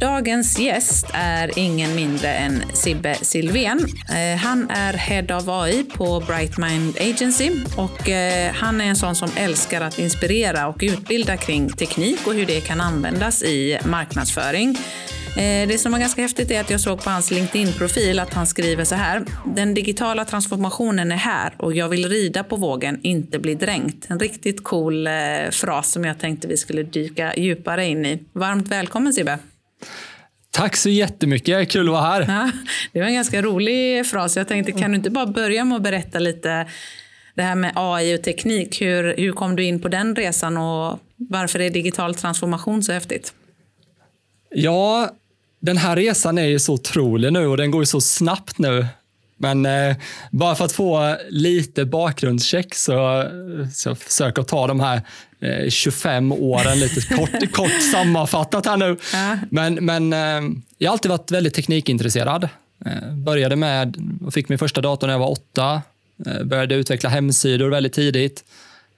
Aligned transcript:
Dagens 0.00 0.58
gäst 0.58 1.06
är 1.12 1.58
ingen 1.58 1.94
mindre 1.94 2.28
än 2.28 2.62
Sibbe 2.72 3.14
Silvén. 3.14 3.78
Eh, 4.10 4.38
han 4.38 4.70
är 4.70 4.92
Head 4.92 5.36
of 5.36 5.48
AI 5.48 5.84
på 5.84 6.20
Brightmind 6.20 6.96
Agency 7.00 7.50
och 7.76 8.08
eh, 8.08 8.52
han 8.54 8.80
är 8.80 8.84
en 8.84 8.96
sån 8.96 9.14
som 9.14 9.28
älskar 9.36 9.80
att 9.80 9.98
inspirera 9.98 10.66
och 10.66 10.78
utbilda 10.80 11.36
kring 11.36 11.68
teknik 11.68 12.26
och 12.26 12.34
hur 12.34 12.46
det 12.46 12.60
kan 12.60 12.80
användas 12.80 13.42
i 13.42 13.78
marknadsföring. 13.84 14.78
Eh, 15.36 15.68
det 15.68 15.80
som 15.80 15.92
var 15.92 15.98
ganska 15.98 16.22
häftigt 16.22 16.50
är 16.50 16.60
att 16.60 16.70
jag 16.70 16.80
såg 16.80 17.04
på 17.04 17.10
hans 17.10 17.30
LinkedIn-profil 17.30 18.18
att 18.18 18.34
han 18.34 18.46
skriver 18.46 18.84
så 18.84 18.94
här. 18.94 19.24
Den 19.44 19.74
digitala 19.74 20.24
transformationen 20.24 21.12
är 21.12 21.16
här 21.16 21.54
och 21.56 21.74
jag 21.74 21.88
vill 21.88 22.08
rida 22.08 22.44
på 22.44 22.56
vågen, 22.56 23.00
inte 23.02 23.38
bli 23.38 23.54
dränkt. 23.54 24.10
En 24.10 24.18
riktigt 24.18 24.64
cool 24.64 25.08
fras 25.50 25.92
som 25.92 26.04
jag 26.04 26.18
tänkte 26.18 26.48
vi 26.48 26.56
skulle 26.56 26.82
dyka 26.82 27.34
djupare 27.36 27.86
in 27.86 28.06
i. 28.06 28.22
Varmt 28.32 28.68
välkommen 28.68 29.12
Sibbe! 29.12 29.38
Tack 30.50 30.76
så 30.76 30.88
jättemycket, 30.88 31.70
kul 31.70 31.88
att 31.88 31.92
vara 31.92 32.02
här. 32.02 32.20
Ja, 32.28 32.50
det 32.92 33.00
var 33.00 33.06
en 33.06 33.14
ganska 33.14 33.42
rolig 33.42 34.06
fras. 34.06 34.36
Jag 34.36 34.48
tänkte, 34.48 34.72
kan 34.72 34.90
du 34.90 34.96
inte 34.96 35.10
bara 35.10 35.26
börja 35.26 35.64
med 35.64 35.76
att 35.76 35.82
berätta 35.82 36.18
lite 36.18 36.66
det 37.34 37.42
här 37.42 37.54
med 37.54 37.72
AI 37.74 38.16
och 38.16 38.22
teknik. 38.22 38.82
Hur, 38.82 39.16
hur 39.16 39.32
kom 39.32 39.56
du 39.56 39.64
in 39.64 39.80
på 39.80 39.88
den 39.88 40.16
resan 40.16 40.56
och 40.56 40.98
varför 41.16 41.60
är 41.60 41.70
digital 41.70 42.14
transformation 42.14 42.82
så 42.82 42.92
häftigt? 42.92 43.34
Ja, 44.50 45.10
den 45.60 45.76
här 45.76 45.96
resan 45.96 46.38
är 46.38 46.46
ju 46.46 46.58
så 46.58 46.72
otrolig 46.72 47.32
nu 47.32 47.46
och 47.46 47.56
den 47.56 47.70
går 47.70 47.82
ju 47.82 47.86
så 47.86 48.00
snabbt 48.00 48.58
nu. 48.58 48.86
Men 49.42 49.66
eh, 49.66 49.96
bara 50.30 50.54
för 50.54 50.64
att 50.64 50.72
få 50.72 51.16
lite 51.30 51.84
bakgrundscheck 51.84 52.74
så, 52.74 53.24
så 53.74 53.88
jag 53.88 53.98
försöker 53.98 54.42
ta 54.42 54.66
de 54.66 54.80
här 54.80 55.02
eh, 55.40 55.70
25 55.70 56.32
åren 56.32 56.78
lite 56.78 57.00
kort, 57.16 57.52
kort 57.52 57.82
sammanfattat 57.92 58.66
här 58.66 58.76
nu. 58.76 58.96
Ja. 59.12 59.36
Men, 59.50 59.74
men 59.74 60.12
eh, 60.12 60.50
jag 60.78 60.90
har 60.90 60.92
alltid 60.92 61.10
varit 61.10 61.30
väldigt 61.30 61.54
teknikintresserad. 61.54 62.48
Eh, 62.86 63.14
började 63.14 63.56
med 63.56 63.96
och 64.26 64.34
fick 64.34 64.48
min 64.48 64.58
första 64.58 64.80
dator 64.80 65.06
när 65.06 65.14
jag 65.14 65.20
var 65.20 65.30
åtta. 65.30 65.82
Eh, 66.26 66.44
började 66.44 66.74
utveckla 66.74 67.08
hemsidor 67.08 67.70
väldigt 67.70 67.92
tidigt. 67.92 68.44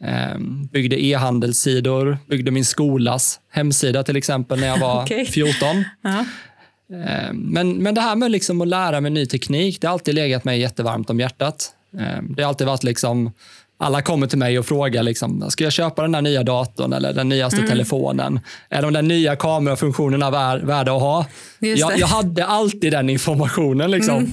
Eh, 0.05 0.39
byggde 0.73 1.05
e-handelssidor, 1.05 2.19
byggde 2.27 2.51
min 2.51 2.65
skolas 2.65 3.41
hemsida 3.51 4.03
till 4.03 4.17
exempel 4.17 4.61
när 4.61 4.67
jag 4.67 4.79
var 4.79 5.03
okay. 5.05 5.27
14. 5.27 5.85
Ja. 6.03 6.25
Ehm, 6.93 7.37
men, 7.37 7.77
men 7.77 7.95
det 7.95 8.01
här 8.01 8.17
med 8.17 8.31
liksom 8.31 8.61
att 8.61 8.69
lära 8.69 9.01
mig 9.01 9.11
ny 9.11 9.27
teknik, 9.27 9.81
det 9.81 9.87
har 9.87 9.93
alltid 9.93 10.15
legat 10.15 10.45
mig 10.45 10.61
jättevarmt 10.61 11.11
om 11.11 11.21
hjärtat. 11.21 11.73
Ehm, 11.99 12.35
det 12.35 12.43
har 12.43 12.49
alltid 12.49 12.67
varit 12.67 12.83
liksom, 12.83 13.33
alla 13.79 14.03
kommer 14.03 14.27
till 14.27 14.39
mig 14.39 14.59
och 14.59 14.67
frågar, 14.67 15.03
liksom, 15.03 15.51
ska 15.51 15.65
jag 15.65 15.73
köpa 15.73 16.03
den 16.03 16.13
där 16.13 16.23
nya 16.23 16.43
datorn 16.43 16.93
eller 16.93 17.13
den 17.13 17.29
nyaste 17.29 17.57
mm. 17.57 17.69
telefonen? 17.69 18.41
Är 18.69 18.83
de 18.83 18.93
där 18.93 19.03
nya 19.03 19.37
kamerafunktionerna 19.37 20.31
vär, 20.31 20.59
värda 20.59 20.93
att 20.93 21.03
ha? 21.03 21.27
Jag, 21.59 21.99
jag, 21.99 22.07
hade 22.07 22.47
alltid 22.47 22.93
den 22.93 23.11
informationen. 23.11 23.91
Liksom. 23.91 24.17
Mm. 24.17 24.33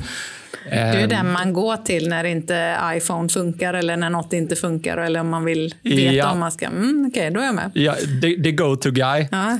Det 0.71 0.75
är 0.75 1.07
den 1.07 1.25
ehm. 1.25 1.33
man 1.33 1.53
går 1.53 1.77
till 1.77 2.09
när 2.09 2.23
inte 2.23 2.77
iPhone 2.95 3.30
funkar 3.30 3.73
eller 3.73 3.97
när 3.97 4.09
något 4.09 4.33
inte 4.33 4.55
funkar 4.55 4.97
eller 4.97 5.20
om 5.20 5.30
man 5.30 5.45
vill 5.45 5.76
veta 5.81 6.15
ja. 6.15 6.31
om 6.31 6.39
man 6.39 6.52
ska... 6.52 6.65
Mm, 6.65 7.05
Okej, 7.09 7.21
okay, 7.21 7.30
då 7.30 7.39
är 7.39 7.45
jag 7.45 7.55
med. 7.55 7.71
Ja, 7.73 7.93
the, 8.21 8.43
the 8.43 8.52
go-to 8.52 8.91
guy. 8.91 9.27
Ja. 9.31 9.58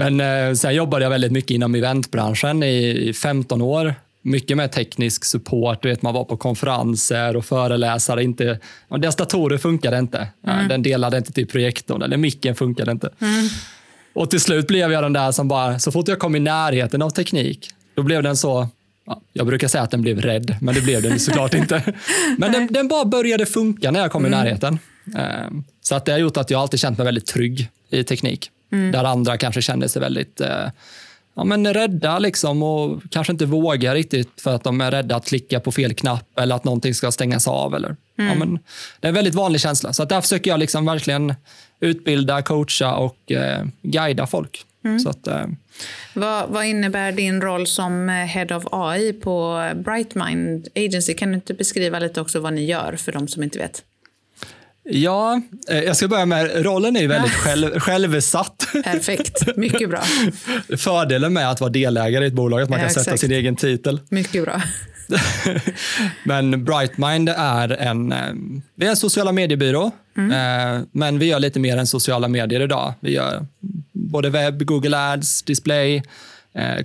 Men 0.00 0.20
eh, 0.20 0.54
sen 0.54 0.74
jobbade 0.74 1.04
jag 1.04 1.10
väldigt 1.10 1.32
mycket 1.32 1.50
inom 1.50 1.74
eventbranschen 1.74 2.62
i 2.62 3.12
15 3.22 3.62
år. 3.62 3.94
Mycket 4.22 4.56
med 4.56 4.72
teknisk 4.72 5.24
support. 5.24 5.82
Du 5.82 5.88
vet, 5.88 6.02
man 6.02 6.14
var 6.14 6.24
på 6.24 6.36
konferenser 6.36 7.36
och 7.36 7.44
föreläsare. 7.44 8.24
Inte, 8.24 8.58
deras 8.88 9.16
datorer 9.16 9.58
funkade 9.58 9.98
inte. 9.98 10.28
Mm. 10.46 10.68
Den 10.68 10.82
delade 10.82 11.16
inte 11.16 11.32
till 11.32 11.46
projektorn 11.46 12.02
eller 12.02 12.16
micken 12.16 12.54
funkade 12.54 12.92
inte. 12.92 13.10
Mm. 13.18 13.48
Och 14.12 14.30
till 14.30 14.40
slut 14.40 14.66
blev 14.66 14.92
jag 14.92 15.02
den 15.02 15.12
där 15.12 15.32
som 15.32 15.48
bara, 15.48 15.78
så 15.78 15.92
fort 15.92 16.08
jag 16.08 16.18
kom 16.18 16.36
i 16.36 16.40
närheten 16.40 17.02
av 17.02 17.10
teknik, 17.10 17.70
då 17.94 18.02
blev 18.02 18.22
den 18.22 18.36
så 18.36 18.68
jag 19.32 19.46
brukar 19.46 19.68
säga 19.68 19.84
att 19.84 19.90
den 19.90 20.02
blev 20.02 20.20
rädd, 20.20 20.56
men 20.60 20.74
det 20.74 20.80
blev 20.80 21.02
den 21.02 21.20
såklart 21.20 21.54
inte. 21.54 21.82
Men 22.38 22.52
den, 22.52 22.66
den, 22.70 22.88
bara 22.88 23.04
började 23.04 23.46
funka 23.46 23.90
när 23.90 24.00
jag 24.00 24.12
kom 24.12 24.24
mm. 24.24 24.32
i 24.32 24.42
närheten. 24.42 24.78
Ehm, 25.16 25.64
så 25.80 25.94
att 25.94 26.04
det 26.04 26.12
har 26.12 26.18
gjort 26.18 26.36
att 26.36 26.50
jag 26.50 26.60
alltid 26.60 26.80
känt 26.80 26.98
mig 26.98 27.04
väldigt 27.04 27.26
trygg 27.26 27.68
i 27.90 28.04
teknik. 28.04 28.50
Mm. 28.72 28.92
Där 28.92 29.04
andra 29.04 29.36
kanske 29.36 29.62
känner 29.62 29.88
sig 29.88 30.02
väldigt 30.02 30.40
eh, 30.40 30.68
ja, 31.34 31.44
men 31.44 31.74
rädda 31.74 32.18
liksom 32.18 32.62
och 32.62 33.02
kanske 33.10 33.32
inte 33.32 33.46
vågar 33.46 33.94
riktigt 33.94 34.40
för 34.40 34.54
att 34.54 34.64
de 34.64 34.80
är 34.80 34.90
rädda 34.90 35.16
att 35.16 35.26
klicka 35.26 35.60
på 35.60 35.72
fel 35.72 35.94
knapp 35.94 36.38
eller 36.38 36.56
att 36.56 36.64
någonting 36.64 36.94
ska 36.94 37.10
stängas 37.10 37.48
av. 37.48 37.74
Eller, 37.74 37.96
mm. 38.18 38.30
ja, 38.30 38.34
men 38.34 38.58
det 39.00 39.06
är 39.06 39.08
en 39.08 39.14
väldigt 39.14 39.34
vanlig 39.34 39.60
känsla. 39.60 39.92
Så 39.92 40.02
att 40.02 40.08
där 40.08 40.20
försöker 40.20 40.50
jag 40.50 40.60
liksom 40.60 40.86
verkligen 40.86 41.34
utbilda, 41.80 42.42
coacha 42.42 42.94
och 42.94 43.32
eh, 43.32 43.66
guida 43.82 44.26
folk. 44.26 44.64
Mm. 44.84 44.98
Så 44.98 45.10
att, 45.10 45.26
eh, 45.26 45.46
vad, 46.14 46.48
vad, 46.48 46.64
innebär 46.64 47.12
din 47.12 47.40
roll 47.40 47.66
som 47.66 48.08
Head 48.08 48.56
of 48.56 48.64
AI 48.72 49.12
på 49.12 49.68
Brightmind 49.74 50.68
Agency? 50.74 51.14
Kan 51.14 51.28
du 51.28 51.34
inte 51.34 51.54
beskriva 51.54 51.98
lite 51.98 52.20
också 52.20 52.40
vad 52.40 52.52
ni 52.52 52.64
gör 52.64 52.96
för 52.96 53.12
de 53.12 53.28
som 53.28 53.42
inte 53.42 53.58
vet? 53.58 53.82
Ja, 54.84 55.40
eh, 55.68 55.78
jag 55.78 55.96
ska 55.96 56.08
börja 56.08 56.26
med, 56.26 56.64
rollen 56.64 56.96
är 56.96 57.00
ju 57.00 57.06
väldigt 57.06 57.32
själv, 57.32 57.80
självsatt. 57.80 58.66
Perfekt, 58.84 59.56
mycket 59.56 59.90
bra. 59.90 60.02
Fördelen 60.76 61.32
med 61.32 61.50
att 61.50 61.60
vara 61.60 61.70
delägare 61.70 62.24
i 62.24 62.28
ett 62.28 62.32
bolag 62.34 62.60
är 62.60 62.64
att 62.64 62.70
man 62.70 62.78
ja, 62.78 62.82
kan 62.82 62.86
exakt. 62.86 63.04
sätta 63.04 63.16
sin 63.16 63.32
egen 63.32 63.56
titel. 63.56 64.00
Mycket 64.08 64.44
bra. 64.44 64.62
men 66.24 66.64
Brightmind 66.64 67.28
är 67.28 67.68
en, 67.68 68.12
eh, 68.12 68.18
vi 68.74 68.86
är 68.86 68.90
en 68.90 68.96
sociala 68.96 69.32
mediebyrå, 69.32 69.90
mm. 70.16 70.30
Eh, 70.30 70.82
men 70.92 71.18
vi 71.18 71.26
gör 71.26 71.38
lite 71.38 71.60
mer 71.60 71.76
än 71.76 71.86
sociala 71.86 72.28
medier 72.28 72.60
idag. 72.60 72.94
Vi 73.00 73.12
gör 73.12 73.46
både 73.92 74.30
webb, 74.30 74.64
Google 74.64 74.98
Ads, 74.98 75.42
display, 75.42 76.02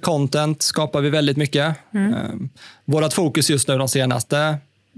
content 0.01 0.61
skapar 0.61 1.01
vi 1.01 1.09
väldigt 1.09 1.37
mycket. 1.37 1.75
Mm. 1.93 2.49
Vårt 2.85 3.13
fokus 3.13 3.49
just 3.49 3.67
nu 3.67 3.77
de 3.77 3.87
senaste 3.87 4.57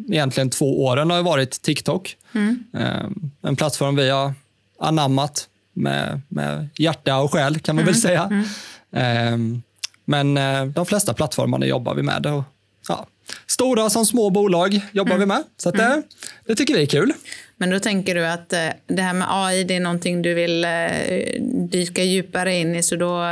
egentligen 0.09 0.49
två 0.49 0.85
åren 0.85 1.11
har 1.11 1.23
varit 1.23 1.61
TikTok. 1.61 2.15
Mm. 2.37 2.63
Ehm, 2.73 3.31
en 3.41 3.55
plattform 3.55 3.95
vi 3.95 4.09
har 4.09 4.33
anammat 4.79 5.47
med, 5.73 6.21
med 6.27 6.69
hjärta 6.77 7.17
och 7.17 7.31
själ 7.31 7.59
kan 7.59 7.75
man 7.75 7.83
mm. 7.83 7.93
väl 7.93 8.01
säga. 8.01 8.23
Mm. 8.23 8.45
Ehm, 8.91 9.61
men 10.05 10.37
eh, 10.37 10.65
de 10.65 10.85
flesta 10.85 11.13
plattformarna 11.13 11.65
jobbar 11.65 11.95
vi 11.95 12.03
med. 12.03 12.25
Och, 12.25 12.43
ja, 12.87 13.07
stora 13.47 13.89
som 13.89 14.05
små 14.05 14.29
bolag 14.29 14.81
jobbar 14.91 15.17
vi 15.17 15.23
mm. 15.23 15.27
med. 15.27 15.43
Så 15.57 15.71
det, 15.71 15.83
mm. 15.83 16.03
det 16.45 16.55
tycker 16.55 16.73
vi 16.73 16.81
är 16.81 16.85
kul. 16.85 17.13
Men 17.57 17.69
då 17.69 17.79
tänker 17.79 18.15
du 18.15 18.27
att 18.27 18.53
eh, 18.53 18.67
det 18.87 19.01
här 19.01 19.13
med 19.13 19.27
AI 19.29 19.63
det 19.63 19.75
är 19.75 19.79
någonting 19.79 20.21
du 20.21 20.33
vill 20.33 20.65
eh, 20.65 21.41
dyka 21.43 22.03
djupare 22.03 22.55
in 22.55 22.75
i 22.75 22.83
så 22.83 22.95
då, 22.95 23.23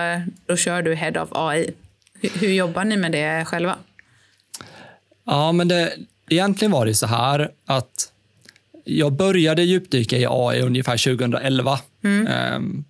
då 0.46 0.56
kör 0.56 0.82
du 0.82 0.96
Head 0.96 1.22
of 1.22 1.30
AI. 1.32 1.74
Hur, 2.22 2.30
hur 2.30 2.54
jobbar 2.54 2.84
ni 2.84 2.98
med 2.98 3.12
det 3.12 3.46
själva? 3.46 3.76
Ja, 5.26 5.52
men 5.52 5.68
det, 5.68 5.94
egentligen 6.30 6.72
var 6.72 6.86
det 6.86 6.94
så 6.94 7.08
här 7.08 7.52
att 7.66 8.12
jag 8.86 9.14
började 9.14 9.64
djupdyka 9.64 10.18
i 10.18 10.26
AI 10.30 10.62
ungefär 10.62 11.18
2011. 11.18 11.80
Mm. 12.04 12.28
Ehm, 12.28 12.84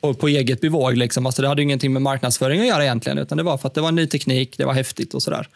på, 0.00 0.14
på, 0.14 0.28
eget 0.28 0.60
bevåg. 0.60 0.96
Liksom. 0.96 1.26
Alltså 1.26 1.42
det 1.42 1.48
hade 1.48 1.62
ingenting 1.62 1.92
med 1.92 2.02
marknadsföring 2.02 2.60
att 2.60 2.66
göra 2.66 2.84
egentligen, 2.84 3.18
utan 3.18 3.38
det 3.38 3.44
var 3.44 3.58
för 3.58 3.68
att 3.68 3.74
det 3.74 3.80
var 3.80 3.92
ny 3.92 4.06
teknik, 4.06 4.58
det 4.58 4.64
var 4.64 4.72
häftigt 4.72 5.14
och 5.14 5.22
sådär. 5.22 5.48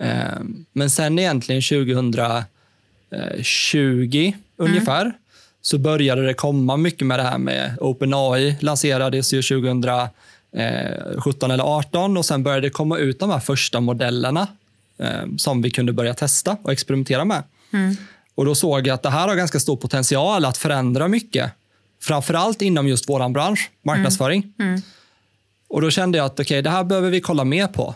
Ehm, 0.00 0.64
men 0.72 0.90
sen 0.90 1.18
egentligen 1.18 1.62
2020 1.62 4.16
mm. 4.16 4.34
ungefär, 4.56 5.12
så 5.62 5.78
började 5.78 6.26
det 6.26 6.34
komma 6.34 6.76
mycket 6.76 7.06
med 7.06 7.18
det 7.18 7.22
här 7.22 7.38
med 7.38 7.76
OpenAI. 7.80 8.56
lanserades 8.60 9.32
ju 9.32 9.42
2017 9.42 10.10
eller 10.52 11.14
2018 11.14 12.16
och 12.16 12.24
sen 12.24 12.42
började 12.42 12.66
det 12.66 12.70
komma 12.70 12.98
ut 12.98 13.20
de 13.20 13.30
här 13.30 13.40
första 13.40 13.80
modellerna 13.80 14.48
eh, 14.98 15.26
som 15.36 15.62
vi 15.62 15.70
kunde 15.70 15.92
börja 15.92 16.14
testa 16.14 16.56
och 16.62 16.72
experimentera 16.72 17.24
med. 17.24 17.42
Mm. 17.72 17.96
Och 18.34 18.44
Då 18.44 18.54
såg 18.54 18.86
jag 18.86 18.94
att 18.94 19.02
det 19.02 19.10
här 19.10 19.28
har 19.28 19.36
ganska 19.36 19.60
stor 19.60 19.76
potential 19.76 20.44
att 20.44 20.56
förändra 20.56 21.08
mycket. 21.08 21.52
Framförallt 22.00 22.62
inom 22.62 22.88
just 22.88 23.08
vår 23.08 23.28
bransch, 23.28 23.70
marknadsföring. 23.82 24.52
Mm. 24.58 24.70
Mm. 24.70 24.82
Och 25.68 25.82
Då 25.82 25.90
kände 25.90 26.18
jag 26.18 26.24
att 26.24 26.40
okay, 26.40 26.62
det 26.62 26.70
här 26.70 26.84
behöver 26.84 27.10
vi 27.10 27.20
kolla 27.20 27.44
mer 27.44 27.66
på. 27.66 27.94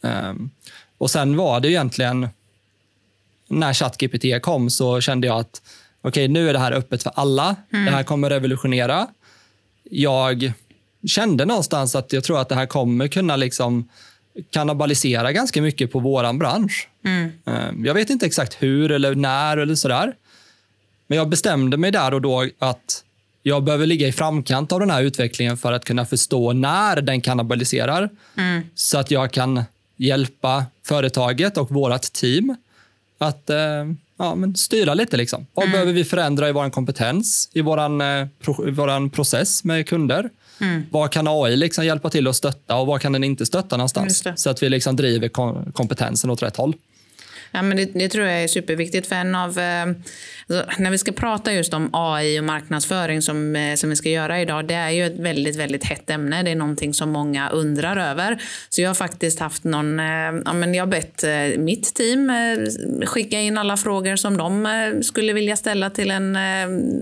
Um, 0.00 0.50
och 0.98 1.10
Sen 1.10 1.36
var 1.36 1.60
det 1.60 1.70
egentligen, 1.70 2.28
när 3.48 3.74
ChatGPT 3.74 4.42
kom 4.42 4.70
så 4.70 5.00
kände 5.00 5.26
jag 5.26 5.38
att 5.38 5.62
okay, 6.02 6.28
nu 6.28 6.48
är 6.48 6.52
det 6.52 6.58
här 6.58 6.72
öppet 6.72 7.02
för 7.02 7.12
alla. 7.14 7.56
Mm. 7.72 7.84
Det 7.84 7.90
här 7.90 8.02
kommer 8.02 8.30
revolutionera. 8.30 9.08
Jag 9.82 10.52
kände 11.06 11.44
någonstans 11.44 11.94
att 11.94 12.12
jag 12.12 12.24
tror 12.24 12.40
att 12.40 12.48
det 12.48 12.54
här 12.54 12.66
kommer 12.66 13.08
kunna 13.08 13.36
liksom 13.36 13.88
kannibalisera 14.50 15.32
ganska 15.32 15.62
mycket 15.62 15.92
på 15.92 15.98
vår 15.98 16.32
bransch. 16.32 16.88
Mm. 17.04 17.32
Ehm, 17.46 17.84
jag 17.84 17.94
vet 17.94 18.10
inte 18.10 18.26
exakt 18.26 18.62
hur 18.62 18.90
eller 18.90 19.14
när 19.14 19.56
eller 19.56 19.74
sådär. 19.74 20.14
Men 21.06 21.18
jag 21.18 21.28
bestämde 21.28 21.76
mig 21.76 21.90
där 21.90 22.14
och 22.14 22.20
då 22.20 22.48
att 22.58 23.04
jag 23.42 23.64
behöver 23.64 23.86
ligga 23.86 24.08
i 24.08 24.12
framkant 24.12 24.72
av 24.72 24.80
den 24.80 24.90
här 24.90 25.02
utvecklingen 25.02 25.56
för 25.56 25.72
att 25.72 25.84
kunna 25.84 26.06
förstå 26.06 26.52
när 26.52 27.00
den 27.00 27.20
kannibaliserar. 27.20 28.10
Mm. 28.36 28.62
Så 28.74 28.98
att 28.98 29.10
jag 29.10 29.32
kan 29.32 29.62
hjälpa 29.96 30.64
företaget 30.82 31.56
och 31.56 31.70
vårt 31.70 32.02
team 32.02 32.56
att 33.18 33.50
eh, 33.50 33.56
ja, 34.18 34.34
men 34.34 34.56
styra 34.56 34.94
lite. 34.94 35.16
Liksom. 35.16 35.46
Vad 35.54 35.64
mm. 35.64 35.72
behöver 35.72 35.92
vi 35.92 36.04
förändra 36.04 36.48
i 36.48 36.52
vår 36.52 36.70
kompetens, 36.70 37.50
i 37.52 37.60
vår 37.60 38.02
eh, 38.02 38.26
pro, 38.40 39.10
process 39.10 39.64
med 39.64 39.88
kunder? 39.88 40.30
Mm. 40.60 40.86
Vad 40.90 41.12
kan 41.12 41.28
AI 41.28 41.56
liksom 41.56 41.84
hjälpa 41.84 42.10
till 42.10 42.26
att 42.26 42.36
stötta 42.36 42.76
och 42.76 42.86
vad 42.86 43.00
kan 43.00 43.12
den 43.12 43.24
inte 43.24 43.46
stötta 43.46 43.76
någonstans? 43.76 44.24
Så 44.36 44.50
att 44.50 44.62
vi 44.62 44.68
liksom 44.68 44.96
driver 44.96 45.28
kompetensen 45.72 46.30
åt 46.30 46.42
rätt 46.42 46.56
håll. 46.56 46.74
Ja, 47.54 47.62
men 47.62 47.76
det, 47.76 47.84
det, 47.84 48.08
tror 48.08 48.26
jag 48.26 48.42
är 48.42 48.48
superviktigt. 48.48 49.06
För 49.06 49.16
en 49.16 49.34
av, 49.34 49.58
eh, 49.58 49.82
alltså, 49.82 50.82
när 50.82 50.90
vi 50.90 50.98
ska 50.98 51.12
prata 51.12 51.52
just 51.52 51.74
om 51.74 51.90
AI 51.92 52.40
och 52.40 52.44
marknadsföring 52.44 53.22
som, 53.22 53.56
eh, 53.56 53.74
som 53.74 53.90
vi 53.90 53.96
ska 53.96 54.08
göra 54.08 54.40
idag, 54.40 54.64
det 54.64 54.74
är 54.74 54.90
ju 54.90 55.06
ett 55.06 55.18
väldigt, 55.18 55.56
väldigt 55.56 55.84
hett 55.84 56.10
ämne. 56.10 56.42
Det 56.42 56.50
är 56.50 56.54
någonting 56.54 56.94
som 56.94 57.10
många 57.10 57.48
undrar 57.48 57.96
över. 57.96 58.42
Så 58.68 58.80
jag 58.80 58.90
har 58.90 58.94
faktiskt 58.94 59.38
haft 59.38 59.64
någon, 59.64 60.00
eh, 60.00 60.06
ja, 60.44 60.52
men 60.52 60.74
jag 60.74 60.86
har 60.86 60.90
bett 60.90 61.24
mitt 61.58 61.94
team 61.94 62.32
skicka 63.06 63.40
in 63.40 63.58
alla 63.58 63.76
frågor 63.76 64.16
som 64.16 64.36
de 64.36 65.02
skulle 65.02 65.32
vilja 65.32 65.56
ställa 65.56 65.90
till 65.90 66.10
en 66.10 66.38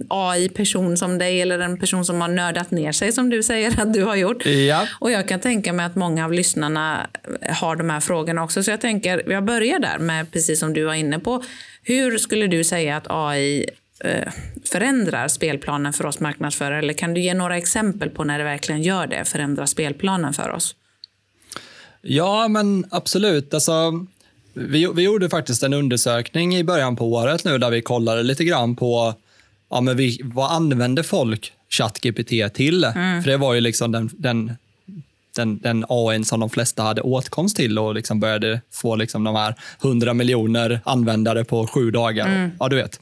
AI-person 0.08 0.96
som 0.96 1.18
dig 1.18 1.40
eller 1.40 1.58
en 1.58 1.78
person 1.78 2.04
som 2.04 2.20
har 2.20 2.28
nördat 2.28 2.70
ner 2.70 2.92
sig 2.92 3.12
som 3.12 3.30
du 3.30 3.42
säger 3.42 3.80
att 3.80 3.94
du 3.94 4.04
har 4.04 4.16
gjort. 4.16 4.46
Ja. 4.46 4.86
Och 5.00 5.10
jag 5.10 5.28
kan 5.28 5.40
tänka 5.40 5.72
mig 5.72 5.86
att 5.86 5.96
många 5.96 6.24
av 6.24 6.32
lyssnarna 6.32 7.06
har 7.48 7.76
de 7.76 7.90
här 7.90 8.00
frågorna 8.00 8.44
också. 8.44 8.62
Så 8.62 8.70
jag 8.70 8.80
tänker, 8.80 9.30
jag 9.30 9.44
börjar 9.44 9.78
där 9.78 9.98
med 9.98 10.30
precis 10.42 10.60
som 10.60 10.72
du 10.72 10.84
var 10.84 10.94
inne 10.94 11.18
på. 11.18 11.42
Hur 11.82 12.18
skulle 12.18 12.46
du 12.46 12.64
säga 12.64 12.96
att 12.96 13.06
AI 13.08 13.66
eh, 14.04 14.32
förändrar 14.64 15.28
spelplanen 15.28 15.92
för 15.92 16.06
oss 16.06 16.20
marknadsförare? 16.20 16.78
Eller 16.78 16.94
kan 16.94 17.14
du 17.14 17.20
ge 17.20 17.34
några 17.34 17.56
exempel 17.56 18.10
på 18.10 18.24
när 18.24 18.38
det 18.38 18.44
verkligen 18.44 18.82
gör 18.82 19.06
det, 19.06 19.24
förändrar 19.24 19.66
spelplanen 19.66 20.32
för 20.32 20.50
oss? 20.50 20.74
Ja, 22.02 22.48
men 22.48 22.84
absolut. 22.90 23.54
Alltså, 23.54 24.06
vi, 24.54 24.88
vi 24.94 25.02
gjorde 25.02 25.30
faktiskt 25.30 25.62
en 25.62 25.72
undersökning 25.72 26.56
i 26.56 26.64
början 26.64 26.96
på 26.96 27.12
året 27.12 27.44
nu 27.44 27.58
där 27.58 27.70
vi 27.70 27.82
kollade 27.82 28.22
lite 28.22 28.44
grann 28.44 28.76
på 28.76 29.14
ja, 29.70 29.80
men 29.80 29.96
vi, 29.96 30.20
vad 30.24 30.52
använder 30.52 31.02
folk 31.02 31.52
ChatGPT 31.68 32.54
till? 32.54 32.84
Mm. 32.84 33.22
För 33.22 33.30
det 33.30 33.36
var 33.36 33.54
ju 33.54 33.60
liksom 33.60 33.92
den, 33.92 34.10
den 34.12 34.52
den, 35.36 35.58
den 35.58 35.84
AI 35.88 36.24
som 36.24 36.40
de 36.40 36.50
flesta 36.50 36.82
hade 36.82 37.00
åtkomst 37.00 37.56
till 37.56 37.78
och 37.78 37.94
liksom 37.94 38.20
började 38.20 38.60
få 38.70 38.96
liksom 38.96 39.24
de 39.24 39.34
här 39.34 39.54
100 39.82 40.14
miljoner 40.14 40.80
användare 40.84 41.44
på 41.44 41.66
sju 41.66 41.90
dagar. 41.90 42.26
Mm. 42.26 42.50
Ja, 42.60 42.68
du 42.68 42.76
vet. 42.76 43.00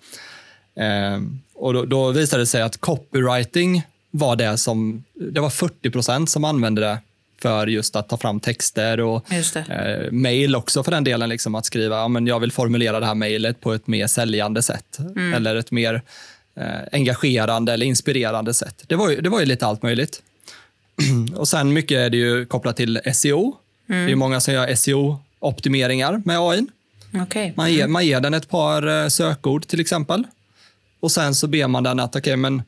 Eh, 0.76 1.20
och 1.54 1.74
då, 1.74 1.84
då, 1.84 2.10
visade 2.10 2.42
det 2.42 2.46
sig 2.46 2.62
att 2.62 2.76
copywriting 2.76 3.82
var 4.10 4.36
det 4.36 4.56
som... 4.56 5.04
Det 5.14 5.40
var 5.40 5.50
40 5.50 5.90
procent 5.90 6.30
som 6.30 6.44
använde 6.44 6.80
det 6.80 6.98
för 7.42 7.66
just 7.66 7.96
att 7.96 8.08
ta 8.08 8.16
fram 8.16 8.40
texter 8.40 9.00
och 9.00 9.32
eh, 9.32 10.10
mejl 10.10 10.56
också 10.56 10.82
för 10.82 10.90
den 10.90 11.04
delen. 11.04 11.28
Liksom, 11.28 11.54
att 11.54 11.66
skriva 11.66 11.96
ja, 11.96 12.08
men 12.08 12.26
jag 12.26 12.40
vill 12.40 12.52
formulera 12.52 13.00
det 13.00 13.06
här 13.06 13.14
mejlet 13.14 13.60
på 13.60 13.72
ett 13.72 13.86
mer 13.86 14.06
säljande 14.06 14.62
sätt 14.62 14.98
mm. 14.98 15.34
eller 15.34 15.56
ett 15.56 15.70
mer 15.70 16.02
eh, 16.56 16.64
engagerande 16.92 17.72
eller 17.72 17.86
inspirerande 17.86 18.54
sätt. 18.54 18.84
Det 18.86 18.96
var 18.96 19.10
ju, 19.10 19.20
det 19.20 19.28
var 19.28 19.40
ju 19.40 19.46
lite 19.46 19.66
allt 19.66 19.82
möjligt. 19.82 20.22
och 21.36 21.48
sen 21.48 21.72
mycket 21.72 21.98
är 21.98 22.10
det 22.10 22.16
ju 22.16 22.46
kopplat 22.46 22.76
till 22.76 23.00
SEO. 23.14 23.56
Mm. 23.88 24.06
Det 24.06 24.12
är 24.12 24.16
många 24.16 24.40
som 24.40 24.54
gör 24.54 24.74
SEO-optimeringar 24.74 26.22
med 26.24 26.38
AI. 26.38 26.66
Okay. 27.22 27.52
Man, 27.56 27.72
ger, 27.72 27.88
man 27.88 28.06
ger 28.06 28.20
den 28.20 28.34
ett 28.34 28.48
par 28.48 29.02
eh, 29.02 29.08
sökord 29.08 29.66
till 29.66 29.80
exempel. 29.80 30.26
Och 31.00 31.12
sen 31.12 31.34
så 31.34 31.46
ber 31.46 31.66
man 31.66 31.82
den 31.82 32.00
att 32.00 32.16
okay, 32.16 32.36
men 32.36 32.62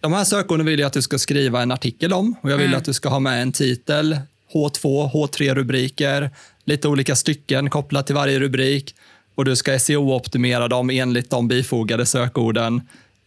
de 0.00 0.12
här 0.12 0.24
sökorden 0.24 0.66
vill 0.66 0.80
jag 0.80 0.86
att 0.86 0.92
du 0.92 1.02
ska 1.02 1.18
skriva 1.18 1.62
en 1.62 1.70
artikel 1.70 2.12
om 2.12 2.34
och 2.40 2.50
jag 2.50 2.56
vill 2.56 2.66
mm. 2.66 2.78
att 2.78 2.84
du 2.84 2.92
ska 2.92 3.08
ha 3.08 3.20
med 3.20 3.42
en 3.42 3.52
titel, 3.52 4.18
H2, 4.52 5.10
H3-rubriker, 5.12 6.30
lite 6.64 6.88
olika 6.88 7.16
stycken 7.16 7.70
kopplat 7.70 8.06
till 8.06 8.14
varje 8.14 8.40
rubrik 8.40 8.94
och 9.34 9.44
du 9.44 9.56
ska 9.56 9.78
SEO-optimera 9.78 10.68
dem 10.68 10.90
enligt 10.90 11.30
de 11.30 11.48
bifogade 11.48 12.06
sökorden. 12.06 12.82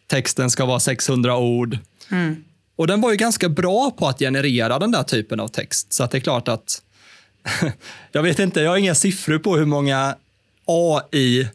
Texten 0.07 0.49
ska 0.49 0.65
vara 0.65 0.79
600 0.79 1.37
ord. 1.37 1.77
Mm. 2.11 2.43
Och 2.75 2.87
den 2.87 3.01
var 3.01 3.11
ju 3.11 3.17
ganska 3.17 3.49
bra 3.49 3.91
på 3.91 4.07
att 4.07 4.19
generera 4.19 4.79
den 4.79 4.91
där 4.91 5.03
typen 5.03 5.39
av 5.39 5.47
text. 5.47 5.93
Så 5.93 6.03
att 6.03 6.11
det 6.11 6.17
är 6.17 6.21
klart 6.21 6.47
att, 6.47 6.81
jag 8.11 8.23
vet 8.23 8.39
inte, 8.39 8.61
jag 8.61 8.69
har 8.69 8.77
inga 8.77 8.95
siffror 8.95 9.39
på 9.39 9.57
hur 9.57 9.65
många 9.65 10.15
AI 10.65 11.47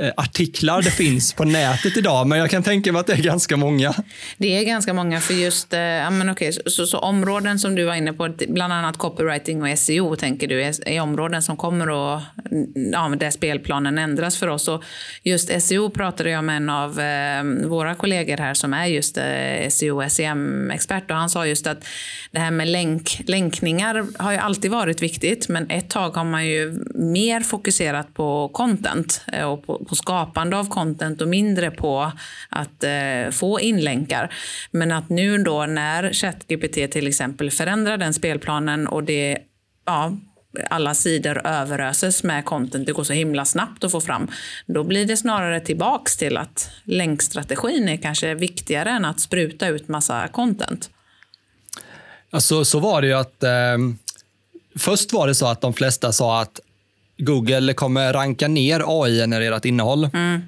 Eh, 0.00 0.12
artiklar 0.16 0.82
det 0.82 0.90
finns 0.90 1.32
på 1.32 1.44
nätet 1.44 1.96
idag, 1.96 2.26
men 2.26 2.38
jag 2.38 2.50
kan 2.50 2.62
tänka 2.62 2.92
mig 2.92 3.00
att 3.00 3.06
det 3.06 3.12
är 3.12 3.22
ganska 3.22 3.56
många. 3.56 3.94
Det 4.36 4.58
är 4.58 4.64
ganska 4.64 4.94
många, 4.94 5.20
för 5.20 5.34
just 5.34 5.72
eh, 5.72 5.80
ja, 5.80 6.10
men 6.10 6.30
okay, 6.30 6.52
så, 6.66 6.86
så, 6.86 6.98
områden 6.98 7.58
som 7.58 7.74
du 7.74 7.84
var 7.84 7.94
inne 7.94 8.12
på, 8.12 8.34
bland 8.48 8.72
annat 8.72 8.96
copywriting 8.96 9.62
och 9.62 9.78
SEO, 9.78 10.16
tänker 10.16 10.48
du, 10.48 10.62
är, 10.62 10.88
är 10.88 11.00
områden 11.00 11.42
som 11.42 11.56
kommer 11.56 12.16
att, 12.16 12.22
mm, 12.50 12.92
ja, 12.92 13.08
där 13.08 13.30
spelplanen 13.30 13.98
ändras 13.98 14.36
för 14.36 14.46
oss. 14.46 14.68
Och 14.68 14.84
just 15.22 15.62
SEO 15.62 15.90
pratade 15.90 16.30
jag 16.30 16.44
med 16.44 16.56
en 16.56 16.70
av 16.70 17.00
eh, 17.00 17.68
våra 17.68 17.94
kollegor 17.94 18.36
här 18.36 18.54
som 18.54 18.74
är 18.74 18.86
just 18.86 19.18
eh, 19.18 19.68
SEO, 19.68 20.08
SEM-expert 20.08 21.10
och 21.10 21.16
han 21.16 21.30
sa 21.30 21.46
just 21.46 21.66
att 21.66 21.84
det 22.30 22.38
här 22.38 22.50
med 22.50 22.68
länk, 22.68 23.20
länkningar 23.26 24.06
har 24.18 24.32
ju 24.32 24.38
alltid 24.38 24.70
varit 24.70 25.02
viktigt, 25.02 25.48
men 25.48 25.70
ett 25.70 25.90
tag 25.90 26.10
har 26.10 26.24
man 26.24 26.46
ju 26.46 26.84
mer 26.94 27.40
fokuserat 27.40 28.14
på 28.14 28.48
content 28.48 29.22
eh, 29.32 29.44
och 29.44 29.66
på, 29.66 29.87
på 29.88 29.96
skapande 29.96 30.56
av 30.56 30.68
content 30.68 31.20
och 31.20 31.28
mindre 31.28 31.70
på 31.70 32.12
att 32.48 32.84
eh, 32.84 33.30
få 33.30 33.60
inlänkar. 33.60 34.34
Men 34.70 34.92
att 34.92 35.08
nu 35.08 35.38
då 35.38 35.66
när 35.66 36.12
ChatGPT 36.12 36.92
till 36.92 37.06
exempel 37.06 37.50
förändrar 37.50 37.96
den 37.96 38.14
spelplanen 38.14 38.86
och 38.86 39.04
det 39.04 39.38
ja, 39.86 40.12
alla 40.70 40.94
sidor 40.94 41.46
överöses 41.46 42.22
med 42.22 42.44
content, 42.44 42.86
det 42.86 42.92
går 42.92 43.04
så 43.04 43.12
himla 43.12 43.44
snabbt 43.44 43.84
att 43.84 43.92
få 43.92 44.00
fram, 44.00 44.30
då 44.66 44.84
blir 44.84 45.06
det 45.06 45.16
snarare 45.16 45.60
tillbaks 45.60 46.16
till 46.16 46.36
att 46.36 46.70
länkstrategin 46.84 47.88
är 47.88 47.96
kanske 47.96 48.34
viktigare 48.34 48.90
än 48.90 49.04
att 49.04 49.20
spruta 49.20 49.68
ut 49.68 49.88
massa 49.88 50.28
content. 50.28 50.90
Alltså, 52.30 52.64
så 52.64 52.78
var 52.78 53.00
det 53.00 53.06
ju 53.06 53.14
att 53.14 53.42
eh, 53.42 53.78
först 54.78 55.12
var 55.12 55.26
det 55.26 55.34
så 55.34 55.46
att 55.46 55.60
de 55.60 55.74
flesta 55.74 56.12
sa 56.12 56.40
att 56.40 56.60
Google 57.18 57.74
kommer 57.74 58.12
ranka 58.12 58.48
ner 58.48 58.82
AI-genererat 58.86 59.64
innehåll. 59.64 60.04
Mm. 60.04 60.40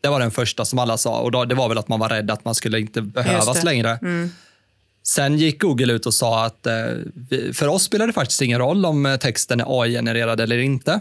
Det 0.00 0.08
var 0.08 0.20
den 0.20 0.30
första 0.30 0.64
som 0.64 0.78
alla 0.78 0.96
sa 0.96 1.20
och 1.20 1.30
då, 1.30 1.44
det 1.44 1.54
var 1.54 1.68
väl 1.68 1.78
att 1.78 1.88
man 1.88 2.00
var 2.00 2.08
rädd 2.08 2.30
att 2.30 2.44
man 2.44 2.54
skulle 2.54 2.80
inte 2.80 3.02
behövas 3.02 3.64
längre. 3.64 3.98
Mm. 4.02 4.30
Sen 5.02 5.38
gick 5.38 5.62
Google 5.62 5.92
ut 5.92 6.06
och 6.06 6.14
sa 6.14 6.44
att 6.44 6.66
eh, 6.66 6.74
för 7.52 7.68
oss 7.68 7.82
spelar 7.82 8.06
det 8.06 8.12
faktiskt 8.12 8.42
ingen 8.42 8.58
roll 8.58 8.86
om 8.86 9.06
eh, 9.06 9.16
texten 9.16 9.60
är 9.60 9.82
AI-genererad 9.82 10.40
eller 10.40 10.58
inte. 10.58 11.00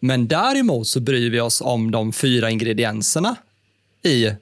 Men 0.00 0.28
däremot 0.28 0.88
så 0.88 1.00
bryr 1.00 1.30
vi 1.30 1.40
oss 1.40 1.60
om 1.60 1.90
de 1.90 2.12
fyra 2.12 2.50
ingredienserna 2.50 3.36
i 4.02 4.26
eh, 4.26 4.36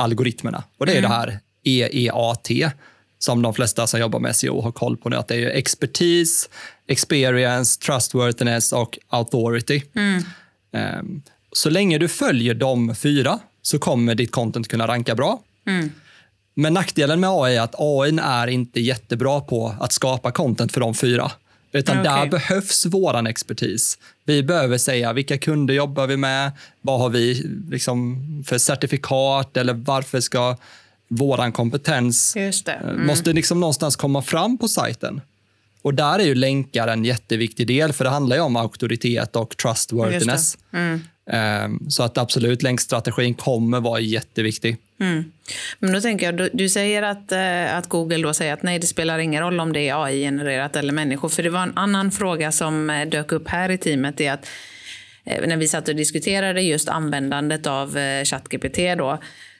algoritmerna. 0.00 0.64
Och 0.78 0.86
Det 0.86 0.92
är 0.92 0.98
mm. 0.98 1.10
det 1.10 1.16
här 1.16 1.38
EEAT 1.64 2.72
som 3.18 3.42
de 3.42 3.54
flesta 3.54 3.86
som 3.86 4.00
jobbar 4.00 4.18
med 4.18 4.36
SEO 4.36 4.60
har 4.60 4.72
koll 4.72 4.96
på 4.96 5.08
nu. 5.08 5.16
Att 5.16 5.28
det 5.28 5.36
är 5.36 5.50
expertis, 5.50 6.48
experience, 6.86 7.80
trustworthiness 7.80 8.72
och 8.72 8.98
authority. 9.08 9.82
Mm. 9.94 10.24
Um, 10.72 11.22
så 11.52 11.70
länge 11.70 11.98
du 11.98 12.08
följer 12.08 12.54
de 12.54 12.94
fyra 12.94 13.38
så 13.62 13.78
kommer 13.78 14.14
ditt 14.14 14.32
content 14.32 14.68
kunna 14.68 14.86
ranka 14.86 15.14
bra. 15.14 15.42
Mm. 15.66 15.90
Men 16.54 16.74
nackdelen 16.74 17.20
med 17.20 17.30
AI 17.30 17.56
är 17.56 17.60
att 17.60 17.74
AI 17.78 18.18
är 18.22 18.46
inte 18.46 18.80
jättebra 18.80 19.40
på 19.40 19.74
att 19.80 19.92
skapa 19.92 20.30
content 20.30 20.72
för 20.72 20.80
de 20.80 20.94
fyra. 20.94 21.30
Utan 21.72 22.00
okay. 22.00 22.12
där 22.12 22.26
behövs 22.26 22.86
vår 22.86 23.28
expertis. 23.28 23.98
Vi 24.24 24.42
behöver 24.42 24.78
säga 24.78 25.12
vilka 25.12 25.38
kunder 25.38 25.74
jobbar 25.74 26.06
vi 26.06 26.16
med? 26.16 26.52
Vad 26.80 27.00
har 27.00 27.08
vi 27.08 27.34
liksom 27.70 28.24
för 28.46 28.58
certifikat? 28.58 29.56
Eller 29.56 29.72
varför 29.74 30.20
ska 30.20 30.56
vår 31.08 31.52
kompetens 31.52 32.36
eh, 32.36 32.52
mm. 32.66 33.06
måste 33.06 33.32
liksom 33.32 33.60
någonstans 33.60 33.96
komma 33.96 34.22
fram 34.22 34.58
på 34.58 34.68
sajten. 34.68 35.20
Och 35.82 35.94
där 35.94 36.18
är 36.18 36.24
ju 36.24 36.34
länkar 36.34 36.88
en 36.88 37.04
jätteviktig 37.04 37.66
del, 37.66 37.92
för 37.92 38.04
det 38.04 38.10
handlar 38.10 38.36
ju 38.36 38.42
om 38.42 38.56
auktoritet 38.56 39.36
och 39.36 39.56
trustworthiness. 39.56 40.58
Mm. 40.72 41.00
Um, 41.64 41.90
så 41.90 42.02
att 42.02 42.18
absolut, 42.18 42.62
länkstrategin 42.62 43.34
kommer 43.34 43.80
vara 43.80 44.00
jätteviktig. 44.00 44.76
Mm. 45.00 45.32
Men 45.78 45.92
då 45.92 46.00
tänker 46.00 46.26
jag, 46.26 46.36
du, 46.36 46.50
du 46.52 46.68
säger 46.68 47.02
att, 47.02 47.32
uh, 47.32 47.76
att 47.76 47.88
Google 47.88 48.22
då 48.22 48.34
säger 48.34 48.52
att 48.52 48.62
nej, 48.62 48.78
det 48.78 48.86
spelar 48.86 49.18
ingen 49.18 49.42
roll 49.42 49.60
om 49.60 49.72
det 49.72 49.88
är 49.88 50.04
AI-genererat 50.04 50.76
eller 50.76 50.92
människor. 50.92 51.28
För 51.28 51.42
det 51.42 51.50
var 51.50 51.62
en 51.62 51.78
annan 51.78 52.10
fråga 52.10 52.52
som 52.52 52.90
uh, 52.90 53.08
dök 53.08 53.32
upp 53.32 53.48
här 53.48 53.70
i 53.70 53.78
teamet. 53.78 54.20
Är 54.20 54.32
att 54.32 54.46
när 55.24 55.56
vi 55.56 55.68
satt 55.68 55.88
och 55.88 55.96
diskuterade 55.96 56.62
just 56.62 56.88
användandet 56.88 57.66
av 57.66 57.98
ChatGPT 58.24 58.78
då, 58.98 59.18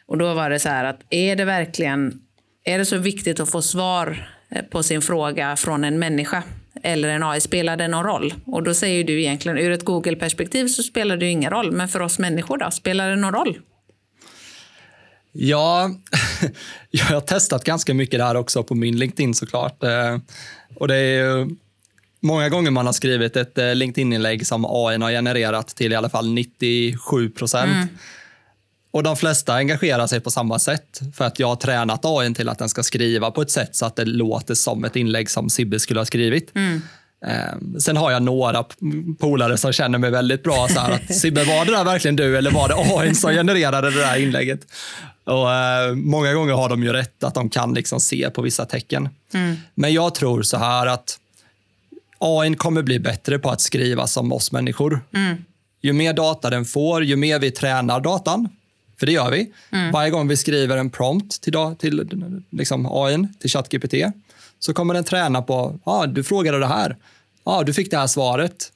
och 0.09 0.19
då 0.19 0.35
var 0.35 0.51
det 0.51 0.59
så 0.59 0.69
här 0.69 0.85
att 0.85 1.01
är 1.11 1.37
det 1.37 1.45
verkligen 1.45 2.21
är 2.65 2.79
det 2.79 2.85
så 2.85 2.97
viktigt 2.97 3.41
att 3.41 3.51
få 3.51 3.63
svar 3.63 4.31
eh, 4.51 4.63
på 4.63 4.83
sin 4.83 5.03
fråga 5.03 5.57
från 5.57 5.85
en 5.85 5.99
människa 5.99 6.43
eller 6.83 7.09
en 7.09 7.23
AI, 7.23 7.41
spelar 7.41 7.77
det 7.77 7.89
någon 7.89 8.05
roll? 8.05 8.35
Och 8.47 8.63
då 8.63 8.75
säger 8.75 9.05
du 9.05 9.21
egentligen 9.21 9.59
ur 9.59 9.71
ett 9.71 9.85
Google-perspektiv 9.85 10.69
så 10.69 10.83
spelar 10.83 11.17
det 11.17 11.27
ingen 11.27 11.51
roll, 11.51 11.73
men 11.73 11.89
för 11.89 12.03
oss 12.03 12.19
människor 12.19 12.59
då, 12.59 12.71
spelar 12.71 13.11
det 13.11 13.17
någon 13.17 13.35
roll? 13.35 13.59
Ja, 15.33 15.91
jag 16.91 17.05
har 17.05 17.21
testat 17.21 17.65
ganska 17.65 17.95
mycket 17.95 18.21
där 18.21 18.35
också 18.35 18.63
på 18.63 18.75
min 18.75 18.99
LinkedIn 18.99 19.35
såklart. 19.35 19.83
Eh, 19.83 20.19
och 20.75 20.89
det 20.89 20.97
är 20.97 21.49
många 22.21 22.49
gånger 22.49 22.71
man 22.71 22.87
har 22.87 22.93
skrivit 22.93 23.37
ett 23.37 23.59
eh, 23.59 23.75
LinkedIn-inlägg 23.75 24.47
som 24.47 24.65
AI 24.65 24.99
har 24.99 25.11
genererat 25.11 25.69
till 25.69 25.93
i 25.93 25.97
alla 25.97 26.11
fall 26.11 26.29
97 26.29 27.31
procent. 27.31 27.73
Mm. 27.73 27.89
Och 28.91 29.03
de 29.03 29.17
flesta 29.17 29.55
engagerar 29.55 30.07
sig 30.07 30.21
på 30.21 30.31
samma 30.31 30.59
sätt 30.59 31.01
för 31.15 31.25
att 31.25 31.39
jag 31.39 31.49
har 31.49 31.57
tränat 31.57 32.01
AI 32.05 32.35
till 32.35 32.49
att 32.49 32.59
den 32.59 32.69
ska 32.69 32.83
skriva 32.83 33.31
på 33.31 33.43
ett 33.43 33.51
sätt 33.51 33.77
så 33.77 33.87
att 33.87 33.97
det 33.97 34.05
låter 34.05 34.55
som 34.55 34.85
ett 34.85 34.97
inlägg 34.97 35.31
som 35.31 35.51
Sibbe 35.51 35.81
skulle 35.81 36.01
ha 36.01 36.05
skrivit. 36.05 36.57
Mm. 36.57 36.83
Eh, 37.27 37.79
sen 37.79 37.97
har 37.97 38.11
jag 38.11 38.23
några 38.23 38.65
polare 39.19 39.57
som 39.57 39.73
känner 39.73 39.99
mig 39.99 40.11
väldigt 40.11 40.43
bra. 40.43 40.69
Så 40.69 40.81
att, 40.81 41.15
Sibbe, 41.21 41.45
var 41.45 41.65
det 41.65 41.73
där 41.73 41.85
verkligen 41.85 42.17
du 42.17 42.39
eller 42.39 42.51
var 42.51 42.69
det 42.69 42.75
AI 42.75 43.15
som 43.15 43.33
genererade 43.33 43.91
det 43.91 44.01
där 44.01 44.23
inlägget? 44.23 44.61
Och, 45.25 45.53
eh, 45.53 45.95
många 45.95 46.33
gånger 46.33 46.53
har 46.53 46.69
de 46.69 46.83
ju 46.83 46.93
rätt, 46.93 47.25
att 47.25 47.35
de 47.35 47.51
kan 47.51 47.75
liksom 47.75 48.01
se 48.01 48.31
på 48.31 48.43
vissa 48.43 48.65
tecken. 48.65 49.09
Mm. 49.35 49.57
Men 49.75 49.93
jag 49.93 50.15
tror 50.15 50.43
så 50.43 50.57
här 50.57 50.87
att 50.87 51.19
AI 52.19 52.55
kommer 52.55 52.83
bli 52.83 52.99
bättre 52.99 53.39
på 53.39 53.51
att 53.51 53.61
skriva 53.61 54.07
som 54.07 54.33
oss 54.33 54.53
människor. 54.53 55.01
Mm. 55.15 55.45
Ju 55.83 55.93
mer 55.93 56.13
data 56.13 56.51
den 56.51 56.65
får, 56.65 57.05
ju 57.05 57.17
mer 57.17 57.39
vi 57.39 57.51
tränar 57.51 58.01
datan, 58.01 58.49
för 58.99 59.07
det 59.07 59.13
gör 59.13 59.31
vi. 59.31 59.53
Mm. 59.71 59.93
Varje 59.93 60.11
gång 60.11 60.29
vi 60.29 60.37
skriver 60.37 60.77
en 60.77 60.91
prompt 60.91 61.43
till, 61.43 61.55
till 61.79 62.43
liksom 62.51 62.87
AI, 62.91 63.29
till 63.41 63.51
ChatGPT, 63.51 63.95
så 64.59 64.75
kommer 64.75 64.95
den 64.95 65.05
träna 65.05 65.43
på, 65.43 65.79
ah, 65.85 66.07
du 66.07 66.25
frågade 66.25 66.59
det 66.59 66.67
här, 66.67 66.97
ah, 67.45 67.63
du 67.63 67.73
fick 67.73 67.91
det 67.91 67.99
här 67.99 68.07
svaret. 68.07 68.73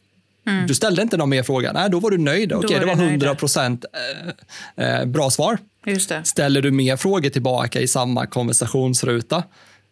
Mm. 0.46 0.66
Du 0.66 0.74
ställde 0.74 1.02
inte 1.02 1.16
någon 1.16 1.28
mer 1.28 1.42
fråga. 1.42 1.72
Nej, 1.72 1.90
då 1.90 2.00
var 2.00 2.10
du 2.10 2.18
nöjd. 2.18 2.52
Okej, 2.52 2.80
det 2.80 2.86
var 2.86 2.92
100 2.92 3.34
procent 3.34 3.84
eh, 4.76 5.00
eh, 5.00 5.04
bra 5.04 5.30
svar. 5.30 5.58
Ställer 6.24 6.62
du 6.62 6.70
mer 6.70 6.96
frågor 6.96 7.30
tillbaka 7.30 7.80
i 7.80 7.88
samma 7.88 8.26
konversationsruta, 8.26 9.42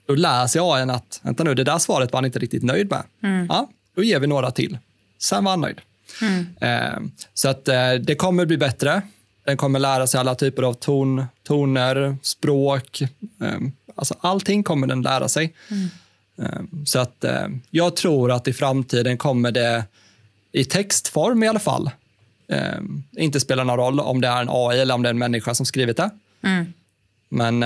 då 0.06 0.14
lär 0.14 0.46
sig 0.46 0.60
AI 0.64 0.90
att 0.90 1.20
vänta 1.22 1.44
nu, 1.44 1.54
det 1.54 1.64
där 1.64 1.78
svaret 1.78 2.12
var 2.12 2.16
han 2.16 2.24
inte 2.24 2.38
riktigt 2.38 2.62
nöjd 2.62 2.90
med. 2.90 3.02
Mm. 3.22 3.46
Ja, 3.48 3.68
då 3.96 4.02
ger 4.02 4.20
vi 4.20 4.26
några 4.26 4.50
till. 4.50 4.78
Sen 5.18 5.44
var 5.44 5.50
han 5.50 5.60
nöjd. 5.60 5.80
Mm. 6.22 6.46
Eh, 6.60 7.00
så 7.34 7.48
att 7.48 7.68
eh, 7.68 7.92
det 7.92 8.14
kommer 8.14 8.46
bli 8.46 8.56
bättre. 8.56 9.02
Den 9.44 9.56
kommer 9.56 9.78
lära 9.78 10.06
sig 10.06 10.20
alla 10.20 10.34
typer 10.34 10.62
av 10.62 10.74
ton, 10.74 11.24
toner, 11.42 12.16
språk. 12.22 13.02
Eh, 13.40 13.58
alltså 13.94 14.14
allting 14.20 14.62
kommer 14.62 14.86
den 14.86 15.02
lära 15.02 15.28
sig. 15.28 15.54
Mm. 15.70 15.88
Eh, 16.38 16.84
så 16.84 16.98
att 16.98 17.24
eh, 17.24 17.48
jag 17.70 17.96
tror 17.96 18.32
att 18.32 18.48
i 18.48 18.52
framtiden 18.52 19.18
kommer 19.18 19.52
det 19.52 19.84
i 20.52 20.64
textform 20.64 21.42
i 21.42 21.48
alla 21.48 21.58
fall 21.58 21.90
inte 23.16 23.40
spela 23.40 23.64
någon 23.64 23.76
roll 23.76 24.00
om 24.00 24.20
det 24.20 24.28
är 24.28 24.40
en 24.40 24.48
AI 24.50 24.80
eller 24.80 24.94
om 24.94 25.02
det 25.02 25.08
är 25.08 25.10
en 25.10 25.18
människa 25.18 25.54
som 25.54 25.66
skrivit 25.66 25.96
det. 25.96 26.10
Mm. 26.42 26.72
Men 27.28 27.64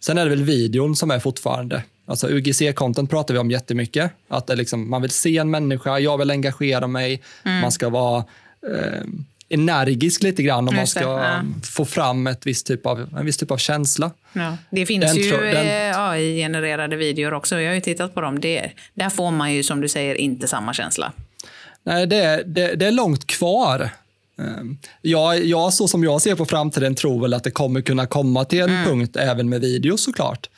sen 0.00 0.18
är 0.18 0.24
det 0.24 0.30
väl 0.30 0.42
videon 0.42 0.96
som 0.96 1.10
är 1.10 1.18
fortfarande 1.18 1.82
Alltså 2.08 2.28
UGC-content 2.28 3.10
pratar 3.10 3.34
vi 3.34 3.40
om 3.40 3.50
jättemycket. 3.50 4.12
Att 4.28 4.46
det 4.46 4.56
liksom, 4.56 4.90
man 4.90 5.02
vill 5.02 5.10
se 5.10 5.38
en 5.38 5.50
människa, 5.50 5.98
jag 5.98 6.18
vill 6.18 6.30
engagera 6.30 6.86
mig, 6.86 7.22
mm. 7.42 7.60
man 7.60 7.72
ska 7.72 7.88
vara 7.88 8.24
eh, 8.72 9.02
energisk 9.48 10.22
lite 10.22 10.42
grann 10.42 10.68
om 10.68 10.74
man 10.74 10.86
ska 10.86 11.00
ja. 11.00 11.42
få 11.64 11.84
fram 11.84 12.26
ett 12.26 12.46
visst 12.46 12.66
typ 12.66 12.86
av, 12.86 13.00
en 13.18 13.26
viss 13.26 13.36
typ 13.36 13.50
av 13.50 13.56
känsla. 13.56 14.10
Ja. 14.32 14.56
Det 14.70 14.86
finns 14.86 15.04
den, 15.04 15.16
ju 15.16 15.30
den... 15.30 15.94
AI-genererade 15.94 16.96
videor 16.96 17.34
också. 17.34 17.60
Jag 17.60 17.70
har 17.70 17.74
ju 17.74 17.80
tittat 17.80 18.14
på 18.14 18.20
dem. 18.20 18.40
Det, 18.40 18.70
där 18.94 19.10
får 19.10 19.30
man 19.30 19.54
ju 19.54 19.62
som 19.62 19.80
du 19.80 19.88
säger 19.88 20.14
inte 20.14 20.48
samma 20.48 20.74
känsla. 20.74 21.12
Nej, 21.82 22.06
det, 22.06 22.42
det, 22.46 22.74
det 22.74 22.86
är 22.86 22.90
långt 22.90 23.26
kvar. 23.26 23.90
Ehm, 24.38 24.78
jag, 25.02 25.44
jag, 25.44 25.72
så 25.72 25.88
som 25.88 26.04
jag 26.04 26.22
ser 26.22 26.34
på 26.34 26.46
framtiden, 26.46 26.94
tror 26.94 27.22
väl 27.22 27.34
att 27.34 27.44
det 27.44 27.50
kommer 27.50 27.80
kunna 27.80 28.06
komma 28.06 28.44
till 28.44 28.60
en 28.60 28.70
mm. 28.70 28.84
punkt 28.84 29.16
även 29.16 29.48
med 29.48 29.60
video 29.60 29.96
såklart. 29.96 30.50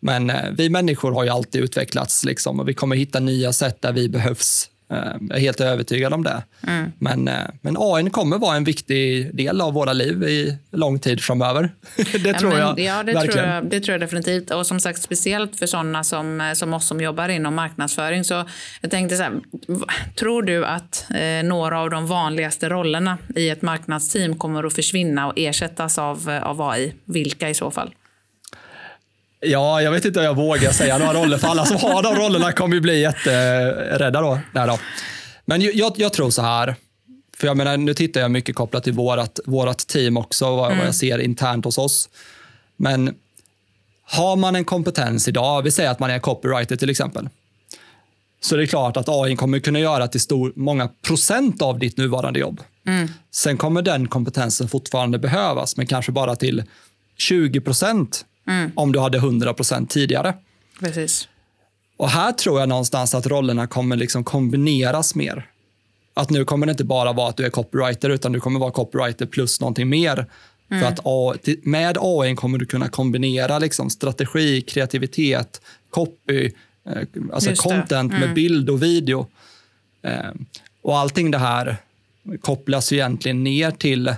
Men 0.00 0.30
eh, 0.30 0.50
vi 0.56 0.68
människor 0.68 1.12
har 1.12 1.24
ju 1.24 1.30
alltid 1.30 1.62
utvecklats 1.62 2.24
liksom, 2.24 2.60
och 2.60 2.68
vi 2.68 2.74
kommer 2.74 2.96
hitta 2.96 3.20
nya 3.20 3.52
sätt 3.52 3.82
där 3.82 3.92
vi 3.92 4.08
behövs 4.08 4.68
Eh, 4.71 4.71
jag 4.92 5.36
är 5.36 5.40
helt 5.40 5.60
övertygad 5.60 6.12
om 6.12 6.24
det. 6.24 6.42
Mm. 6.66 6.92
Men, 6.98 7.28
eh, 7.28 7.34
men 7.60 7.76
AI 7.78 8.10
kommer 8.10 8.38
vara 8.38 8.56
en 8.56 8.64
viktig 8.64 9.34
del 9.36 9.60
av 9.60 9.72
våra 9.72 9.92
liv 9.92 10.22
i 10.22 10.58
lång 10.72 10.98
tid 10.98 11.20
framöver. 11.20 11.70
det 11.96 12.34
tror 12.34 12.58
ja, 12.58 12.74
men, 12.74 12.84
jag 12.84 12.98
ja, 12.98 13.02
det 13.02 13.12
verkligen. 13.12 13.32
Tror 13.32 13.54
jag, 13.54 13.64
det 13.64 13.80
tror 13.80 13.92
jag 13.92 14.00
definitivt. 14.00 14.50
Och 14.50 14.66
som 14.66 14.80
sagt, 14.80 15.02
speciellt 15.02 15.56
för 15.56 15.66
sådana 15.66 16.04
som, 16.04 16.40
eh, 16.40 16.52
som 16.52 16.74
oss 16.74 16.86
som 16.86 17.00
jobbar 17.00 17.28
inom 17.28 17.54
marknadsföring. 17.54 18.24
Så 18.24 18.44
jag 18.80 18.90
tänkte 18.90 19.16
så 19.16 19.22
här, 19.22 19.40
tror 20.18 20.42
du 20.42 20.66
att 20.66 21.06
eh, 21.14 21.44
några 21.44 21.80
av 21.80 21.90
de 21.90 22.06
vanligaste 22.06 22.68
rollerna 22.68 23.18
i 23.36 23.50
ett 23.50 23.62
marknadsteam 23.62 24.38
kommer 24.38 24.64
att 24.64 24.74
försvinna 24.74 25.26
och 25.26 25.32
ersättas 25.36 25.98
av, 25.98 26.40
av 26.42 26.62
AI? 26.62 26.94
Vilka 27.04 27.48
i 27.48 27.54
så 27.54 27.70
fall? 27.70 27.94
Ja, 29.42 29.82
jag 29.82 29.90
vet 29.90 30.04
inte 30.04 30.18
om 30.18 30.24
jag 30.24 30.36
vågar 30.36 30.72
säga 30.72 30.98
några 30.98 31.14
roller, 31.14 31.38
för 31.38 31.48
alla 31.48 31.66
som 31.66 31.76
har 31.76 32.02
de 32.02 32.14
rollerna 32.14 32.52
kommer 32.52 32.74
ju 32.74 32.80
bli 32.80 33.00
jätterädda 33.00 34.20
då. 34.20 34.38
Nej 34.52 34.66
då. 34.66 34.78
Men 35.44 35.60
jag, 35.60 35.92
jag 35.96 36.12
tror 36.12 36.30
så 36.30 36.42
här, 36.42 36.74
för 37.36 37.46
jag 37.46 37.56
menar, 37.56 37.76
nu 37.76 37.94
tittar 37.94 38.20
jag 38.20 38.30
mycket 38.30 38.56
kopplat 38.56 38.84
till 38.84 38.92
vårt 38.92 39.38
vårat 39.46 39.78
team 39.78 40.16
också, 40.16 40.56
vad, 40.56 40.66
mm. 40.66 40.78
vad 40.78 40.86
jag 40.86 40.94
ser 40.94 41.18
internt 41.18 41.64
hos 41.64 41.78
oss. 41.78 42.08
Men 42.76 43.14
har 44.04 44.36
man 44.36 44.56
en 44.56 44.64
kompetens 44.64 45.28
idag, 45.28 45.62
vi 45.62 45.70
säger 45.70 45.90
att 45.90 45.98
man 45.98 46.10
är 46.10 46.18
copywriter 46.18 46.76
till 46.76 46.90
exempel, 46.90 47.28
så 48.40 48.56
det 48.56 48.62
är 48.62 48.66
klart 48.66 48.96
att 48.96 49.08
AI 49.08 49.36
kommer 49.36 49.58
kunna 49.58 49.78
göra 49.78 50.08
till 50.08 50.20
stor, 50.20 50.52
många 50.56 50.88
procent 50.88 51.62
av 51.62 51.78
ditt 51.78 51.96
nuvarande 51.96 52.40
jobb. 52.40 52.60
Mm. 52.86 53.08
Sen 53.30 53.56
kommer 53.56 53.82
den 53.82 54.08
kompetensen 54.08 54.68
fortfarande 54.68 55.18
behövas, 55.18 55.76
men 55.76 55.86
kanske 55.86 56.12
bara 56.12 56.36
till 56.36 56.64
20 57.18 57.60
procent 57.60 58.24
mm. 58.48 58.72
om 58.74 58.92
du 58.92 58.98
hade 58.98 59.18
100% 59.18 59.86
tidigare. 59.86 60.34
Precis. 60.80 61.28
Och 61.96 62.08
här 62.08 62.32
tror 62.32 62.60
jag 62.60 62.68
någonstans 62.68 63.14
att 63.14 63.26
rollerna 63.26 63.66
kommer 63.66 63.96
liksom 63.96 64.24
kombineras 64.24 65.14
mer. 65.14 65.46
Att 66.14 66.30
nu 66.30 66.44
kommer 66.44 66.66
det 66.66 66.70
inte 66.70 66.84
bara 66.84 67.12
vara 67.12 67.28
att 67.28 67.36
du 67.36 67.46
är 67.46 67.50
copywriter, 67.50 68.10
utan 68.10 68.32
du 68.32 68.40
kommer 68.40 68.60
vara 68.60 68.70
copywriter 68.70 69.26
plus 69.26 69.60
någonting 69.60 69.88
mer. 69.88 70.26
Mm. 70.70 70.82
För 70.82 70.88
att 70.88 71.46
med 71.62 71.98
AI 72.00 72.36
kommer 72.36 72.58
du 72.58 72.66
kunna 72.66 72.88
kombinera 72.88 73.58
liksom 73.58 73.90
strategi, 73.90 74.60
kreativitet, 74.60 75.60
copy, 75.90 76.50
eh, 76.86 77.02
alltså 77.32 77.54
content 77.54 78.12
mm. 78.12 78.20
med 78.20 78.34
bild 78.34 78.70
och 78.70 78.82
video. 78.82 79.26
Eh, 80.02 80.30
och 80.82 80.98
allting 80.98 81.30
det 81.30 81.38
här 81.38 81.76
kopplas 82.40 82.92
egentligen 82.92 83.44
ner 83.44 83.70
till 83.70 84.14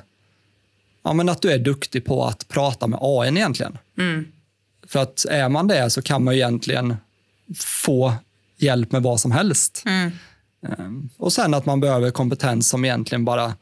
ja, 1.05 1.13
men 1.13 1.29
att 1.29 1.43
du 1.43 1.53
är 1.53 1.59
duktig 1.59 2.05
på 2.05 2.25
att 2.25 2.49
prata 2.49 2.87
med 2.87 2.99
AI 3.03 3.29
egentligen. 3.29 3.79
Mm. 3.99 4.27
För 4.87 5.03
att 5.03 5.25
är 5.31 5.49
man 5.49 5.69
det 5.69 5.91
så 5.91 6.03
kan 6.03 6.25
man 6.25 6.35
egentligen 6.35 6.97
få 7.57 8.15
hjälp 8.57 8.93
med 8.93 9.03
vad 9.03 9.21
som 9.21 9.33
helst. 9.33 9.83
Mm. 9.87 10.11
Um, 10.79 11.11
och 11.17 11.33
sen 11.33 11.55
att 11.55 11.67
man 11.67 11.81
behöver 11.81 12.11
kompetens 12.11 12.69
som 12.69 12.85
egentligen 12.85 13.25
bara 13.25 13.53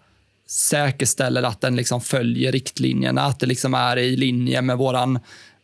säkerställer 0.47 1.43
att 1.43 1.61
den 1.61 1.77
liksom 1.77 2.01
följer 2.01 2.53
riktlinjerna, 2.53 3.23
att 3.23 3.41
det 3.41 3.47
liksom 3.47 3.75
är 3.75 3.97
i 3.97 4.17
linje 4.17 4.63
med 4.63 4.79
våran, 4.79 5.19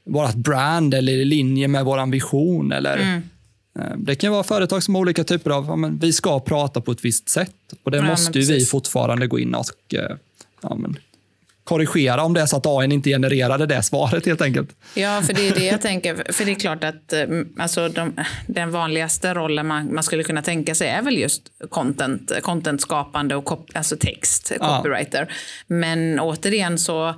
vårat 0.04 0.34
brand 0.34 0.94
eller 0.94 1.12
i 1.12 1.24
linje 1.24 1.68
med 1.68 1.84
vår 1.84 2.10
vision. 2.10 2.72
Eller, 2.72 2.96
mm. 2.96 3.22
um, 3.72 4.04
det 4.04 4.14
kan 4.14 4.32
vara 4.32 4.42
företag 4.42 4.82
som 4.82 4.94
har 4.94 5.02
olika 5.02 5.24
typer 5.24 5.50
av, 5.50 5.66
ja, 5.66 5.76
men 5.76 5.98
vi 5.98 6.12
ska 6.12 6.40
prata 6.40 6.80
på 6.80 6.92
ett 6.92 7.04
visst 7.04 7.28
sätt 7.28 7.54
och 7.82 7.90
det 7.90 7.96
ja, 7.96 8.04
måste 8.04 8.38
vi 8.38 8.66
fortfarande 8.66 9.26
gå 9.26 9.38
in 9.38 9.54
och 9.54 9.66
uh, 9.94 10.16
ja, 10.62 10.74
men, 10.74 10.96
korrigera 11.68 12.22
om 12.22 12.34
det 12.34 12.40
är 12.40 12.46
så 12.46 12.56
att 12.56 12.66
AI 12.66 12.92
inte 12.92 13.10
genererade 13.10 13.66
det 13.66 13.82
svaret 13.82 14.26
helt 14.26 14.42
enkelt. 14.42 14.70
Ja, 14.94 15.22
för 15.22 15.32
det 15.32 15.48
är 15.48 15.54
det 15.54 15.66
jag 15.66 15.80
tänker. 15.80 16.32
För 16.32 16.44
det 16.44 16.50
är 16.50 16.54
klart 16.54 16.84
att 16.84 17.12
eh, 17.12 17.26
alltså, 17.58 17.88
de, 17.88 18.12
den 18.46 18.70
vanligaste 18.70 19.34
rollen 19.34 19.66
man, 19.66 19.94
man, 19.94 20.02
skulle 20.02 20.22
kunna 20.22 20.42
tänka 20.42 20.74
sig 20.74 20.88
är 20.88 21.02
väl 21.02 21.18
just 21.18 21.42
content, 21.68 22.32
contentskapande 22.42 23.34
och 23.34 23.44
kop, 23.44 23.70
alltså 23.74 23.96
text, 23.96 24.52
copywriter. 24.60 25.26
Ja. 25.28 25.34
Men 25.66 26.20
återigen 26.20 26.78
så 26.78 27.14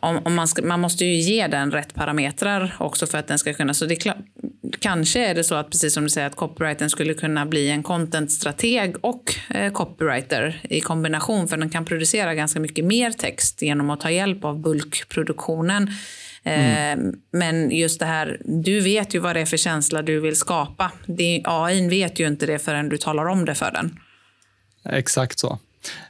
om, 0.00 0.20
om 0.24 0.34
man, 0.34 0.48
ska, 0.48 0.62
man 0.62 0.80
måste 0.80 1.04
ju 1.04 1.14
ge 1.14 1.46
den 1.46 1.70
rätt 1.70 1.94
parametrar 1.94 2.76
också 2.78 3.06
för 3.06 3.18
att 3.18 3.26
den 3.26 3.38
ska 3.38 3.54
kunna... 3.54 3.74
Så 3.74 3.86
det 3.86 4.06
är 4.06 4.14
kanske 4.80 5.26
är 5.26 5.34
det 5.34 5.44
så 5.44 5.54
att 5.54 5.70
precis 5.70 5.94
som 5.94 6.04
du 6.04 6.10
säger 6.10 6.26
att 6.26 6.36
copywritern 6.36 6.90
skulle 6.90 7.14
kunna 7.14 7.46
bli 7.46 7.70
en 7.70 7.82
contentstrateg 7.82 8.96
och 9.00 9.34
eh, 9.50 9.72
copywriter 9.72 10.60
i 10.70 10.80
kombination 10.80 11.48
för 11.48 11.56
den 11.56 11.70
kan 11.70 11.84
producera 11.84 12.34
ganska 12.34 12.60
mycket 12.60 12.84
mer 12.84 13.10
text 13.10 13.62
genom 13.62 13.90
att 13.90 14.00
ta 14.00 14.10
hjälp 14.10 14.44
av 14.44 14.60
bulkproduktionen. 14.60 15.90
Mm. 16.44 16.98
Eh, 16.98 17.14
men 17.30 17.70
just 17.70 18.00
det 18.00 18.06
här, 18.06 18.40
du 18.44 18.80
vet 18.80 19.14
ju 19.14 19.18
vad 19.18 19.36
det 19.36 19.40
är 19.40 19.46
för 19.46 19.56
känsla 19.56 20.02
du 20.02 20.20
vill 20.20 20.36
skapa. 20.36 20.92
AI 21.44 21.88
vet 21.88 22.20
ju 22.20 22.26
inte 22.26 22.46
det 22.46 22.58
förrän 22.58 22.88
du 22.88 22.98
talar 22.98 23.26
om 23.26 23.44
det 23.44 23.54
för 23.54 23.70
den. 23.70 23.98
Exakt 24.84 25.38
så. 25.38 25.58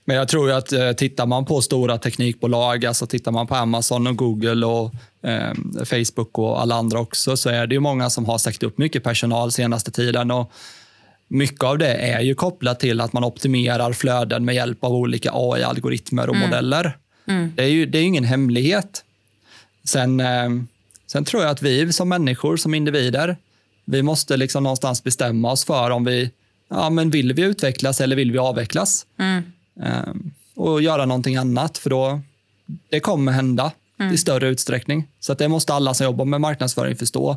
Men 0.04 0.16
jag 0.16 0.28
tror 0.28 0.50
att 0.50 0.73
eh, 0.73 0.92
tittar 0.92 1.26
man 1.26 1.44
på 1.44 1.61
stora 1.61 1.99
teknikbolag, 1.99 2.85
alltså 2.85 3.06
tittar 3.06 3.32
man 3.32 3.47
på 3.47 3.54
Amazon 3.54 4.06
och 4.06 4.16
Google 4.16 4.66
och 4.66 4.94
eh, 5.23 5.52
Facebook 5.85 6.38
och 6.38 6.61
alla 6.61 6.75
andra 6.75 7.00
också, 7.00 7.37
så 7.37 7.50
är 7.50 7.66
det 7.66 7.75
ju 7.75 7.80
många 7.80 8.11
som 8.11 8.25
har 8.25 8.38
sagt 8.38 8.62
upp 8.62 8.78
mycket 8.78 9.04
personal 9.04 9.52
senaste 9.52 9.90
tiden. 9.90 10.30
Och 10.30 10.52
mycket 11.28 11.64
av 11.64 11.78
det 11.78 11.94
är 11.94 12.20
ju 12.20 12.35
kopplat 12.35 12.80
till 12.80 13.00
att 13.00 13.12
man 13.12 13.25
optimerar 13.25 13.92
flöden 13.92 14.44
med 14.44 14.54
hjälp 14.54 14.85
av 14.85 14.92
olika 14.92 15.30
AI-algoritmer 15.32 16.28
och 16.28 16.37
mm. 16.37 16.49
modeller. 16.49 16.97
Mm. 17.26 17.52
Det, 17.56 17.62
är 17.62 17.68
ju, 17.68 17.87
det 17.87 17.99
är 17.99 18.02
ingen 18.02 18.25
hemlighet. 18.25 19.04
Sen, 19.85 20.20
eh, 20.20 20.49
sen 21.06 21.25
tror 21.25 21.42
jag 21.42 21.50
att 21.50 21.62
vi 21.62 21.92
som 21.92 22.08
människor, 22.08 22.56
som 22.56 22.75
individer, 22.75 23.37
vi 23.85 24.02
måste 24.02 24.37
liksom 24.37 24.62
någonstans 24.62 25.04
bestämma 25.04 25.52
oss 25.52 25.64
för 25.64 25.90
om 25.90 26.04
vi 26.04 26.30
ja, 26.70 26.90
men 26.90 27.11
vill 27.11 27.32
vi 27.32 27.42
utvecklas 27.42 28.00
eller 28.00 28.16
vill 28.16 28.32
vi 28.32 28.38
avvecklas. 28.38 29.06
Mm. 29.18 29.42
Eh, 29.82 30.14
och 30.54 30.82
göra 30.82 31.06
någonting 31.06 31.37
annat, 31.37 31.78
för 31.78 31.90
då 31.90 32.20
det 32.88 33.00
kommer 33.00 33.32
hända 33.32 33.73
mm. 34.00 34.14
i 34.14 34.18
större 34.18 34.49
utsträckning. 34.49 35.08
Så 35.20 35.32
att 35.32 35.38
det 35.38 35.49
måste 35.49 35.75
alla 35.75 35.94
som 35.94 36.04
jobbar 36.04 36.25
med 36.25 36.40
marknadsföring 36.40 36.97
förstå. 36.97 37.37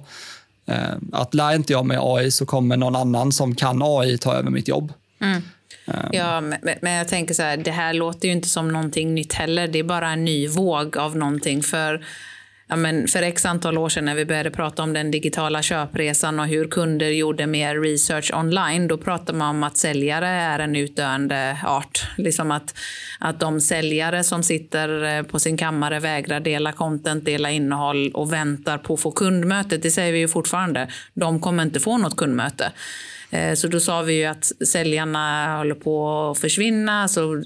Eh, 0.66 0.96
att 1.12 1.34
lär 1.34 1.56
inte 1.56 1.74
jag 1.74 1.86
mig 1.86 1.98
AI 2.02 2.32
så 2.32 2.46
kommer 2.46 2.78
någon 2.78 2.96
annan 2.96 3.32
som 3.32 3.56
kan 3.56 3.82
AI 3.84 4.18
ta 4.18 4.34
över 4.34 4.50
mitt 4.50 4.68
jobb. 4.68 4.94
Mm. 5.20 5.42
Um. 5.86 6.10
Ja, 6.12 6.42
men 6.82 6.94
jag 6.94 7.08
tänker 7.08 7.34
så 7.34 7.42
här, 7.42 7.58
det 7.58 7.72
här 7.72 7.94
låter 7.94 8.28
ju 8.28 8.32
inte 8.32 8.48
som 8.48 8.68
någonting 8.68 9.16
nytt 9.16 9.34
heller. 9.34 9.68
Det 9.68 9.80
är 9.80 9.84
bara 9.84 10.10
en 10.10 10.26
ny 10.26 10.48
våg 10.48 10.98
av 10.98 11.18
någonting. 11.18 11.64
För 11.64 12.06
ja, 12.72 12.78
men 12.78 13.08
för 13.08 13.22
x 13.22 13.46
antal 13.46 13.78
år 13.78 13.90
sedan 13.90 14.06
när 14.06 14.16
vi 14.16 14.26
började 14.26 14.52
prata 14.52 14.84
om 14.84 14.94
den 14.94 15.12
digitala 15.12 15.62
köpresan 15.62 16.40
och 16.40 16.48
hur 16.48 16.68
kunder 16.68 17.08
gjorde 17.08 17.48
mer 17.48 17.76
research 17.76 18.32
online, 18.34 18.88
då 18.88 18.98
pratade 18.98 19.38
man 19.38 19.56
om 19.56 19.64
att 19.64 19.78
säljare 19.78 20.28
är 20.28 20.60
en 20.60 20.76
utdöende 20.76 21.58
art. 21.64 22.08
Liksom 22.18 22.52
att, 22.52 22.76
att 23.20 23.40
de 23.40 23.62
säljare 23.62 24.24
som 24.24 24.44
sitter 24.44 25.18
eh, 25.18 25.24
på 25.24 25.40
sin 25.40 25.58
kammare 25.58 26.00
vägrar 26.00 26.40
dela 26.40 26.72
content, 26.72 27.26
dela 27.26 27.52
innehåll 27.52 28.12
och 28.14 28.34
väntar 28.34 28.78
på 28.78 28.94
att 28.94 29.02
få 29.02 29.12
kundmöte, 29.12 29.78
det 29.78 29.92
säger 29.92 30.14
vi 30.14 30.20
ju 30.20 30.28
fortfarande, 30.28 30.88
de 31.14 31.40
kommer 31.40 31.64
inte 31.64 31.80
få 31.80 31.98
något 31.98 32.16
kundmöte. 32.16 32.72
Eh, 33.32 33.54
så 33.54 33.68
då 33.68 33.80
sa 33.80 34.02
vi 34.02 34.14
ju 34.14 34.26
att 34.26 34.52
säljarna 34.68 35.58
håller 35.58 35.76
på 35.76 36.30
att 36.32 36.40
försvinna. 36.40 37.08
Så 37.08 37.44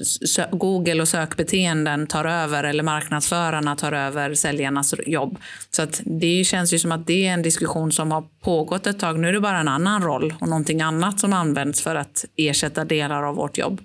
Google 0.52 1.02
och 1.02 1.08
sökbeteenden 1.08 2.08
tar 2.08 2.26
över 2.26 2.64
eller 2.64 2.84
marknadsförarna 2.84 3.76
tar 3.76 3.92
över 3.92 4.34
säljarnas 4.34 4.94
jobb. 5.06 5.38
Så 5.72 5.82
att 5.82 6.02
det 6.06 6.44
känns 6.44 6.74
ju 6.74 6.80
som 6.80 6.92
att 6.92 7.08
det 7.08 7.28
är 7.28 7.34
en 7.34 7.42
diskussion 7.42 7.92
som 7.92 8.12
har 8.12 8.24
pågått 8.44 8.88
ett 8.88 9.00
tag. 9.00 9.20
Nu 9.20 9.28
är 9.28 9.34
det 9.34 9.40
bara 9.40 9.60
en 9.60 9.68
annan 9.68 10.04
roll 10.04 10.34
och 10.42 10.50
någonting 10.50 10.82
annat 10.82 11.20
som 11.20 11.34
används 11.34 11.82
för 11.82 11.96
att 11.96 12.26
ersätta 12.36 12.86
delar 12.86 13.24
av 13.24 13.36
vårt 13.36 13.58
jobb. 13.58 13.82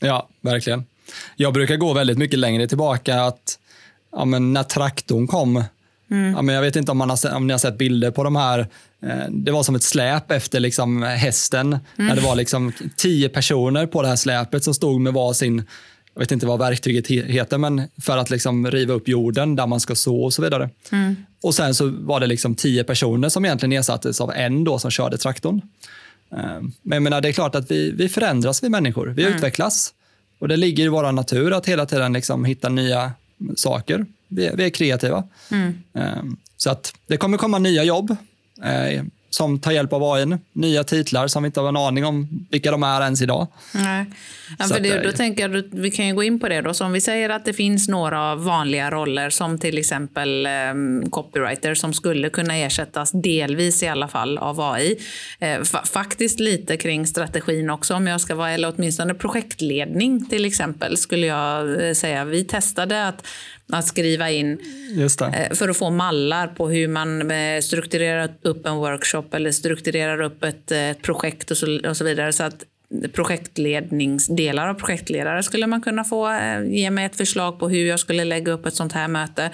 Ja, 0.00 0.28
verkligen. 0.40 0.84
Jag 1.36 1.52
brukar 1.52 1.76
gå 1.76 1.92
väldigt 1.92 2.18
mycket 2.18 2.38
längre 2.38 2.68
tillbaka. 2.68 3.22
att 3.22 3.58
ja, 4.12 4.24
men 4.24 4.52
När 4.52 4.62
traktorn 4.62 5.26
kom, 5.26 5.64
Mm. 6.12 6.32
Ja, 6.32 6.42
men 6.42 6.54
jag 6.54 6.62
vet 6.62 6.76
inte 6.76 6.92
om, 6.92 6.98
man 6.98 7.10
har, 7.10 7.34
om 7.34 7.46
ni 7.46 7.52
har 7.52 7.58
sett 7.58 7.78
bilder 7.78 8.10
på 8.10 8.24
de 8.24 8.36
här. 8.36 8.58
Eh, 9.02 9.30
det 9.30 9.52
var 9.52 9.62
som 9.62 9.74
ett 9.74 9.82
släp 9.82 10.30
efter 10.30 10.60
liksom 10.60 11.02
hästen. 11.02 11.66
Mm. 11.66 11.80
När 11.96 12.16
det 12.16 12.22
var 12.22 12.36
liksom 12.36 12.72
tio 12.96 13.28
personer 13.28 13.86
på 13.86 14.02
det 14.02 14.08
här 14.08 14.16
släpet 14.16 14.64
som 14.64 14.74
stod 14.74 15.00
med 15.00 15.12
varsin 15.12 15.64
jag 16.14 16.20
vet 16.20 16.32
inte 16.32 16.46
vad 16.46 16.58
verktyget 16.58 17.06
heter, 17.08 17.58
men 17.58 17.82
för 18.00 18.16
att 18.16 18.30
liksom 18.30 18.70
riva 18.70 18.94
upp 18.94 19.08
jorden 19.08 19.56
där 19.56 19.66
man 19.66 19.80
ska 19.80 19.94
så 19.94 20.22
och 20.22 20.34
så 20.34 20.42
vidare. 20.42 20.70
Mm. 20.90 21.16
Och 21.42 21.54
sen 21.54 21.74
så 21.74 21.88
var 21.88 22.20
det 22.20 22.26
liksom 22.26 22.54
tio 22.54 22.84
personer 22.84 23.28
som 23.28 23.44
egentligen 23.44 23.72
ersattes 23.72 24.20
av 24.20 24.32
en 24.32 24.64
då 24.64 24.78
som 24.78 24.90
körde 24.90 25.18
traktorn. 25.18 25.60
Eh, 26.32 26.38
men 26.82 26.96
jag 26.96 27.02
menar, 27.02 27.20
det 27.20 27.28
är 27.28 27.32
klart 27.32 27.54
att 27.54 27.70
vi, 27.70 27.90
vi 27.90 28.08
förändras, 28.08 28.62
vi 28.62 28.68
människor. 28.68 29.06
Vi 29.06 29.22
mm. 29.22 29.36
utvecklas. 29.36 29.94
Och 30.38 30.48
det 30.48 30.56
ligger 30.56 30.84
i 30.84 30.88
vår 30.88 31.12
natur 31.12 31.52
att 31.52 31.68
hela 31.68 31.86
tiden 31.86 32.12
liksom 32.12 32.44
hitta 32.44 32.68
nya 32.68 33.12
saker 33.56 34.06
vi, 34.32 34.50
vi 34.54 34.64
är 34.64 34.70
kreativa. 34.70 35.24
Mm. 35.50 35.74
Ehm, 35.94 36.36
så 36.56 36.70
att 36.70 36.94
det 37.06 37.16
kommer 37.16 37.38
komma 37.38 37.58
nya 37.58 37.84
jobb 37.84 38.16
eh, 38.64 39.02
som 39.34 39.58
tar 39.60 39.72
hjälp 39.72 39.92
av 39.92 40.12
AI. 40.12 40.38
Nya 40.52 40.84
titlar 40.84 41.26
som 41.26 41.42
vi 41.42 41.46
inte 41.46 41.60
har 41.60 41.68
en 41.68 41.76
aning 41.76 42.04
om 42.04 42.46
vilka 42.50 42.70
de 42.70 42.82
är 42.82 43.02
ens 43.02 43.22
idag. 43.22 43.46
Nej. 43.74 44.06
Ja, 44.58 44.64
för 44.64 44.80
det, 44.80 45.02
då 45.02 45.12
tänker 45.12 45.48
jag, 45.48 45.64
vi 45.70 45.90
kan 45.90 46.06
ju 46.06 46.14
gå 46.14 46.22
in 46.22 46.40
på 46.40 46.48
det. 46.48 46.60
Då. 46.60 46.74
Så 46.74 46.84
om 46.84 46.92
vi 46.92 47.00
säger 47.00 47.28
att 47.28 47.44
det 47.44 47.52
finns 47.52 47.88
några 47.88 48.34
vanliga 48.34 48.90
roller 48.90 49.30
som 49.30 49.58
till 49.58 49.78
exempel 49.78 50.46
eh, 50.46 50.50
copywriter 51.10 51.74
som 51.74 51.92
skulle 51.92 52.30
kunna 52.30 52.56
ersättas 52.56 53.10
delvis 53.12 53.82
i 53.82 53.88
alla 53.88 54.08
fall 54.08 54.38
av 54.38 54.60
AI. 54.60 54.98
Eh, 55.40 55.62
faktiskt 55.84 56.40
lite 56.40 56.76
kring 56.76 57.06
strategin 57.06 57.70
också 57.70 57.94
om 57.94 58.06
jag 58.06 58.20
ska 58.20 58.34
vara, 58.34 58.50
eller 58.50 58.74
åtminstone 58.76 59.14
projektledning 59.14 60.26
till 60.26 60.44
exempel 60.44 60.96
skulle 60.96 61.26
jag 61.26 61.86
eh, 61.88 61.94
säga. 61.94 62.24
Vi 62.24 62.44
testade 62.44 63.08
att 63.08 63.26
att 63.72 63.86
skriva 63.86 64.30
in 64.30 64.58
eh, 64.98 65.54
för 65.54 65.68
att 65.68 65.76
få 65.76 65.90
mallar 65.90 66.46
på 66.46 66.68
hur 66.68 66.88
man 66.88 67.30
eh, 67.30 67.60
strukturerar 67.60 68.34
upp 68.42 68.66
en 68.66 68.76
workshop 68.76 69.24
eller 69.32 69.52
strukturerar 69.52 70.20
upp 70.20 70.44
ett, 70.44 70.70
ett 70.72 70.96
eh, 70.96 71.02
projekt 71.02 71.50
och 71.50 71.56
så, 71.56 71.88
och 71.88 71.96
så 71.96 72.04
vidare. 72.04 72.32
Så 72.32 72.44
att 72.44 72.64
projektledningsdelar 73.12 74.68
av 74.68 74.74
projektledare 74.74 75.42
skulle 75.42 75.66
man 75.66 75.80
kunna 75.80 76.04
få 76.04 76.38
ge 76.64 76.90
mig 76.90 77.04
ett 77.04 77.16
förslag 77.16 77.58
på 77.58 77.68
hur 77.68 77.86
jag 77.86 78.00
skulle 78.00 78.24
lägga 78.24 78.52
upp 78.52 78.66
ett 78.66 78.74
sånt 78.74 78.92
här 78.92 79.08
möte. 79.08 79.50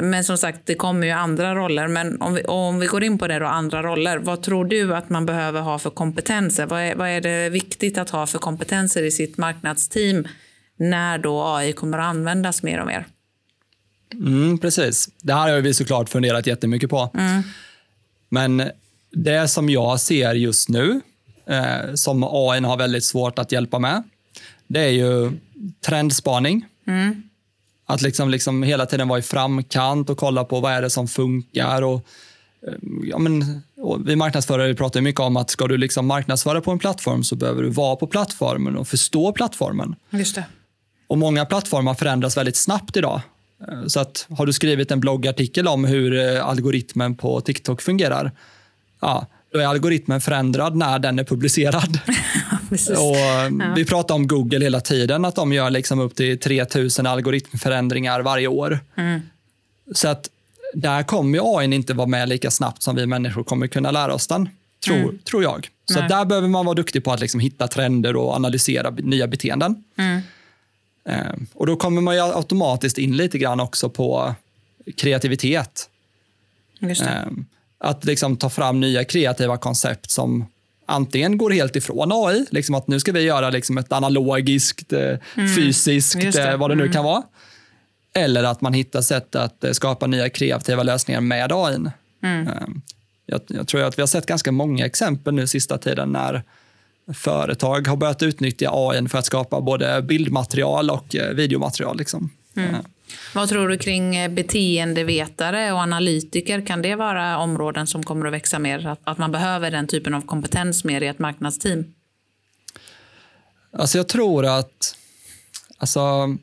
Men 0.00 0.24
som 0.24 0.38
sagt, 0.38 0.60
det 0.64 0.74
kommer 0.74 1.06
ju 1.06 1.12
andra 1.12 1.54
roller. 1.54 1.88
Men 1.88 2.22
om 2.22 2.34
vi, 2.34 2.42
om 2.42 2.78
vi 2.78 2.86
går 2.86 3.04
in 3.04 3.18
på 3.18 3.26
det 3.26 3.38
då, 3.38 3.46
andra 3.46 3.82
roller. 3.82 4.18
Vad 4.18 4.42
tror 4.42 4.64
du 4.64 4.94
att 4.94 5.10
man 5.10 5.26
behöver 5.26 5.60
ha 5.60 5.78
för 5.78 5.90
kompetenser? 5.90 6.66
Vad 6.66 6.80
är, 6.80 6.94
vad 6.94 7.08
är 7.08 7.20
det 7.20 7.48
viktigt 7.48 7.98
att 7.98 8.10
ha 8.10 8.26
för 8.26 8.38
kompetenser 8.38 9.02
i 9.02 9.10
sitt 9.10 9.36
marknadsteam 9.36 10.28
när 10.76 11.18
då 11.18 11.42
AI 11.42 11.72
kommer 11.72 11.98
att 11.98 12.04
användas 12.04 12.62
mer 12.62 12.80
och 12.80 12.86
mer? 12.86 13.06
Mm, 14.12 14.58
precis. 14.58 15.08
Det 15.22 15.34
här 15.34 15.52
har 15.52 15.60
vi 15.60 15.74
såklart 15.74 16.08
funderat 16.08 16.46
jättemycket 16.46 16.90
på. 16.90 17.10
Mm. 17.14 17.42
Men 18.28 18.70
det 19.10 19.48
som 19.48 19.70
jag 19.70 20.00
ser 20.00 20.34
just 20.34 20.68
nu, 20.68 21.00
eh, 21.46 21.94
som 21.94 22.24
AI 22.24 22.60
har 22.60 22.76
väldigt 22.76 23.04
svårt 23.04 23.38
att 23.38 23.52
hjälpa 23.52 23.78
med, 23.78 24.02
det 24.66 24.80
är 24.80 24.90
ju 24.90 25.32
trendspaning. 25.86 26.66
Mm. 26.86 27.22
Att 27.86 28.02
liksom, 28.02 28.30
liksom 28.30 28.62
hela 28.62 28.86
tiden 28.86 29.08
vara 29.08 29.18
i 29.18 29.22
framkant 29.22 30.10
och 30.10 30.18
kolla 30.18 30.44
på 30.44 30.60
vad 30.60 30.72
är 30.72 30.82
det 30.82 30.90
som 30.90 31.08
funkar. 31.08 31.82
Och, 31.82 32.06
eh, 32.66 32.74
ja, 33.02 33.18
men, 33.18 33.62
vi 34.04 34.16
marknadsförare 34.16 34.74
pratar 34.74 35.00
mycket 35.00 35.20
om 35.20 35.36
att 35.36 35.50
ska 35.50 35.66
du 35.66 35.76
liksom 35.76 36.06
marknadsföra 36.06 36.60
på 36.60 36.70
en 36.70 36.78
plattform 36.78 37.24
så 37.24 37.36
behöver 37.36 37.62
du 37.62 37.68
vara 37.68 37.96
på 37.96 38.06
plattformen 38.06 38.76
och 38.76 38.88
förstå 38.88 39.32
plattformen. 39.32 39.96
Just 40.10 40.34
det. 40.34 40.44
Och 41.06 41.18
Många 41.18 41.44
plattformar 41.44 41.94
förändras 41.94 42.36
väldigt 42.36 42.56
snabbt 42.56 42.96
idag. 42.96 43.20
Eh, 43.68 43.86
så 43.86 44.00
att 44.00 44.26
har 44.30 44.46
du 44.46 44.52
skrivit 44.52 44.90
en 44.90 45.00
bloggartikel 45.00 45.68
om 45.68 45.84
hur 45.84 46.36
eh, 46.36 46.46
algoritmen 46.46 47.16
på 47.16 47.40
TikTok 47.40 47.82
fungerar, 47.82 48.32
ja, 49.00 49.26
då 49.52 49.58
är 49.58 49.66
algoritmen 49.66 50.20
förändrad 50.20 50.76
när 50.76 50.98
den 50.98 51.18
är 51.18 51.24
publicerad. 51.24 51.98
och 52.98 53.16
eh, 53.16 53.50
ja. 53.58 53.72
Vi 53.76 53.84
pratar 53.84 54.14
om 54.14 54.28
Google 54.28 54.64
hela 54.64 54.80
tiden, 54.80 55.24
att 55.24 55.36
de 55.36 55.52
gör 55.52 55.70
liksom 55.70 56.00
upp 56.00 56.14
till 56.14 56.38
3000 56.38 57.06
algoritmförändringar 57.06 58.20
varje 58.20 58.46
år. 58.46 58.80
Mm. 58.96 59.20
Så 59.92 60.08
att 60.08 60.30
där 60.74 61.02
kommer 61.02 61.58
AI 61.58 61.74
inte 61.74 61.94
vara 61.94 62.06
med 62.06 62.28
lika 62.28 62.50
snabbt 62.50 62.82
som 62.82 62.96
vi 62.96 63.06
människor 63.06 63.44
kommer 63.44 63.66
kunna 63.66 63.90
lära 63.90 64.14
oss 64.14 64.26
den, 64.26 64.48
tror, 64.84 64.96
mm. 64.96 65.18
tror 65.18 65.42
jag. 65.42 65.68
Så 65.92 66.00
där 66.00 66.24
behöver 66.24 66.48
man 66.48 66.66
vara 66.66 66.74
duktig 66.74 67.04
på 67.04 67.12
att 67.12 67.20
liksom 67.20 67.40
hitta 67.40 67.68
trender 67.68 68.16
och 68.16 68.34
analysera 68.34 68.90
nya 68.90 69.26
beteenden. 69.26 69.84
Mm. 69.98 70.20
Ehm, 71.08 71.46
och 71.54 71.66
Då 71.66 71.76
kommer 71.76 72.00
man 72.00 72.18
automatiskt 72.18 72.98
in 72.98 73.16
lite 73.16 73.38
grann 73.38 73.60
också 73.60 73.88
på 73.88 74.34
kreativitet. 74.96 75.88
Ehm, 76.80 77.46
att 77.78 78.04
liksom 78.04 78.36
ta 78.36 78.50
fram 78.50 78.80
nya 78.80 79.04
kreativa 79.04 79.56
koncept 79.56 80.10
som 80.10 80.46
antingen 80.86 81.38
går 81.38 81.50
helt 81.50 81.76
ifrån 81.76 82.12
AI, 82.12 82.46
liksom 82.50 82.74
att 82.74 82.88
nu 82.88 83.00
ska 83.00 83.12
vi 83.12 83.20
göra 83.20 83.50
liksom 83.50 83.78
ett 83.78 83.92
analogiskt, 83.92 84.92
eh, 84.92 85.18
mm. 85.36 85.54
fysiskt, 85.56 86.20
det. 86.20 86.50
Eh, 86.50 86.56
vad 86.56 86.70
det 86.70 86.74
nu 86.74 86.82
mm. 86.82 86.92
kan 86.92 87.04
vara. 87.04 87.22
Eller 88.14 88.44
att 88.44 88.60
man 88.60 88.72
hittar 88.72 89.00
sätt 89.00 89.34
att 89.34 89.64
eh, 89.64 89.72
skapa 89.72 90.06
nya 90.06 90.28
kreativa 90.28 90.82
lösningar 90.82 91.20
med 91.20 91.52
AI. 91.52 91.74
Mm. 91.74 92.48
Ehm, 92.48 92.82
jag, 93.26 93.40
jag, 93.46 93.68
tror 93.68 93.82
att 93.82 93.98
vi 93.98 94.02
har 94.02 94.06
sett 94.06 94.26
ganska 94.26 94.52
många 94.52 94.86
exempel 94.86 95.34
nu 95.34 95.46
sista 95.46 95.78
tiden 95.78 96.08
när 96.08 96.42
företag 97.12 97.88
har 97.88 97.96
börjat 97.96 98.22
utnyttja 98.22 98.70
AI 98.72 99.08
för 99.08 99.18
att 99.18 99.26
skapa 99.26 99.60
både 99.60 100.02
bildmaterial 100.02 100.90
och 100.90 101.16
eh, 101.16 101.34
videomaterial. 101.34 101.98
Liksom. 101.98 102.30
Mm. 102.56 102.74
Vad 103.34 103.48
tror 103.48 103.68
du 103.68 103.78
kring 103.78 104.16
eh, 104.16 104.30
beteendevetare 104.30 105.72
och 105.72 105.78
analytiker? 105.78 106.66
Kan 106.66 106.82
det 106.82 106.94
vara 106.94 107.38
områden 107.38 107.86
som 107.86 108.02
kommer 108.02 108.26
att 108.26 108.32
växa 108.32 108.58
mer? 108.58 108.86
Att, 108.86 109.00
att 109.04 109.18
man 109.18 109.32
behöver 109.32 109.70
den 109.70 109.86
typen 109.86 110.14
av 110.14 110.20
kompetens 110.20 110.84
mer 110.84 111.00
i 111.00 111.06
ett 111.06 111.18
marknadsteam? 111.18 111.84
Alltså 113.78 113.98
jag 113.98 114.08
tror 114.08 114.46
att... 114.46 114.96
Alltså, 115.78 116.36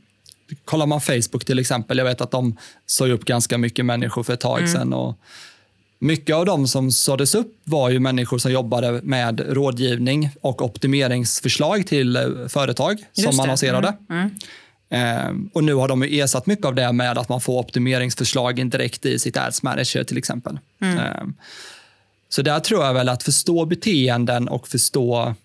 kollar 0.66 0.86
man 0.86 1.02
Facebook 1.02 1.46
till 1.46 1.60
exempel, 1.60 1.98
jag 1.98 2.06
vet 2.06 2.22
att 2.22 2.32
de 2.32 2.58
såg 2.86 3.10
upp 3.10 3.26
ganska 3.26 3.58
mycket 3.58 3.86
människor 3.86 4.24
för 4.24 4.34
ett 4.34 4.40
tag 4.40 4.60
mm. 4.60 4.72
sedan. 4.72 4.94
Och 4.94 5.18
mycket 6.02 6.36
av 6.36 6.46
de 6.46 6.68
som 6.68 6.92
såddes 6.92 7.36
upp 7.36 7.62
var 7.64 7.90
ju 7.90 8.00
människor 8.00 8.38
som 8.38 8.52
jobbade 8.52 9.02
med 9.04 9.40
rådgivning 9.40 10.30
och 10.42 10.62
optimeringsförslag 10.62 11.88
till 11.88 12.16
eh, 12.16 12.24
företag 12.48 12.98
Just 13.14 13.34
som 13.34 13.40
annonserade. 13.40 13.94
Mm. 14.10 14.30
Mm. 14.90 15.46
Eh, 15.46 15.50
och 15.54 15.64
nu 15.64 15.74
har 15.74 15.88
de 15.88 16.04
ersatt 16.04 16.46
mycket 16.46 16.66
av 16.66 16.76
det 16.76 16.92
med 16.92 17.18
att 17.18 17.30
man 17.30 17.42
får 17.42 17.60
optimeringsförslag 17.60 18.70
direkt 18.70 19.06
i 19.06 19.20
sitt 19.20 19.38
Ads 19.38 19.64
Manager 19.64 20.04
till 20.04 20.18
exempel. 20.18 20.60
Mm. 20.82 20.98
Eh, 20.98 21.24
så 22.30 22.42
där 22.42 22.60
tror 22.60 22.84
jag 22.84 22.94
väl 22.94 23.10
att 23.10 23.24
förstå 23.24 23.66
beteenden 23.66 24.48
och 24.48 24.68
förstå 24.68 25.36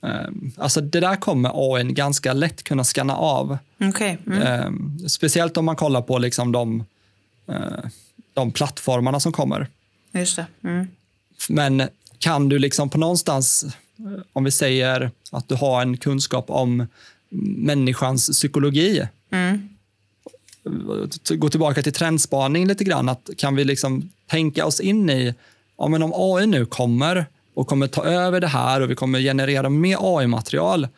Um, 0.00 0.52
alltså 0.56 0.80
det 0.80 1.00
där 1.00 1.16
kommer 1.16 1.50
AI 1.54 1.84
ganska 1.84 2.32
lätt 2.32 2.62
kunna 2.62 2.84
scanna 2.84 3.16
av. 3.16 3.58
Okay. 3.78 4.16
Mm. 4.26 4.98
Speciellt 5.08 5.56
om 5.56 5.64
man 5.64 5.76
kollar 5.76 6.02
på 6.02 6.18
liksom 6.18 6.52
de, 6.52 6.84
uh, 7.50 7.56
de 8.34 8.50
plattformarna 8.52 9.20
som 9.20 9.32
kommer. 9.32 9.68
Just 10.18 10.36
det. 10.36 10.46
Mm. 10.64 10.86
Men 11.48 11.88
kan 12.18 12.48
du 12.48 12.58
liksom 12.58 12.90
på 12.90 12.98
någonstans, 12.98 13.66
om 14.32 14.44
vi 14.44 14.50
säger 14.50 15.10
att 15.32 15.48
du 15.48 15.54
har 15.54 15.82
en 15.82 15.96
kunskap 15.96 16.50
om 16.50 16.86
människans 17.56 18.30
psykologi. 18.30 19.08
Mm. 19.30 19.68
Gå 21.28 21.48
tillbaka 21.48 21.82
till 21.82 21.92
trendspaning 21.92 22.66
lite 22.66 22.84
grann. 22.84 23.08
Att 23.08 23.30
kan 23.36 23.56
vi 23.56 23.64
liksom 23.64 24.10
tänka 24.26 24.66
oss 24.66 24.80
in 24.80 25.10
i, 25.10 25.34
ja, 25.78 25.88
men 25.88 26.02
om 26.02 26.12
AI 26.14 26.46
nu 26.46 26.66
kommer 26.66 27.26
och 27.54 27.66
kommer 27.66 27.86
ta 27.86 28.04
över 28.04 28.40
det 28.40 28.46
här 28.46 28.80
och 28.80 28.90
vi 28.90 28.94
kommer 28.94 29.20
generera 29.20 29.68
mer 29.68 29.98
AI-material. 30.00 30.88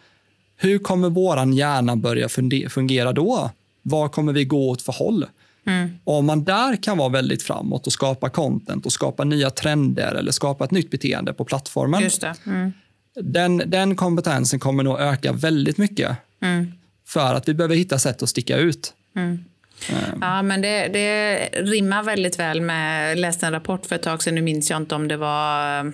Hur 0.57 0.79
kommer 0.79 1.11
vår 1.11 1.55
hjärna 1.55 1.97
börja 1.97 2.29
fungera 2.69 3.13
då? 3.13 3.51
Var 3.83 4.09
kommer 4.09 4.33
vi 4.33 4.45
gå 4.45 4.71
åt 4.71 4.83
för 4.83 4.93
håll? 4.93 5.27
Mm. 5.69 5.91
om 6.05 6.27
man 6.27 6.45
där 6.45 6.83
kan 6.83 6.99
vara 6.99 7.09
väldigt 7.09 7.43
framåt 7.43 7.87
och 7.87 7.93
skapa 7.93 8.31
content 8.31 8.87
och 8.87 8.93
skapa 8.93 9.25
nya 9.25 9.51
trender 9.51 10.15
eller 10.15 10.33
skapa 10.33 10.65
ett 10.65 10.71
nytt 10.71 10.91
beteende 10.91 11.33
på 11.33 11.45
plattformen. 11.45 12.03
Just 12.03 12.25
mm. 12.47 12.73
den, 13.15 13.63
den 13.67 13.97
kompetensen 13.97 14.61
kommer 14.61 14.83
nog 14.83 15.01
öka 15.01 15.33
väldigt 15.33 15.79
mycket. 15.79 16.17
Mm. 16.43 16.73
För 17.07 17.35
att 17.35 17.49
vi 17.49 17.55
behöver 17.55 17.77
hitta 17.77 17.99
sätt 17.99 18.23
att 18.23 18.29
sticka 18.29 18.57
ut. 18.57 18.95
Mm. 19.17 19.45
Um. 19.91 20.19
Ja, 20.21 20.43
men 20.43 20.61
det, 20.61 20.89
det 20.89 21.37
rimmar 21.53 22.03
väldigt 22.03 22.39
väl 22.39 22.61
med, 22.61 23.11
jag 23.11 23.19
läste 23.19 23.47
en 23.47 23.53
rapport 23.53 23.87
för 23.87 23.97
ett 23.97 24.03
tag 24.03 24.23
sedan, 24.23 24.35
nu 24.35 24.41
minns 24.41 24.71
jag 24.71 24.77
inte 24.77 24.95
om 24.95 25.09
det 25.09 25.17
var 25.17 25.79
eh, 25.79 25.91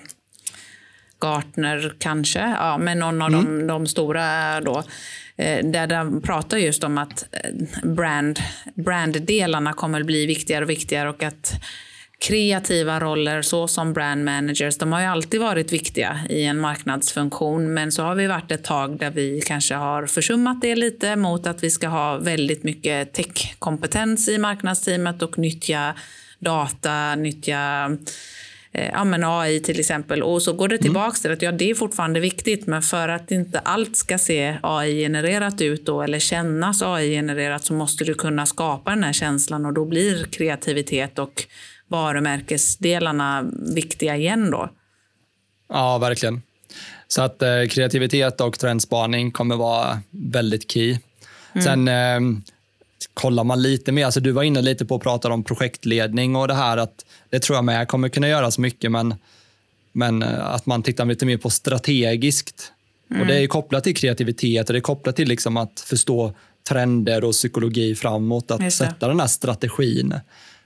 Gartner 1.21 1.95
kanske, 1.99 2.39
ja, 2.39 2.77
men 2.77 2.99
någon 2.99 3.21
av 3.21 3.27
mm. 3.27 3.45
de, 3.45 3.67
de 3.67 3.87
stora 3.87 4.61
då 4.61 4.77
Eh, 4.77 4.83
Eh, 5.37 5.65
där 5.65 5.87
de 5.87 6.21
pratar 6.21 6.57
just 6.57 6.83
om 6.83 6.97
att 6.97 7.25
eh, 7.31 7.51
brand, 7.83 8.39
branddelarna 8.75 9.73
kommer 9.73 9.99
att 9.99 10.05
bli 10.05 10.25
viktigare 10.25 10.63
och 10.63 10.69
viktigare 10.69 11.09
och 11.09 11.23
att 11.23 11.53
kreativa 12.19 12.99
roller 12.99 13.41
såsom 13.41 13.93
brand 13.93 14.25
managers, 14.25 14.77
de 14.77 14.91
har 14.91 14.99
ju 14.99 15.05
alltid 15.05 15.41
varit 15.41 15.73
viktiga 15.73 16.19
i 16.29 16.43
en 16.43 16.59
marknadsfunktion. 16.59 17.73
Men 17.73 17.91
så 17.91 18.03
har 18.03 18.15
vi 18.15 18.27
varit 18.27 18.51
ett 18.51 18.63
tag 18.63 18.99
där 18.99 19.11
vi 19.11 19.41
kanske 19.45 19.75
har 19.75 20.05
försummat 20.05 20.61
det 20.61 20.75
lite 20.75 21.15
mot 21.15 21.47
att 21.47 21.63
vi 21.63 21.69
ska 21.69 21.87
ha 21.87 22.17
väldigt 22.17 22.63
mycket 22.63 23.13
techkompetens 23.13 24.29
i 24.29 24.37
marknadsteamet 24.37 25.21
och 25.21 25.37
nyttja 25.37 25.95
data, 26.39 27.15
nyttja 27.15 27.91
ja, 28.93 29.03
men 29.03 29.23
AI 29.23 29.59
till 29.59 29.79
exempel. 29.79 30.23
Och 30.23 30.41
så 30.41 30.53
går 30.53 30.67
det 30.67 30.77
tillbaka 30.77 31.05
mm. 31.05 31.21
till 31.21 31.31
att 31.31 31.41
ja, 31.41 31.51
det 31.51 31.69
är 31.69 31.75
fortfarande 31.75 32.19
viktigt, 32.19 32.67
men 32.67 32.81
för 32.81 33.09
att 33.09 33.31
inte 33.31 33.59
allt 33.59 33.95
ska 33.95 34.17
se 34.17 34.57
AI-genererat 34.63 35.61
ut 35.61 35.85
då, 35.85 36.01
eller 36.01 36.19
kännas 36.19 36.81
AI-genererat 36.81 37.63
så 37.63 37.73
måste 37.73 38.03
du 38.03 38.13
kunna 38.13 38.45
skapa 38.45 38.89
den 38.89 39.03
här 39.03 39.13
känslan 39.13 39.65
och 39.65 39.73
då 39.73 39.85
blir 39.85 40.23
kreativitet 40.23 41.19
och 41.19 41.43
varumärkesdelarna 41.87 43.45
viktiga 43.75 44.15
igen 44.15 44.51
då. 44.51 44.69
Ja, 45.69 45.97
verkligen. 45.97 46.41
Så 47.07 47.21
att 47.21 47.41
eh, 47.41 47.65
kreativitet 47.69 48.41
och 48.41 48.59
trendspaning 48.59 49.31
kommer 49.31 49.55
vara 49.55 49.99
väldigt 50.11 50.71
key. 50.71 50.97
Mm. 51.53 51.63
Sen 51.63 51.87
eh, 51.87 52.39
kollar 53.13 53.43
man 53.43 53.61
lite 53.61 53.91
mer, 53.91 54.05
alltså 54.05 54.19
du 54.19 54.31
var 54.31 54.43
inne 54.43 54.61
lite 54.61 54.85
på 54.85 54.95
att 54.95 55.01
prata 55.01 55.29
om 55.29 55.43
projektledning 55.43 56.35
och 56.35 56.47
det 56.47 56.53
här 56.53 56.77
att 56.77 57.04
det 57.35 57.39
tror 57.39 57.55
jag 57.55 57.65
med 57.65 57.87
kommer 57.87 58.09
kunna 58.09 58.27
göras 58.27 58.57
mycket 58.57 58.91
men, 58.91 59.15
men 59.91 60.23
eh, 60.23 60.45
att 60.45 60.65
man 60.65 60.83
tittar 60.83 61.05
lite 61.05 61.25
mer 61.25 61.37
på 61.37 61.49
strategiskt. 61.49 62.71
Mm. 63.09 63.21
Och 63.21 63.27
Det 63.27 63.43
är 63.43 63.47
kopplat 63.47 63.83
till 63.83 63.95
kreativitet 63.95 64.69
och 64.69 64.73
det 64.73 64.79
är 64.79 64.81
kopplat 64.81 65.15
till 65.15 65.27
liksom 65.27 65.57
att 65.57 65.79
förstå 65.79 66.33
trender 66.69 67.23
och 67.23 67.31
psykologi 67.31 67.95
framåt. 67.95 68.51
Att 68.51 68.73
sätta 68.73 69.07
den 69.07 69.19
här 69.19 69.27
strategin. 69.27 70.13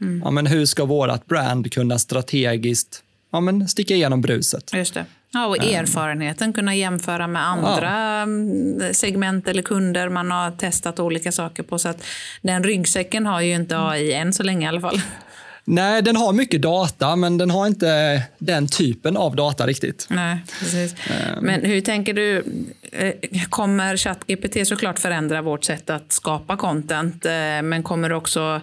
Mm. 0.01 0.21
Ja, 0.25 0.31
men 0.31 0.47
hur 0.47 0.65
ska 0.65 0.85
vårt 0.85 1.25
brand 1.25 1.73
kunna 1.73 1.99
strategiskt 1.99 3.03
ja, 3.31 3.39
men 3.39 3.67
sticka 3.67 3.95
igenom 3.95 4.21
bruset? 4.21 4.73
Just 4.73 4.93
det. 4.93 5.05
Ja, 5.31 5.47
och 5.47 5.63
ehm. 5.63 5.83
erfarenheten, 5.83 6.53
kunna 6.53 6.75
jämföra 6.75 7.27
med 7.27 7.47
andra 7.47 7.91
ja. 7.91 8.21
Mm, 8.21 8.93
segment 8.93 9.47
eller 9.47 9.61
kunder 9.61 10.09
man 10.09 10.31
har 10.31 10.51
testat 10.51 10.99
olika 10.99 11.31
saker 11.31 11.63
på. 11.63 11.79
Så 11.79 11.89
att 11.89 12.03
den 12.41 12.63
ryggsäcken 12.63 13.25
har 13.25 13.41
ju 13.41 13.55
inte 13.55 13.79
AI 13.79 14.13
än 14.13 14.33
så 14.33 14.43
länge 14.43 14.65
i 14.65 14.69
alla 14.69 14.81
fall. 14.81 15.01
Nej, 15.71 16.01
den 16.01 16.15
har 16.15 16.33
mycket 16.33 16.61
data, 16.61 17.15
men 17.15 17.37
den 17.37 17.49
har 17.49 17.67
inte 17.67 18.23
den 18.37 18.67
typen 18.67 19.17
av 19.17 19.35
data 19.35 19.67
riktigt. 19.67 20.07
Nej, 20.09 20.37
precis. 20.59 20.95
Um. 21.09 21.45
Men 21.45 21.65
hur 21.65 21.81
tänker 21.81 22.13
du? 22.13 22.43
Eh, 22.91 23.13
kommer 23.49 23.97
ChatGPT 23.97 24.67
såklart 24.67 24.99
förändra 24.99 25.41
vårt 25.41 25.63
sätt 25.63 25.89
att 25.89 26.11
skapa 26.11 26.57
content, 26.57 27.25
eh, 27.25 27.31
men 27.63 27.83
kommer 27.83 28.09
det 28.09 28.15
också 28.15 28.61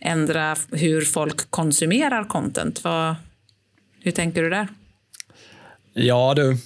ändra 0.00 0.56
hur 0.72 1.00
folk 1.00 1.50
konsumerar 1.50 2.24
content? 2.24 2.84
Vad, 2.84 3.14
hur 4.02 4.12
tänker 4.12 4.42
du 4.42 4.50
där? 4.50 4.68
Ja 5.92 6.34
du, 6.36 6.56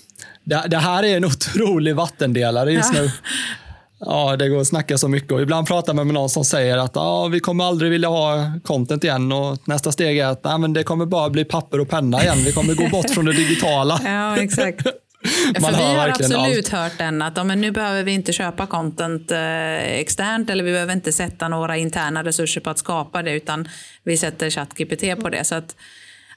det, 0.45 0.65
det, 0.69 0.79
här 0.79 1.03
är 1.03 1.17
en 1.17 1.25
otrolig 1.25 1.97
vattendelare 1.97 2.73
just 2.73 2.95
ja. 2.95 3.03
nu. 3.03 3.11
Ja, 4.07 4.37
det 4.37 4.49
går 4.49 4.61
att 4.61 4.67
snacka 4.67 4.99
så 4.99 5.09
mycket 5.09 5.33
och 5.33 5.43
ibland 5.43 5.67
pratar 5.67 5.95
man 5.95 6.07
med 6.07 6.15
någon 6.15 6.31
som 6.31 6.45
säger 6.45 6.79
att 6.79 6.97
ah, 6.97 7.29
vi 7.29 7.41
kommer 7.41 7.65
aldrig 7.65 7.91
vilja 7.91 8.09
ha 8.09 8.53
content 8.65 9.05
igen 9.05 9.33
och 9.33 9.69
nästa 9.69 9.93
steg 9.93 10.19
är 10.19 10.27
att 10.27 10.47
ah, 10.47 10.59
men 10.59 10.73
det 10.73 10.83
kommer 10.83 11.07
bara 11.07 11.31
bli 11.31 11.45
papper 11.45 11.81
och 11.81 11.89
penna 11.89 12.23
igen. 12.23 12.39
Vi 12.45 12.53
kommer 12.53 12.75
gå 12.75 12.89
bort 12.89 13.11
från 13.11 13.25
det 13.25 13.33
digitala. 13.33 14.01
Ja, 14.05 14.43
exakt. 14.43 14.87
Man 15.61 15.73
För 15.73 15.79
vi 15.79 15.85
har 15.85 16.09
absolut 16.09 16.59
allt. 16.59 16.69
hört 16.69 16.99
den 16.99 17.23
att 17.23 17.37
ja, 17.37 17.45
men 17.45 17.61
nu 17.61 17.71
behöver 17.71 18.03
vi 18.03 18.13
inte 18.13 18.33
köpa 18.33 18.67
content 18.67 19.31
eh, 19.31 19.83
externt 19.83 20.51
eller 20.51 20.65
vi 20.65 20.73
behöver 20.73 20.93
inte 20.93 21.13
sätta 21.13 21.49
några 21.49 21.77
interna 21.77 22.25
resurser 22.25 22.61
på 22.61 22.71
att 22.71 22.79
skapa 22.79 23.23
det 23.23 23.33
utan 23.33 23.69
vi 24.05 24.17
sätter 24.17 24.51
ChatGPT 24.51 25.23
på 25.23 25.29
det. 25.29 25.45
Så 25.45 25.55
att 25.55 25.77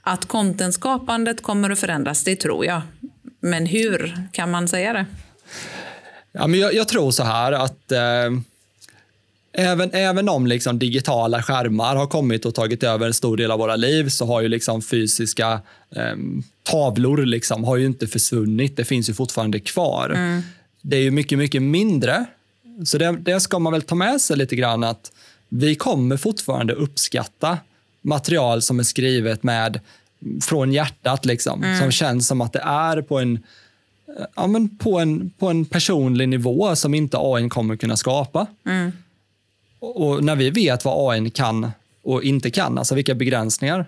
att 0.02 0.26
contentskapandet 0.26 1.44
kommer 1.44 1.70
att 1.70 1.80
förändras, 1.80 2.24
det 2.24 2.36
tror 2.36 2.66
jag. 2.66 2.82
Men 3.42 3.66
hur 3.66 4.18
kan 4.32 4.52
man 4.52 4.68
säga 4.68 4.94
det? 4.94 5.06
Ja, 6.38 6.48
men 6.48 6.60
jag, 6.60 6.74
jag 6.74 6.88
tror 6.88 7.12
så 7.12 7.24
här 7.24 7.52
att 7.52 7.92
eh, 7.92 8.32
även, 9.54 9.90
även 9.94 10.30
om 10.30 10.48
liksom 10.48 10.80
digitala 10.80 11.44
skärmar 11.44 11.96
har 11.96 12.08
kommit 12.08 12.46
och 12.46 12.56
tagit 12.56 12.84
över 12.84 13.08
en 13.08 13.14
stor 13.14 13.38
del 13.38 13.52
av 13.52 13.60
våra 13.60 13.76
liv 13.76 14.10
så 14.10 14.26
har 14.26 14.42
ju 14.42 14.48
liksom 14.48 14.82
fysiska 14.82 15.62
eh, 15.96 16.16
tavlor 16.64 17.26
liksom, 17.26 17.64
har 17.64 17.78
ju 17.78 17.86
inte 17.86 18.08
försvunnit. 18.08 18.78
Det 18.78 18.86
finns 18.86 19.10
ju 19.10 19.14
fortfarande 19.14 19.60
kvar. 19.60 20.10
Mm. 20.10 20.42
Det 20.82 20.98
är 20.98 21.02
ju 21.02 21.12
mycket, 21.12 21.38
mycket 21.38 21.62
mindre. 21.62 22.26
Så 22.86 22.98
det, 22.98 23.12
det 23.12 23.40
ska 23.40 23.60
man 23.60 23.74
väl 23.74 23.82
ta 23.82 23.96
med 23.96 24.22
sig 24.22 24.38
lite 24.38 24.56
grann 24.56 24.84
att 24.84 25.12
vi 25.50 25.76
kommer 25.76 26.18
fortfarande 26.18 26.74
uppskatta 26.74 27.58
material 28.02 28.62
som 28.62 28.80
är 28.80 28.84
skrivet 28.84 29.44
med 29.44 29.80
från 30.42 30.74
hjärtat, 30.74 31.26
liksom, 31.26 31.64
mm. 31.64 31.80
som 31.80 31.92
känns 31.92 32.28
som 32.28 32.42
att 32.42 32.54
det 32.54 32.60
är 32.60 33.02
på 33.02 33.20
en, 33.20 33.40
ja, 34.36 34.48
men 34.48 34.78
på, 34.78 35.00
en, 35.00 35.30
på 35.30 35.48
en 35.48 35.66
personlig 35.66 36.30
nivå 36.30 36.76
som 36.76 36.94
inte 36.94 37.18
AI 37.20 37.50
kommer 37.50 37.76
kunna 37.76 37.98
skapa. 37.98 38.48
Mm. 38.66 38.92
Och, 39.80 40.08
och, 40.08 40.24
när 40.24 40.36
vi 40.36 40.50
vet 40.50 40.86
vad 40.86 41.14
AI 41.14 41.30
kan 41.30 41.72
och 42.04 42.24
inte 42.24 42.52
kan, 42.52 42.78
alltså 42.78 42.96
vilka 42.96 43.16
begränsningar, 43.16 43.86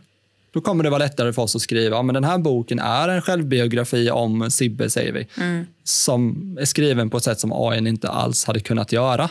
då 0.52 0.62
kommer 0.62 0.84
det 0.84 0.90
vara 0.90 1.00
lättare 1.00 1.34
för 1.34 1.42
oss 1.42 1.56
att 1.56 1.62
skriva 1.62 2.02
men 2.02 2.14
den 2.14 2.24
här 2.24 2.38
boken 2.38 2.80
är 2.80 3.10
en 3.10 3.22
självbiografi 3.22 4.12
om 4.12 4.52
Sibbe, 4.52 4.90
säger 4.90 5.14
vi, 5.14 5.28
mm. 5.38 5.66
som 5.84 6.58
är 6.62 6.66
skriven 6.66 7.10
på 7.10 7.18
ett 7.18 7.24
sätt 7.24 7.40
som 7.40 7.54
AI 7.54 7.78
inte 7.88 8.10
alls 8.10 8.46
hade 8.46 8.60
kunnat 8.60 8.92
göra. 8.92 9.30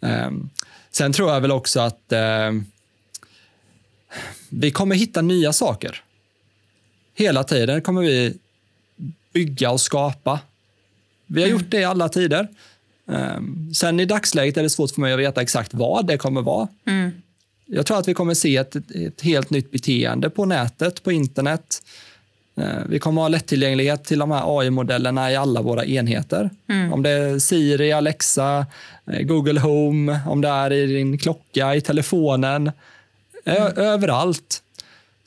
Um, 0.00 0.50
sen 0.90 1.12
tror 1.12 1.30
jag 1.30 1.40
väl 1.40 1.50
också 1.50 1.80
att 1.80 2.12
uh, 2.12 2.62
vi 4.48 4.70
kommer 4.70 4.96
hitta 4.96 5.22
nya 5.22 5.52
saker. 5.52 6.02
Hela 7.14 7.44
tiden 7.44 7.82
kommer 7.82 8.02
vi 8.02 8.38
bygga 9.32 9.70
och 9.70 9.80
skapa. 9.80 10.40
Vi 11.26 11.40
har 11.40 11.48
mm. 11.48 11.60
gjort 11.60 11.70
det 11.70 11.80
i 11.80 11.84
alla 11.84 12.08
tider. 12.08 12.48
Um, 13.06 13.74
sen 13.74 14.00
i 14.00 14.04
dagsläget 14.04 14.56
är 14.56 14.62
det 14.62 14.70
svårt 14.70 14.90
för 14.90 15.00
mig 15.00 15.12
att 15.12 15.18
veta 15.18 15.42
exakt 15.42 15.74
vad 15.74 16.06
det 16.06 16.18
kommer 16.18 16.42
vara. 16.42 16.68
Mm. 16.86 17.10
Jag 17.66 17.86
tror 17.86 17.98
att 17.98 18.08
vi 18.08 18.14
kommer 18.14 18.34
se 18.34 18.56
ett, 18.56 18.76
ett 18.76 19.20
helt 19.20 19.50
nytt 19.50 19.70
beteende 19.70 20.30
på 20.30 20.44
nätet, 20.44 21.02
på 21.02 21.12
internet. 21.12 21.82
Uh, 22.58 22.64
vi 22.88 22.98
kommer 22.98 23.22
ha 23.22 23.28
lättillgänglighet 23.28 24.04
till 24.04 24.18
de 24.18 24.30
här 24.30 24.60
AI-modellerna 24.60 25.32
i 25.32 25.36
alla 25.36 25.62
våra 25.62 25.84
enheter. 25.84 26.50
Mm. 26.68 26.92
Om 26.92 27.02
det 27.02 27.10
är 27.10 27.38
Siri, 27.38 27.92
Alexa, 27.92 28.66
eh, 29.06 29.22
Google 29.22 29.60
Home, 29.60 30.20
om 30.26 30.40
det 30.40 30.48
är 30.48 30.72
i 30.72 30.86
din 30.86 31.18
klocka, 31.18 31.74
i 31.74 31.80
telefonen. 31.80 32.72
Mm. 33.44 33.72
Överallt. 33.76 34.62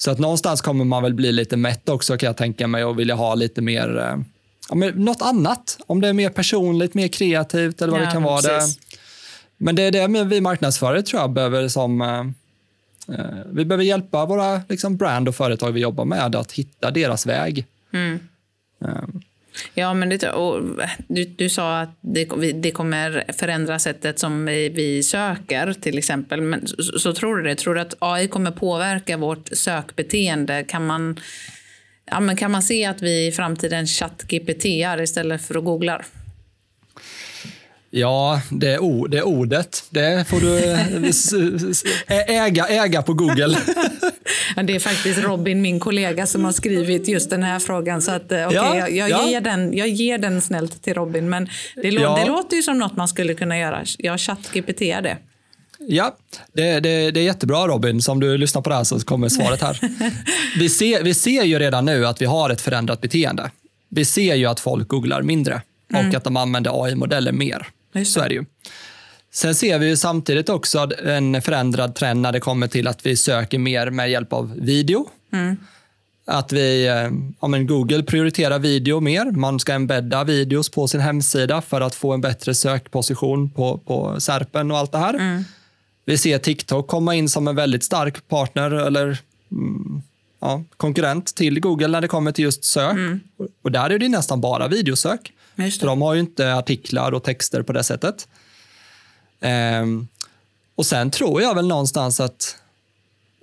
Så 0.03 0.11
att 0.11 0.19
någonstans 0.19 0.61
kommer 0.61 0.85
man 0.85 1.03
väl 1.03 1.13
bli 1.13 1.31
lite 1.31 1.57
mätt 1.57 1.89
också 1.89 2.17
kan 2.17 2.27
jag 2.27 2.37
tänka 2.37 2.67
mig 2.67 2.85
och 2.85 2.99
vilja 2.99 3.15
ha 3.15 3.35
lite 3.35 3.61
mer, 3.61 3.97
eh, 3.97 4.17
ja, 4.69 4.91
något 4.95 5.21
annat. 5.21 5.77
Om 5.87 6.01
det 6.01 6.07
är 6.07 6.13
mer 6.13 6.29
personligt, 6.29 6.93
mer 6.93 7.07
kreativt 7.07 7.81
eller 7.81 7.91
vad 7.91 8.01
ja, 8.01 8.05
det 8.05 8.11
kan 8.11 8.23
vara. 8.23 8.41
Det. 8.41 8.61
Men 9.57 9.75
det 9.75 9.83
är 9.83 9.91
det 9.91 10.23
vi 10.23 10.41
marknadsförare 10.41 11.01
tror 11.01 11.21
jag 11.21 11.31
behöver 11.31 11.67
som 11.67 12.01
eh, 12.01 12.19
eh, 13.17 13.25
vi 13.51 13.65
behöver 13.65 13.83
hjälpa 13.83 14.25
våra 14.25 14.61
liksom, 14.69 14.97
brand 14.97 15.27
och 15.27 15.35
företag 15.35 15.71
vi 15.71 15.79
jobbar 15.79 16.05
med 16.05 16.35
att 16.35 16.51
hitta 16.51 16.91
deras 16.91 17.25
väg. 17.25 17.65
Mm. 17.93 18.19
Ja, 19.73 19.93
men 19.93 20.09
det, 20.09 20.33
du, 21.07 21.23
du 21.23 21.49
sa 21.49 21.79
att 21.79 21.97
det, 22.01 22.25
det 22.53 22.71
kommer 22.71 23.23
förändra 23.33 23.79
sättet 23.79 24.19
som 24.19 24.45
vi, 24.45 24.69
vi 24.69 25.03
söker 25.03 25.73
till 25.73 25.97
exempel. 25.97 26.41
Men, 26.41 26.67
så, 26.67 26.99
så, 26.99 27.13
tror 27.13 27.37
du 27.37 27.43
det? 27.43 27.55
Tror 27.55 27.75
du 27.75 27.81
att 27.81 27.95
AI 27.99 28.27
kommer 28.27 28.51
påverka 28.51 29.17
vårt 29.17 29.49
sökbeteende? 29.51 30.63
Kan 30.63 30.85
man, 30.85 31.19
ja, 32.05 32.19
men 32.19 32.37
kan 32.37 32.51
man 32.51 32.63
se 32.63 32.85
att 32.85 33.01
vi 33.01 33.27
i 33.27 33.31
framtiden 33.31 33.85
chatt-GPT 33.85 34.65
istället 35.03 35.41
för 35.41 35.55
att 35.55 35.63
googlar? 35.63 36.05
Ja, 37.95 38.41
det 38.51 38.73
är, 38.73 38.83
o, 38.83 39.07
det 39.07 39.21
ordet. 39.21 39.83
Det 39.89 40.27
får 40.29 40.39
du 40.39 40.59
äga, 42.27 42.67
äga 42.67 43.01
på 43.01 43.13
Google. 43.13 43.57
Det 44.63 44.75
är 44.75 44.79
faktiskt 44.79 45.19
Robin, 45.19 45.61
min 45.61 45.79
kollega, 45.79 46.25
som 46.25 46.45
har 46.45 46.51
skrivit 46.51 47.07
just 47.07 47.29
den 47.29 47.43
här 47.43 47.59
frågan. 47.59 48.01
Så 48.01 48.11
att, 48.11 48.31
eh, 48.31 48.47
okay, 48.47 48.55
ja, 48.55 48.77
jag, 48.77 48.91
jag 48.91 49.09
ja. 49.09 49.27
ger 49.29 49.41
den, 49.41 49.77
jag 49.77 49.87
ger 49.87 50.17
den 50.17 50.41
snällt 50.41 50.83
till 50.83 50.93
Robin. 50.93 51.29
Men 51.29 51.49
det, 51.75 51.89
ja. 51.89 52.19
det 52.19 52.25
låter 52.25 52.55
ju 52.55 52.63
som 52.63 52.77
något 52.77 52.95
man 52.95 53.07
skulle 53.07 53.33
kunna 53.33 53.59
göra. 53.59 53.83
Jag 53.97 54.17
chatt-GPT 54.17 55.01
det. 55.01 55.17
Ja, 55.79 56.17
det, 56.53 56.79
det, 56.79 57.11
det, 57.11 57.19
är 57.19 57.23
jättebra 57.23 57.67
Robin. 57.67 58.01
Som 58.01 58.19
du 58.19 58.37
lyssnar 58.37 58.61
på 58.61 58.69
det 58.69 58.75
här 58.75 58.83
så 58.83 58.99
kommer 58.99 59.29
svaret 59.29 59.61
här. 59.61 59.79
vi, 60.59 60.69
ser, 60.69 61.03
vi 61.03 61.13
ser 61.13 61.43
ju 61.43 61.59
redan 61.59 61.85
nu 61.85 62.07
att 62.07 62.21
vi 62.21 62.25
har 62.25 62.49
ett 62.49 62.61
förändrat 62.61 63.01
beteende. 63.01 63.51
Vi 63.89 64.05
ser 64.05 64.35
ju 64.35 64.45
att 64.45 64.59
folk 64.59 64.87
googlar 64.87 65.21
mindre 65.21 65.61
mm. 65.93 66.07
och 66.07 66.15
att 66.15 66.23
de 66.23 66.37
använder 66.37 66.85
AI-modeller 66.85 67.31
mer. 67.31 67.67
Så 68.05 68.19
är 68.19 68.29
det 68.29 68.35
ju. 68.35 68.45
Sen 69.31 69.55
ser 69.55 69.79
vi 69.79 69.97
samtidigt 69.97 70.49
också 70.49 70.89
en 71.05 71.41
förändrad 71.41 71.95
trend 71.95 72.21
när 72.21 72.31
det 72.31 72.39
kommer 72.39 72.67
till 72.67 72.87
att 72.87 73.05
vi 73.05 73.15
söker 73.15 73.59
mer 73.59 73.89
med 73.89 74.11
hjälp 74.11 74.33
av 74.33 74.53
video. 74.55 75.09
Mm. 75.33 75.57
Att 76.25 76.51
vi, 76.51 76.87
eh, 76.87 77.11
ja, 77.41 77.47
men 77.47 77.67
Google 77.67 78.03
prioriterar 78.03 78.59
video 78.59 78.99
mer. 78.99 79.31
Man 79.31 79.59
ska 79.59 79.73
embedda 79.73 80.23
videos 80.23 80.69
på 80.69 80.87
sin 80.87 80.99
hemsida 80.99 81.61
för 81.61 81.81
att 81.81 81.95
få 81.95 82.13
en 82.13 82.21
bättre 82.21 82.53
sökposition 82.53 83.49
på, 83.49 83.77
på 83.77 84.19
Serpen 84.19 84.71
och 84.71 84.77
allt 84.77 84.91
det 84.91 84.97
här. 84.97 85.13
Mm. 85.13 85.43
Vi 86.05 86.17
ser 86.17 86.37
TikTok 86.37 86.87
komma 86.87 87.15
in 87.15 87.29
som 87.29 87.47
en 87.47 87.55
väldigt 87.55 87.83
stark 87.83 88.27
partner 88.27 88.71
eller 88.71 89.17
mm, 89.51 90.01
ja, 90.39 90.63
konkurrent 90.77 91.35
till 91.35 91.59
Google 91.59 91.87
när 91.87 92.01
det 92.01 92.07
kommer 92.07 92.31
till 92.31 92.43
just 92.43 92.63
sök. 92.63 92.91
Mm. 92.91 93.19
Och 93.61 93.71
där 93.71 93.89
är 93.89 93.99
det 93.99 94.09
nästan 94.09 94.41
bara 94.41 94.67
videosök. 94.67 95.33
För 95.55 95.87
de 95.87 96.01
har 96.01 96.13
ju 96.13 96.19
inte 96.19 96.55
artiklar 96.55 97.11
och 97.11 97.23
texter 97.23 97.61
på 97.61 97.73
det 97.73 97.83
sättet. 97.83 98.27
Um, 99.81 100.07
och 100.75 100.85
Sen 100.85 101.11
tror 101.11 101.41
jag 101.41 101.55
väl 101.55 101.67
någonstans 101.67 102.19
att 102.19 102.57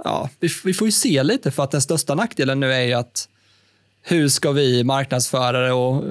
ja, 0.05 0.29
vi, 0.41 0.49
vi, 0.65 0.75
får 0.75 0.89
ju 0.89 0.93
se 0.93 1.23
lite, 1.23 1.51
för 1.51 1.63
att 1.65 1.71
den 1.71 1.83
största 1.83 2.15
nackdelen 2.15 2.61
nu 2.61 2.73
är 2.73 2.81
ju 2.81 2.93
att 2.93 3.29
hur 4.03 4.29
ska 4.29 4.53
vi 4.53 4.85
marknadsförare 4.85 5.73
och 5.73 6.05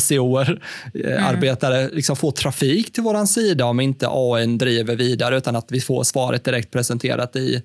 SEO-arbetare 0.00 1.80
mm. 1.80 1.94
liksom 1.94 2.16
få 2.16 2.30
trafik 2.30 2.92
till 2.92 3.02
vår 3.02 3.26
sida 3.26 3.64
om 3.64 3.80
inte 3.80 4.06
AI 4.10 4.46
driver 4.46 4.96
vidare 4.96 5.36
utan 5.36 5.56
att 5.56 5.72
vi 5.72 5.80
får 5.80 6.04
svaret 6.04 6.44
direkt 6.44 6.70
presenterat 6.70 7.36
i, 7.36 7.62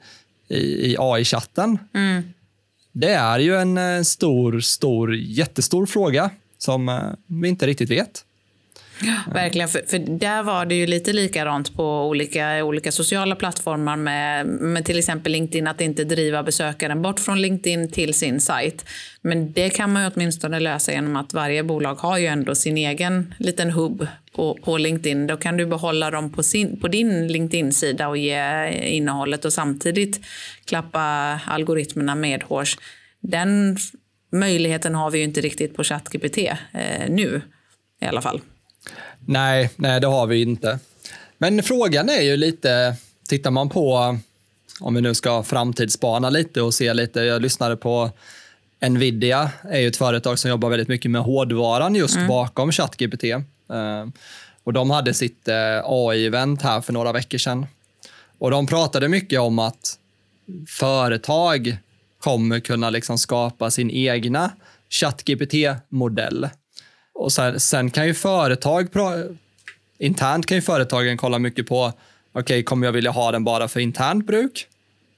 i, 0.47 0.91
i 0.91 0.95
AI-chatten? 0.99 1.77
Mm. 1.93 2.23
Det 2.91 3.11
är 3.11 3.39
ju 3.39 3.55
en 3.55 3.77
eh, 3.77 4.01
stor, 4.01 4.59
stor, 4.59 5.15
jättestor 5.15 5.85
fråga 5.85 6.29
som 6.63 6.89
eh, 6.89 7.01
vi 7.27 7.49
inte 7.49 7.67
riktigt 7.67 7.91
vet. 7.91 8.25
Verkligen, 9.33 9.69
för, 9.69 9.81
för, 9.87 9.97
där 9.97 10.43
var 10.43 10.65
det 10.65 10.75
ju 10.75 10.87
lite 10.87 11.13
likadant 11.13 11.75
på 11.75 12.07
olika, 12.07 12.65
olika 12.65 12.91
sociala 12.91 13.35
plattformar 13.35 13.95
med, 13.95 14.45
med 14.45 14.85
till 14.85 14.99
exempel 14.99 15.31
LinkedIn, 15.31 15.67
att 15.67 15.81
inte 15.81 16.03
driva 16.03 16.43
besökaren 16.43 17.01
bort 17.01 17.19
från 17.19 17.41
LinkedIn 17.41 17.91
till 17.91 18.13
sin 18.13 18.41
sajt. 18.41 18.85
Men 19.21 19.53
det 19.53 19.69
kan 19.69 19.93
man 19.93 20.03
ju 20.03 20.11
åtminstone 20.15 20.59
lösa 20.59 20.91
genom 20.91 21.15
att 21.15 21.33
varje 21.33 21.63
bolag 21.63 21.95
har 21.95 22.17
ju 22.17 22.25
ändå 22.25 22.55
sin 22.55 22.77
egen 22.77 23.33
liten 23.39 23.71
hubb 23.71 24.07
på, 24.35 24.59
på 24.63 24.77
LinkedIn. 24.77 25.27
Då 25.27 25.37
kan 25.37 25.57
du 25.57 25.65
behålla 25.65 26.11
dem 26.11 26.31
på, 26.31 26.43
sin, 26.43 26.79
på 26.79 26.87
din 26.87 27.27
LinkedIn-sida 27.27 28.07
och 28.07 28.17
ge 28.17 28.69
innehållet 28.69 29.45
och 29.45 29.53
samtidigt 29.53 30.19
klappa 30.65 31.01
algoritmerna 31.45 32.15
medhårs. 32.15 32.77
Den 33.21 33.77
möjligheten 34.31 34.95
har 34.95 35.11
vi 35.11 35.17
ju 35.17 35.23
inte 35.23 35.41
riktigt 35.41 35.75
på 35.75 35.83
ChatGPT 35.83 36.37
eh, 36.37 37.09
nu 37.09 37.41
i 38.01 38.05
alla 38.05 38.21
fall. 38.21 38.41
Nej, 39.25 39.69
nej, 39.75 40.01
det 40.01 40.07
har 40.07 40.27
vi 40.27 40.41
inte. 40.41 40.79
Men 41.37 41.63
frågan 41.63 42.09
är 42.09 42.21
ju 42.21 42.37
lite, 42.37 42.95
tittar 43.27 43.51
man 43.51 43.69
på, 43.69 44.17
om 44.79 44.95
vi 44.95 45.01
nu 45.01 45.13
ska 45.13 45.43
framtidsspana 45.43 46.29
lite 46.29 46.61
och 46.61 46.73
se 46.73 46.93
lite, 46.93 47.19
jag 47.19 47.41
lyssnade 47.41 47.75
på 47.75 48.11
Nvidia, 48.89 49.51
är 49.63 49.79
ju 49.79 49.87
ett 49.87 49.97
företag 49.97 50.39
som 50.39 50.49
jobbar 50.49 50.69
väldigt 50.69 50.87
mycket 50.87 51.11
med 51.11 51.21
hårdvaran 51.21 51.95
just 51.95 52.15
mm. 52.15 52.27
bakom 52.27 52.71
ChatGPT. 52.71 53.23
Uh, 53.23 53.41
och 54.63 54.73
de 54.73 54.89
hade 54.89 55.13
sitt 55.13 55.47
uh, 55.47 55.53
AI-event 55.85 56.61
här 56.61 56.81
för 56.81 56.93
några 56.93 57.11
veckor 57.11 57.37
sedan. 57.37 57.65
Och 58.37 58.51
de 58.51 58.67
pratade 58.67 59.07
mycket 59.07 59.39
om 59.39 59.59
att 59.59 59.97
företag 60.67 61.77
kommer 62.21 62.59
kunna 62.59 62.89
liksom 62.89 63.17
skapa 63.17 63.71
sin 63.71 63.91
egna 63.91 64.51
ChatGPT-modell. 64.89 66.49
Och 67.13 67.33
sen, 67.33 67.59
sen, 67.59 67.89
kan 67.89 68.07
ju 68.07 68.13
företag, 68.13 68.87
internt 69.97 70.45
kan 70.45 70.57
ju 70.57 70.61
företagen 70.61 71.17
kolla 71.17 71.39
mycket 71.39 71.67
på, 71.67 71.85
okej, 71.85 72.41
okay, 72.41 72.63
kommer 72.63 72.87
jag 72.87 72.91
vilja 72.91 73.11
ha 73.11 73.31
den 73.31 73.43
bara 73.43 73.67
för 73.67 73.79
internt 73.79 74.27
bruk? 74.27 74.67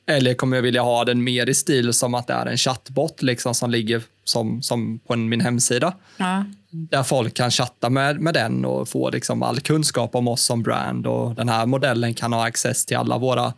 Eller 0.05 0.33
kommer 0.33 0.57
jag 0.57 0.61
vilja 0.61 0.81
ha 0.81 1.05
den 1.05 1.23
mer 1.23 1.49
i 1.49 1.53
stil 1.53 1.93
som 1.93 2.13
att 2.13 2.27
det 2.27 2.33
är 2.33 2.45
en 2.45 2.57
chattbot 2.57 3.21
liksom, 3.21 3.55
som 3.55 3.71
ligger 3.71 4.01
som, 4.23 4.61
som 4.61 4.99
på 4.99 5.15
min 5.15 5.41
hemsida? 5.41 5.93
Ja. 6.17 6.45
Där 6.69 7.03
folk 7.03 7.33
kan 7.33 7.51
chatta 7.51 7.89
med, 7.89 8.19
med 8.19 8.33
den 8.33 8.65
och 8.65 8.89
få 8.89 9.09
liksom 9.09 9.43
all 9.43 9.59
kunskap 9.59 10.15
om 10.15 10.27
oss 10.27 10.41
som 10.41 10.63
brand. 10.63 11.07
Och 11.07 11.35
Den 11.35 11.49
här 11.49 11.65
modellen 11.65 12.13
kan 12.13 12.33
ha 12.33 12.47
access 12.47 12.85
till 12.85 12.97
alla 12.97 13.17
våra 13.17 13.53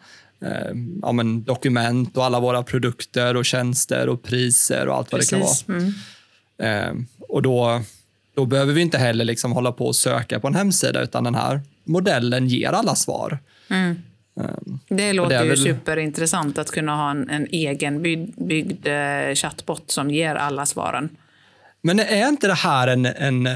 ja, 1.01 1.11
men, 1.11 1.43
dokument 1.43 2.17
och 2.17 2.25
alla 2.25 2.39
våra 2.39 2.63
produkter 2.63 3.35
och 3.35 3.45
tjänster 3.45 4.09
och 4.09 4.23
priser 4.23 4.87
och 4.87 4.95
allt 4.95 5.09
Precis. 5.09 5.31
vad 5.31 5.41
det 5.41 5.73
kan 5.73 5.77
vara. 5.77 5.91
Mm. 6.57 6.99
Eh, 6.99 7.05
och 7.19 7.41
då, 7.41 7.81
då 8.35 8.45
behöver 8.45 8.73
vi 8.73 8.81
inte 8.81 8.97
heller 8.97 9.25
liksom 9.25 9.51
hålla 9.51 9.71
på 9.71 9.87
och 9.87 9.95
söka 9.95 10.39
på 10.39 10.47
en 10.47 10.55
hemsida 10.55 11.01
utan 11.01 11.23
den 11.23 11.35
här 11.35 11.61
modellen 11.83 12.47
ger 12.47 12.71
alla 12.71 12.95
svar. 12.95 13.39
Mm. 13.69 13.95
Um, 14.39 14.79
det 14.89 15.13
låter 15.13 15.37
det 15.37 15.43
ju 15.43 15.49
väl... 15.49 15.57
superintressant 15.57 16.57
att 16.57 16.71
kunna 16.71 16.95
ha 16.95 17.11
en, 17.11 17.29
en 17.29 17.47
egen 17.51 18.01
byggd, 18.01 18.45
byggd 18.47 18.87
eh, 18.87 19.35
chattbot 19.35 19.91
som 19.91 20.09
ger 20.11 20.35
alla 20.35 20.65
svaren. 20.65 21.09
Men 21.81 21.99
är 21.99 22.27
inte 22.27 22.47
det 22.47 22.53
här 22.53 22.87
en, 22.87 23.05
en 23.05 23.47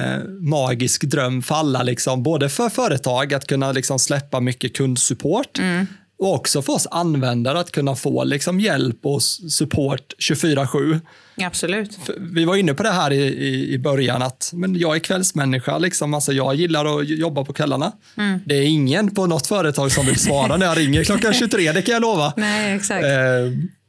magisk 0.50 1.04
dröm 1.04 1.42
för 1.42 1.56
alla, 1.56 1.84
liksom, 1.84 2.24
både 2.24 2.50
för 2.50 2.70
företag 2.70 3.34
att 3.34 3.48
kunna 3.48 3.72
liksom, 3.72 4.00
släppa 4.00 4.40
mycket 4.40 4.76
kundsupport, 4.76 5.60
mm. 5.60 5.86
Och 6.20 6.34
också 6.34 6.62
för 6.62 6.74
oss 6.74 6.88
användare 6.92 7.60
att 7.60 7.72
kunna 7.72 7.96
få 7.96 8.24
liksom 8.24 8.60
hjälp 8.60 9.06
och 9.06 9.24
support 9.24 10.14
24-7. 10.20 11.00
Absolut. 11.38 12.00
Vi 12.18 12.46
var 12.46 12.56
inne 12.56 12.74
på 12.74 12.84
det 12.84 12.92
här 12.92 13.12
i, 13.12 13.24
i, 13.24 13.74
i 13.74 13.80
början, 13.80 14.22
att 14.22 14.52
men 14.54 14.76
jag 14.76 14.96
är 14.96 15.00
kvällsmänniska. 15.00 15.78
Liksom. 15.78 16.14
Alltså, 16.14 16.34
jag 16.34 16.56
gillar 16.56 17.00
att 17.00 17.10
jobba 17.10 17.46
på 17.46 17.54
kvällarna. 17.54 17.92
Mm. 18.18 18.40
Det 18.46 18.56
är 18.56 18.64
ingen 18.64 19.16
på 19.16 19.26
något 19.26 19.48
företag 19.48 19.92
som 19.92 20.06
vill 20.06 20.20
svara 20.20 20.58
när 20.58 20.66
jag 20.66 20.78
ringer 20.78 21.04
klockan 21.04 21.34
23, 21.40 21.72
det 21.72 21.82
kan 21.82 21.94
jag 21.94 22.02
lova. 22.02 22.34
Nej, 22.38 22.76
exakt. 22.76 23.06
Eh, 23.06 23.12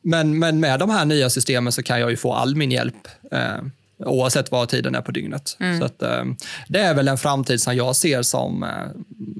men, 0.03 0.39
men 0.39 0.61
med 0.61 0.81
de 0.81 0.91
här 0.91 1.05
nya 1.05 1.31
systemen 1.31 1.73
så 1.73 1.83
kan 1.83 2.01
jag 2.01 2.11
ju 2.11 2.17
få 2.17 2.33
all 2.33 2.57
min 2.57 2.71
hjälp. 2.71 3.09
Eh, 3.33 3.63
oavsett 4.07 4.51
vad 4.51 4.69
tiden 4.69 4.95
är 4.95 5.03
på 5.03 5.11
dygnet. 5.11 5.57
Mm. 5.61 5.79
Så 5.79 5.85
att, 5.85 6.03
eh, 6.03 6.25
det 6.69 6.81
är 6.81 6.95
väl 6.95 7.09
en 7.09 7.19
framtid 7.19 7.61
som 7.61 7.77
jag 7.77 7.97
ser 7.97 8.23
som 8.23 8.63
eh, 8.63 8.69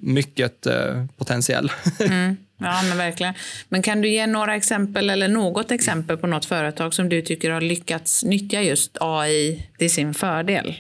mycket 0.03 0.67
eh, 0.67 1.07
potentiell. 1.17 1.73
Mm. 2.01 2.37
Ja, 2.61 2.83
men 2.89 2.99
verkligen. 2.99 3.35
Men 3.69 3.83
kan 3.83 4.01
du 4.01 4.09
ge 4.09 4.27
några 4.27 4.57
exempel 4.57 5.11
eller 5.11 5.29
något 5.29 5.71
exempel 5.71 6.17
på 6.17 6.27
något 6.27 6.45
företag 6.45 6.95
som 6.95 7.09
du 7.09 7.23
tycker 7.23 7.51
har 7.51 7.61
lyckats 7.61 8.25
nyttja 8.25 8.63
just 8.63 8.97
AI 9.01 9.69
till 9.79 9.91
sin 9.91 10.15
fördel 10.15 10.75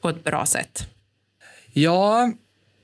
på 0.00 0.08
ett 0.08 0.24
bra 0.24 0.46
sätt? 0.46 0.86
Ja, 1.72 2.32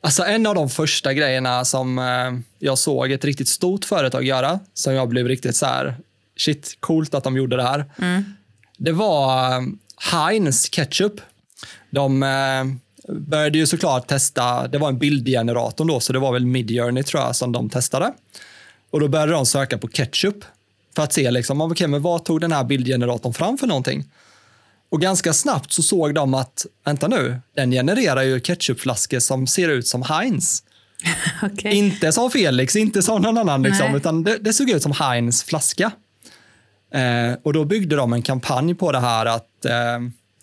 alltså 0.00 0.22
en 0.22 0.46
av 0.46 0.54
de 0.54 0.70
första 0.70 1.14
grejerna 1.14 1.64
som 1.64 1.98
eh, 1.98 2.32
jag 2.58 2.78
såg 2.78 3.12
ett 3.12 3.24
riktigt 3.24 3.48
stort 3.48 3.84
företag 3.84 4.24
göra, 4.24 4.60
som 4.74 4.94
jag 4.94 5.08
blev 5.08 5.28
riktigt 5.28 5.56
så 5.56 5.66
här, 5.66 5.96
shit, 6.36 6.76
coolt 6.80 7.14
att 7.14 7.24
de 7.24 7.36
gjorde 7.36 7.56
det 7.56 7.62
här. 7.62 7.84
Mm. 7.98 8.24
Det 8.76 8.92
var 8.92 9.52
eh, 9.52 9.62
Heinz 10.12 10.68
Ketchup. 10.70 11.20
De 11.90 12.22
eh, 12.22 12.64
började 13.08 13.58
ju 13.58 13.66
såklart 13.66 14.06
testa, 14.06 14.68
det 14.68 14.78
var 14.78 14.88
en 14.88 14.98
bildgenerator 14.98 15.84
då, 15.84 16.00
så 16.00 16.12
det 16.12 16.18
var 16.18 16.32
väl 16.32 16.46
Midjourney 16.46 17.02
tror 17.02 17.22
jag 17.22 17.36
som 17.36 17.52
de 17.52 17.70
testade. 17.70 18.12
Och 18.90 19.00
då 19.00 19.08
började 19.08 19.32
de 19.32 19.46
söka 19.46 19.78
på 19.78 19.88
ketchup 19.88 20.44
för 20.96 21.02
att 21.02 21.12
se 21.12 21.30
liksom, 21.30 21.60
okay, 21.60 21.86
men 21.86 22.02
vad 22.02 22.24
tog 22.24 22.40
den 22.40 22.52
här 22.52 22.64
bildgeneratorn 22.64 23.32
fram 23.32 23.58
för 23.58 23.66
någonting. 23.66 24.04
Och 24.90 25.00
ganska 25.00 25.32
snabbt 25.32 25.72
så 25.72 25.82
såg 25.82 26.14
de 26.14 26.34
att, 26.34 26.66
vänta 26.84 27.08
nu, 27.08 27.40
den 27.54 27.70
genererar 27.70 28.22
ju 28.22 28.40
ketchupflaskor 28.40 29.18
som 29.18 29.46
ser 29.46 29.68
ut 29.68 29.86
som 29.86 30.02
Heinz. 30.02 30.62
okay. 31.52 31.72
Inte 31.72 32.12
som 32.12 32.30
Felix, 32.30 32.76
inte 32.76 33.02
som 33.02 33.22
någon 33.22 33.38
annan, 33.38 33.62
liksom, 33.62 33.94
utan 33.94 34.22
det, 34.22 34.38
det, 34.38 34.52
såg 34.52 34.70
ut 34.70 34.82
som 34.82 34.92
Heinz 34.92 35.42
flaska. 35.42 35.92
Eh, 36.94 37.32
och 37.42 37.52
då 37.52 37.64
byggde 37.64 37.96
de 37.96 38.12
en 38.12 38.22
kampanj 38.22 38.74
på 38.74 38.92
det 38.92 39.00
här 39.00 39.26
att 39.26 39.64
eh, 39.64 39.98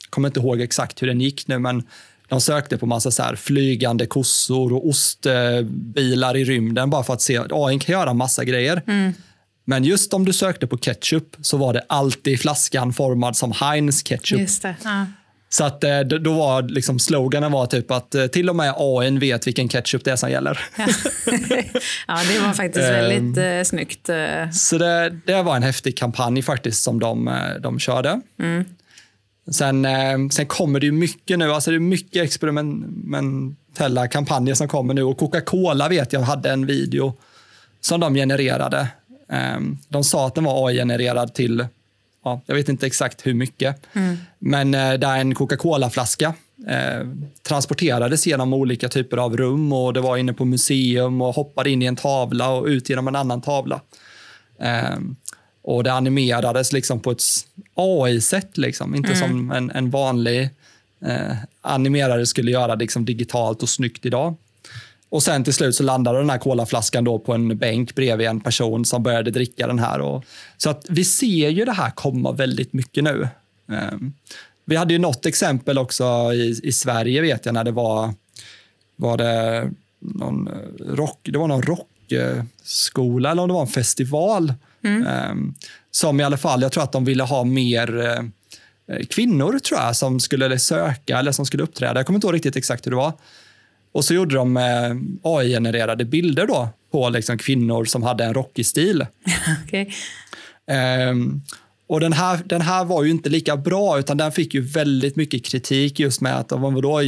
kommer 0.09 0.27
inte 0.27 0.39
ihåg 0.39 0.61
exakt 0.61 1.01
hur 1.01 1.07
den 1.07 1.21
gick 1.21 1.47
nu, 1.47 1.59
men 1.59 1.83
de 2.29 2.41
sökte 2.41 2.77
på 2.77 2.85
massa 2.85 3.11
så 3.11 3.23
flygande 3.37 4.05
kossor 4.05 4.73
och 4.73 4.87
ostbilar 4.87 6.37
i 6.37 6.43
rymden 6.43 6.89
bara 6.89 7.03
för 7.03 7.13
att 7.13 7.21
se 7.21 7.37
att 7.37 7.51
AI 7.51 7.79
kan 7.79 7.93
göra 7.93 8.13
massa 8.13 8.43
grejer. 8.43 8.81
Mm. 8.87 9.13
Men 9.65 9.83
just 9.83 10.13
om 10.13 10.25
du 10.25 10.33
sökte 10.33 10.67
på 10.67 10.77
ketchup 10.77 11.35
så 11.41 11.57
var 11.57 11.73
det 11.73 11.85
alltid 11.89 12.39
flaskan 12.39 12.93
formad 12.93 13.35
som 13.37 13.51
Heinz 13.51 14.03
ketchup. 14.03 14.49
Ja. 14.83 15.05
Så 15.51 15.63
att 15.63 15.83
eh, 15.83 15.99
då 15.99 16.33
var 16.33 16.61
liksom 16.61 16.99
sloganen 16.99 17.51
var 17.51 17.65
typ 17.65 17.91
att 17.91 18.15
eh, 18.15 18.27
till 18.27 18.49
och 18.49 18.55
med 18.55 18.73
AI 18.77 19.17
vet 19.19 19.47
vilken 19.47 19.69
ketchup 19.69 20.03
det 20.03 20.11
är 20.11 20.15
som 20.15 20.31
gäller. 20.31 20.59
Ja. 20.77 20.87
ja, 22.07 22.19
det 22.33 22.39
var 22.39 22.53
faktiskt 22.53 22.85
Ehm. 22.85 22.93
väldigt 22.93 23.37
eh, 23.37 23.63
snyggt. 23.63 24.09
Så 24.53 24.77
det, 24.77 25.19
det 25.25 25.43
var 25.43 25.55
en 25.55 25.63
häftig 25.63 25.97
kampanj 25.97 26.41
faktiskt 26.41 26.83
som 26.83 26.99
de, 26.99 27.39
de 27.59 27.79
körde. 27.79 28.21
Sen, 29.51 29.85
eh, 29.85 30.17
sen 30.31 30.45
kommer 30.45 30.79
det 30.79 30.85
ju 30.85 30.91
mycket 30.91 31.39
nu, 31.39 31.51
alltså 31.51 31.71
det 31.71 31.77
är 31.77 31.79
mycket 31.79 32.23
experimentella 32.23 34.07
kampanjer 34.07 34.55
som 34.55 34.67
kommer 34.67 34.93
nu 34.93 35.03
och 35.03 35.17
Coca-Cola 35.17 35.89
vet 35.89 36.13
jag 36.13 36.19
hade 36.21 36.51
en 36.51 36.65
video 36.65 37.13
som 37.81 37.99
de 37.99 38.15
genererade. 38.15 38.87
Eh, 39.29 39.59
De 39.87 40.03
sa 40.03 40.27
att 40.27 40.35
den 40.35 40.43
var 40.43 40.67
AI-genererad 40.67 41.33
till, 41.33 41.67
ja, 42.23 42.41
jag 42.45 42.55
vet 42.55 42.69
inte 42.69 42.87
exakt 42.87 43.27
hur 43.27 43.33
mycket, 43.33 43.75
men 44.39 44.73
eh, 44.73 44.93
där 44.93 45.17
en 45.17 45.35
Coca-Cola-flaska 45.35 46.33
eh, 46.67 47.07
transporterades 47.43 48.27
genom 48.27 48.53
olika 48.53 48.89
typer 48.89 49.17
av 49.17 49.37
rum 49.37 49.73
och 49.73 49.93
det 49.93 50.01
var 50.01 50.17
inne 50.17 50.33
på 50.33 50.45
museum 50.45 51.21
och 51.21 51.35
hoppade 51.35 51.69
in 51.69 51.81
i 51.81 51.85
en 51.85 51.95
tavla 51.95 52.49
och 52.49 52.65
ut 52.65 52.89
genom 52.89 53.07
en 53.07 53.15
annan 53.15 53.41
tavla. 53.41 53.81
Ehm, 54.61 55.15
och 55.61 55.83
det 55.83 55.93
animerades 55.93 56.73
liksom 56.73 56.99
på 56.99 57.11
ett 57.11 57.23
AI-sätt, 57.73 58.57
liksom. 58.57 58.95
inte 58.95 59.15
som 59.15 59.51
en, 59.51 59.71
en 59.71 59.89
vanlig 59.89 60.49
eh, 61.05 61.35
animerare 61.61 62.25
skulle 62.25 62.51
göra 62.51 62.75
liksom 62.75 63.05
digitalt 63.05 63.63
och 63.63 63.69
snyggt 63.69 64.05
idag. 64.05 64.35
Och 65.09 65.23
sen 65.23 65.43
till 65.43 65.53
slut 65.53 65.75
så 65.75 65.83
landade 65.83 66.19
den 66.19 66.29
här 66.29 66.37
colaflaskan 66.37 67.03
då 67.03 67.19
på 67.19 67.33
en 67.33 67.57
bänk 67.57 67.95
bredvid 67.95 68.27
en 68.27 68.39
person 68.39 68.85
som 68.85 69.03
började 69.03 69.31
dricka 69.31 69.67
den 69.67 69.79
här. 69.79 69.99
Och, 70.01 70.25
så 70.57 70.69
att 70.69 70.85
vi 70.89 71.05
ser 71.05 71.49
ju 71.49 71.65
det 71.65 71.71
här 71.71 71.91
komma 71.91 72.31
väldigt 72.31 72.73
mycket 72.73 73.03
nu. 73.03 73.27
Ehm, 73.71 74.13
vi 74.65 74.75
hade 74.75 74.93
ju 74.93 74.99
något 74.99 75.25
exempel 75.25 75.77
också 75.77 76.33
i, 76.33 76.59
i 76.63 76.71
Sverige 76.71 77.21
vet 77.21 77.45
jag 77.45 77.53
när 77.53 77.63
det 77.63 77.71
var, 77.71 78.13
var 78.95 79.17
det 79.17 79.69
någon 79.99 80.47
eh, 80.47 80.95
rock, 80.95 81.19
det 81.23 81.37
var 81.37 81.47
någon 81.47 81.63
rockskola 81.63 83.31
eller 83.31 83.41
om 83.41 83.47
det 83.47 83.53
var 83.53 83.61
en 83.61 83.67
festival. 83.67 84.53
Ehm, 84.87 85.53
som 85.91 86.19
i 86.19 86.23
alla 86.23 86.37
fall, 86.37 86.61
jag 86.61 86.71
tror 86.71 86.83
att 86.83 86.91
de 86.91 87.05
ville 87.05 87.23
ha 87.23 87.43
mer 87.43 87.99
eh, 87.99 89.05
kvinnor 89.09 89.59
tror 89.59 89.79
jag 89.79 89.95
som 89.95 90.19
skulle 90.19 90.59
söka 90.59 91.19
eller 91.19 91.31
som 91.31 91.45
skulle 91.45 91.63
uppträda. 91.63 91.99
Jag 91.99 92.05
kommer 92.05 92.17
inte 92.17 92.27
ihåg 92.27 92.35
riktigt 92.35 92.55
exakt 92.55 92.85
hur 92.85 92.91
det 92.91 92.97
var. 92.97 93.13
Och 93.91 94.05
så 94.05 94.13
gjorde 94.13 94.35
de 94.35 94.57
eh, 94.57 94.95
AI-genererade 95.23 96.05
bilder 96.05 96.47
då 96.47 96.69
på 96.91 97.09
liksom 97.09 97.37
kvinnor 97.37 97.85
som 97.85 98.03
hade 98.03 98.23
en 98.23 98.33
rockig 98.33 98.65
stil. 98.65 99.05
Okej. 99.65 99.93
Och 101.89 101.99
den 101.99 102.13
här, 102.13 102.39
den 102.45 102.61
här 102.61 102.85
var 102.85 103.03
ju 103.03 103.09
inte 103.11 103.29
lika 103.29 103.57
bra, 103.57 103.99
utan 103.99 104.17
den 104.17 104.31
fick 104.31 104.53
ju 104.53 104.61
väldigt 104.61 105.15
mycket 105.15 105.45
kritik 105.45 105.99
just 105.99 106.21
med 106.21 106.35
att 106.39 106.51
vadå, 106.51 107.01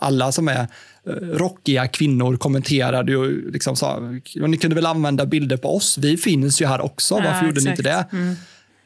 alla 0.00 0.32
som 0.32 0.48
är 0.48 0.60
eh, 0.60 1.12
rockiga 1.14 1.88
kvinnor 1.88 2.36
kommenterade 2.36 3.12
ju 3.12 3.50
liksom 3.50 3.76
sa, 3.76 4.00
ni 4.46 4.56
kunde 4.56 4.74
väl 4.76 4.86
använda 4.86 5.26
bilder 5.26 5.56
på 5.56 5.76
oss, 5.76 5.98
vi 5.98 6.16
finns 6.16 6.62
ju 6.62 6.66
här 6.66 6.80
också, 6.80 7.14
varför 7.14 7.30
Ja, 7.42 7.46
gjorde 7.46 7.60
ni 7.60 7.70
inte 7.70 7.82
det? 7.82 7.90
exakt. 7.90 8.12
Mm. 8.12 8.34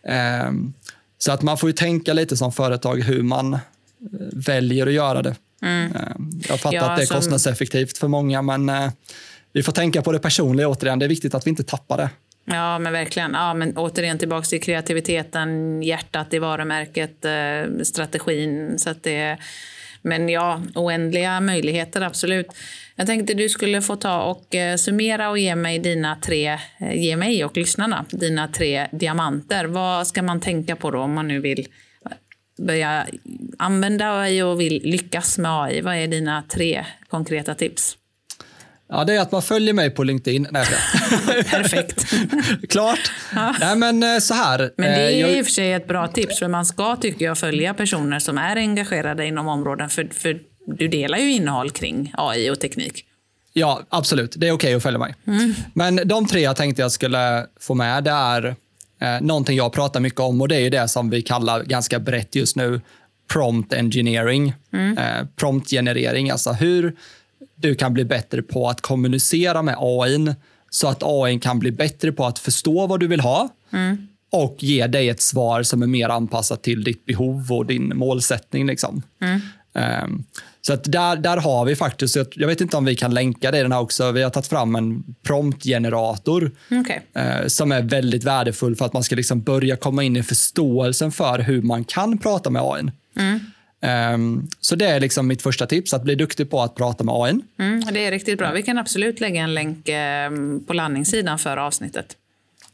Ehm, 0.09 0.73
så 1.19 1.33
att 1.33 1.43
man 1.43 1.59
får 1.59 1.69
ju 1.69 1.73
tänka 1.73 2.13
lite 2.13 2.37
som 2.37 2.53
företag 2.53 3.03
hur 3.03 3.23
man 3.23 3.55
eh, 3.55 3.61
väljer 4.33 4.87
att 4.87 4.93
göra 4.93 5.23
det. 5.23 5.37
Ehm, 5.63 5.93
jag 6.49 6.61
fattar 6.61 6.77
Mm. 6.79 6.85
Ja, 6.85 6.91
att 6.91 6.97
det 6.97 7.03
är 7.03 7.07
som- 7.07 7.17
kostnadseffektivt 7.17 7.99
för 7.99 8.09
många, 8.09 8.43
men 8.43 8.69
eh, 8.69 8.91
vi 9.53 9.63
får 9.63 9.73
tänka 9.73 10.03
på 10.03 10.13
det 10.13 10.19
personliga 10.19 10.69
återigen. 10.69 10.99
Det 10.99 11.07
är 11.07 11.09
viktigt 11.09 11.35
att 11.35 11.47
vi 11.47 11.51
inte 11.51 11.63
tappar 11.65 11.97
det. 11.97 12.11
Ja, 12.51 12.79
men 12.79 12.93
verkligen. 12.93 13.33
Ja, 13.33 13.55
men 13.55 13.77
återigen 13.77 14.19
tillbaka 14.19 14.45
till 14.45 14.63
kreativiteten, 14.63 15.83
hjärtat 15.83 16.35
i 16.35 16.39
varumärket, 16.39 17.25
eh, 17.25 17.83
strategin. 17.83 18.79
Så 18.79 18.91
att 18.91 19.03
det, 19.03 19.37
men 20.03 20.29
ja, 20.29 20.63
oändliga 20.75 21.41
möjligheter, 21.41 22.01
absolut. 22.01 22.47
Jag 22.97 23.07
tänkte 23.07 23.35
du 23.35 23.49
skulle 23.49 23.83
få 23.83 23.97
ta 23.97 24.23
och 24.23 24.55
eh, 24.55 24.77
summera 24.77 25.31
och 25.31 25.39
ge 25.39 25.57
mig 25.57 25.79
dina 25.79 26.17
tre, 26.17 26.59
eh, 26.81 26.95
ge 26.95 27.17
mig 27.17 27.45
och 27.45 27.57
lyssnarna 27.57 28.05
dina 28.11 28.49
tre 28.49 28.87
diamanter. 28.93 29.65
Vad 29.65 30.07
ska 30.07 30.23
man 30.23 30.41
tänka 30.41 30.77
på 30.77 30.91
då 30.91 30.99
om 30.99 31.13
man 31.13 31.29
nu 31.29 31.41
vill 31.41 31.69
eh, 32.05 32.13
börja 32.67 33.07
använda 33.59 34.21
AI 34.21 34.43
och 34.43 34.61
vill 34.61 34.83
lyckas 34.85 35.39
med 35.39 35.63
AI? 35.63 35.81
Vad 35.81 35.95
är 35.95 36.07
dina 36.07 36.43
tre 36.49 36.85
konkreta 37.09 37.55
tips? 37.55 37.97
Ja, 38.89 39.05
det 39.05 39.15
är 39.15 39.21
att 39.21 39.33
man 39.33 39.43
följer 39.43 39.75
mig 39.75 39.91
på 39.91 40.05
LinkedIn. 40.05 40.47
Nej, 40.51 40.67
jag 41.27 41.47
Perfekt. 41.51 42.07
Klart. 42.69 43.13
Nej, 43.61 43.77
men 43.77 44.03
eh, 44.03 44.19
så 44.19 44.35
här. 44.35 44.59
Men 44.77 44.91
det 44.91 44.97
eh, 44.97 45.07
är 45.07 45.11
jag- 45.21 45.31
i 45.39 45.41
och 45.41 45.45
för 45.45 45.53
sig 45.53 45.73
ett 45.73 45.89
bra 45.89 46.09
tips, 46.09 46.39
för 46.39 46.49
man 46.49 46.67
ska 46.67 46.97
tycker 46.97 47.25
jag 47.25 47.39
följa 47.39 47.75
personer 47.75 48.19
som 48.19 48.39
är 48.39 48.57
engagerade 48.57 49.27
inom 49.27 49.49
områden, 49.49 49.89
för, 49.89 50.09
för 50.13 50.41
du 50.67 50.89
delar 50.89 51.19
ju 51.19 51.33
innehåll 51.33 51.71
kring 51.71 52.13
AI 52.17 52.51
och 52.51 52.61
teknik. 52.61 53.05
Ja, 53.53 53.83
absolut. 53.89 54.35
Det 54.37 54.49
är 54.49 54.53
okej 54.53 54.75
att 54.75 54.83
följa 54.83 54.99
mig. 54.99 55.15
Men 55.75 56.01
de 56.09 56.27
tre 56.27 56.41
jag 56.41 56.57
tänkte 56.57 56.83
jag 56.83 56.93
skulle 56.93 57.47
få 57.61 57.75
med, 57.75 58.05
det 58.05 58.11
är 58.11 58.47
eh, 59.01 59.21
någonting 59.21 59.57
jag 59.57 59.73
pratar 59.73 60.01
mycket 60.01 60.21
om 60.21 60.41
och 60.41 60.49
det 60.49 60.57
är 60.57 60.61
ju 60.61 60.71
det 60.71 60.89
som 60.89 61.11
vi 61.11 61.23
kallar 61.23 61.63
ganska 61.63 61.99
brett 61.99 62.35
just 62.35 62.57
nu 62.57 62.81
prompt 63.33 63.73
engineering. 63.73 64.49
Eh, 64.99 65.27
promptgenerering, 65.37 66.31
alltså 66.31 66.53
hur 66.53 66.97
du 67.61 67.75
kan 67.75 67.95
bli 67.95 68.05
bättre 68.05 68.43
på 68.43 68.69
att 68.69 68.81
kommunicera 68.81 69.63
med 69.63 69.75
AI 69.79 70.35
så 70.71 70.89
att 70.89 71.03
AI 71.03 71.39
kan 71.41 71.59
bli 71.59 71.73
bättre 71.73 72.13
på 72.13 72.27
att 72.27 72.39
förstå 72.39 72.87
vad 72.87 73.01
du 73.01 73.07
vill 73.07 73.21
ha 73.21 73.49
och 74.33 74.57
ge 74.59 74.87
dig 74.87 75.09
ett 75.09 75.21
svar 75.21 75.63
som 75.63 75.83
är 75.83 75.87
mer 75.87 76.09
anpassat 76.09 76.63
till 76.63 76.85
ditt 76.85 77.07
behov 77.07 77.53
och 77.53 77.67
din 77.67 77.93
målsättning. 77.97 78.67
Liksom. 78.67 79.03
Ehm, 79.75 80.25
så 80.61 80.73
att 80.73 80.85
där, 80.93 81.17
där 81.17 81.37
har 81.37 81.65
vi 81.65 81.77
faktiskt, 81.77 82.17
jag- 82.17 82.27
jag 82.37 82.47
vet 82.49 82.61
inte 82.61 82.77
om 82.77 82.85
vi 82.85 82.95
kan 82.97 83.15
länka 83.15 83.51
det 83.51 83.59
i 83.59 83.63
den 83.63 83.73
här 83.73 83.81
också, 83.81 84.13
vi 84.13 84.23
har 84.23 84.31
tagit 84.31 84.47
fram 84.47 84.77
en 84.77 85.05
promptgenerator 85.27 86.51
Okej. 86.71 87.03
eh, 87.15 87.47
som 87.47 87.73
är 87.73 87.83
väldigt 87.83 88.25
värdefull 88.25 88.77
för 88.77 88.85
att 88.87 88.93
man 88.93 89.03
ska 89.03 89.17
liksom 89.17 89.41
börja 89.43 89.77
komma 89.77 90.03
in 90.03 90.17
i 90.17 90.23
förståelsen 90.23 91.13
för 91.13 91.39
hur 91.39 91.63
man 91.63 91.85
kan 91.85 92.19
prata 92.19 92.51
med 92.51 92.63
AI. 92.63 92.83
Ehm, 93.81 94.49
så 94.61 94.77
det 94.77 94.87
är 94.87 95.01
liksom 95.01 95.27
mitt 95.27 95.43
första 95.43 95.67
tips, 95.67 95.95
att 95.95 96.03
bli 96.03 96.15
duktig 96.15 96.51
på 96.51 96.63
att 96.63 96.75
prata 96.75 97.05
med 97.05 97.15
AI. 97.15 97.41
Mm, 97.59 97.85
det 97.93 98.07
är 98.07 98.11
riktigt 98.11 98.39
bra. 98.39 98.53
Vi 98.53 98.63
kan 98.63 98.79
absolut 98.79 99.21
lägga 99.21 99.41
en 99.43 99.55
länk 99.55 99.89
eh, 99.89 100.31
på 100.67 100.73
landningssidan 100.73 101.39
för 101.39 101.57
avsnittet. 101.57 102.17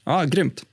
Ja, 0.05 0.25
grymt. 0.25 0.65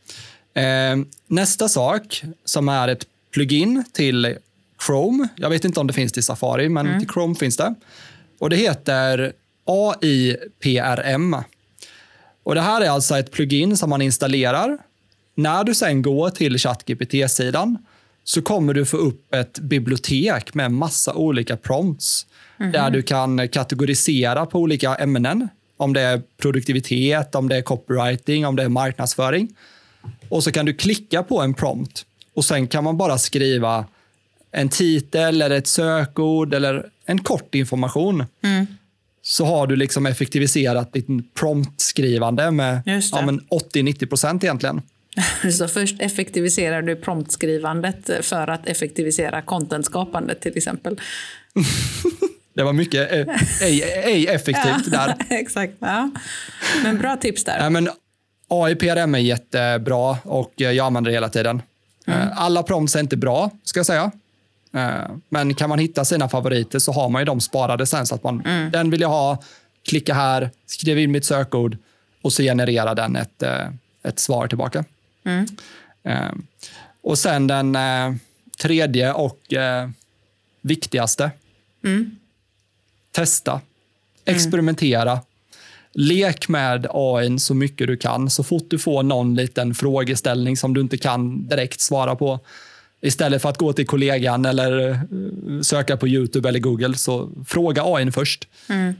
Ehm, 0.54 1.06
nästa 1.28 1.70
sak 1.70 2.24
som 2.46 2.70
är 2.70 2.88
ett 2.88 3.06
plugin 3.32 3.84
till 3.92 4.38
Chrome. 4.86 5.28
Jag 5.36 5.50
vet 5.50 5.66
inte 5.66 5.80
om 5.80 5.88
det 5.88 5.94
finns 5.94 6.12
till 6.12 6.24
Safari, 6.24 6.70
men 6.70 7.00
till 7.00 7.10
Chrome 7.10 7.36
finns 7.36 7.58
det. 7.58 7.76
Och 8.40 8.50
Det 8.50 8.56
heter 8.56 9.34
AIPRM. 9.66 11.36
Och 12.44 12.56
Det 12.56 12.62
här 12.62 12.82
är 12.82 12.90
alltså 12.90 13.18
ett 13.18 13.32
plugin 13.32 13.78
som 13.78 13.90
man 13.90 14.02
installerar. 14.02 14.78
När 15.36 15.64
du 15.64 15.76
sen 15.76 16.02
går 16.02 16.30
till 16.30 16.58
ChatGPT-sidan 16.58 17.78
så 18.34 18.42
kommer 18.42 18.74
du 18.74 18.86
få 18.86 18.98
upp 18.98 19.34
ett 19.34 19.60
bibliotek 19.60 20.54
med 20.54 20.72
massa 20.72 21.14
olika 21.14 21.58
prompts 21.58 22.26
där 22.58 22.90
du 22.90 23.02
kan 23.02 23.48
kategorisera 23.48 24.46
på 24.46 24.60
olika 24.60 24.96
ämnen. 24.96 25.48
Om 25.78 25.94
det 25.94 26.02
är 26.02 26.22
produktivitet, 26.38 27.36
om 27.36 27.50
det 27.50 27.58
är 27.58 27.62
copywriting, 27.62 28.46
om 28.46 28.56
det 28.56 28.64
är 28.64 28.70
marknadsföring. 28.70 29.56
Och 30.30 30.44
så 30.44 30.52
kan 30.52 30.66
du 30.66 30.74
klicka 30.74 31.24
på 31.24 31.42
en 31.42 31.54
prompt 31.54 32.06
och 32.34 32.46
sen 32.46 32.68
kan 32.68 32.84
man 32.84 32.98
bara 32.98 33.18
skriva 33.18 33.86
en 34.52 34.70
titel 34.70 35.42
eller 35.42 35.58
ett 35.58 35.68
sökord 35.68 36.54
eller 36.54 36.90
en 37.06 37.20
kort 37.20 37.56
information. 37.56 38.26
Så 39.22 39.46
har 39.46 39.68
du 39.68 39.76
liksom 39.76 40.06
effektiviserat 40.06 40.94
ditt 40.94 41.34
promptskrivande 41.34 42.52
med 42.52 42.82
ja, 43.12 43.26
men 43.26 43.42
80-90 43.42 44.06
procent 44.06 44.44
egentligen. 44.44 44.82
Så 45.58 45.68
först 45.68 46.02
effektiviserar 46.02 46.82
du 46.82 46.96
promptskrivandet 46.96 48.26
för 48.26 48.48
att 48.48 48.68
effektivisera 48.68 49.42
contentskapandet 49.42 50.42
till 50.42 50.58
exempel. 50.58 51.00
Det 52.54 52.64
var 52.64 52.74
mycket 52.74 53.12
eh, 53.12 53.36
ej, 53.62 53.82
ej 53.84 54.28
effektivt 54.28 54.86
där. 54.92 55.16
Exakt. 55.30 55.74
Ja. 55.80 56.12
Men 56.84 56.98
bra 56.98 57.18
tips 57.18 57.44
där. 57.44 57.60
Nej, 57.60 57.70
men 57.70 57.90
AIPRM 58.48 59.16
är 59.16 59.20
jättebra 59.20 60.18
och 60.24 60.54
jag 60.56 60.80
använder 60.80 61.12
det 61.12 61.16
hela 61.16 61.30
tiden. 61.30 61.62
Eh, 62.08 62.42
Alla 62.42 62.64
prompts 62.64 62.96
är 62.96 63.00
inte 63.00 63.18
bra, 63.18 63.52
ska 63.64 63.80
jag 63.80 63.86
säga. 63.86 64.12
Eh, 64.74 65.12
Men 65.30 65.54
kan 65.54 65.70
man 65.70 65.80
hitta 65.80 66.06
sina 66.06 66.30
favoriter 66.30 66.80
så 66.80 66.92
har 66.92 67.10
man 67.10 67.22
ju 67.22 67.26
dem 67.26 67.40
sparade 67.42 67.86
sen. 67.86 68.06
Så 68.06 68.16
att 68.16 68.24
man, 68.24 68.44
Den 68.74 68.90
vill 68.90 69.02
jag 69.02 69.10
ha, 69.10 69.44
klicka 69.90 70.14
här, 70.14 70.50
skriv 70.66 71.00
in 71.00 71.12
mitt 71.12 71.26
sökord 71.26 71.78
och 72.22 72.34
så 72.34 72.44
genererar 72.44 72.96
den 72.96 73.16
ett, 73.16 73.44
ett 74.04 74.20
svar 74.20 74.48
tillbaka. 74.48 74.86
Eh, 76.04 76.32
Och 77.02 77.18
sen 77.20 77.48
den 77.48 77.76
eh, 77.76 78.14
tredje 78.62 79.14
och 79.14 79.54
eh, 79.54 79.90
viktigaste. 80.62 81.32
Testa. 83.12 83.62
Experimentera. 84.26 85.20
Lek 85.94 86.48
med 86.48 86.88
AI 86.90 87.40
så 87.40 87.54
mycket 87.54 87.88
du 87.88 87.98
kan. 87.98 88.30
Så 88.30 88.44
fort 88.44 88.66
du 88.70 88.80
får 88.80 89.04
någon 89.04 89.36
liten 89.36 89.76
frågeställning 89.76 90.58
som 90.58 90.74
du 90.74 90.82
inte 90.82 90.98
kan 90.98 91.48
direkt 91.48 91.82
svara 91.82 92.16
på. 92.16 92.40
Istället 93.02 93.42
för 93.42 93.50
att 93.50 93.58
gå 93.58 93.74
till 93.74 93.88
kollegan 93.88 94.46
eller 94.46 94.90
eh, 94.90 95.00
söka 95.62 95.98
på 95.98 96.08
Youtube 96.08 96.50
eller 96.50 96.60
Google, 96.60 96.96
så 96.98 97.30
fråga 97.48 97.84
AI 97.86 98.12
först. 98.12 98.48
Mm. 98.70 98.94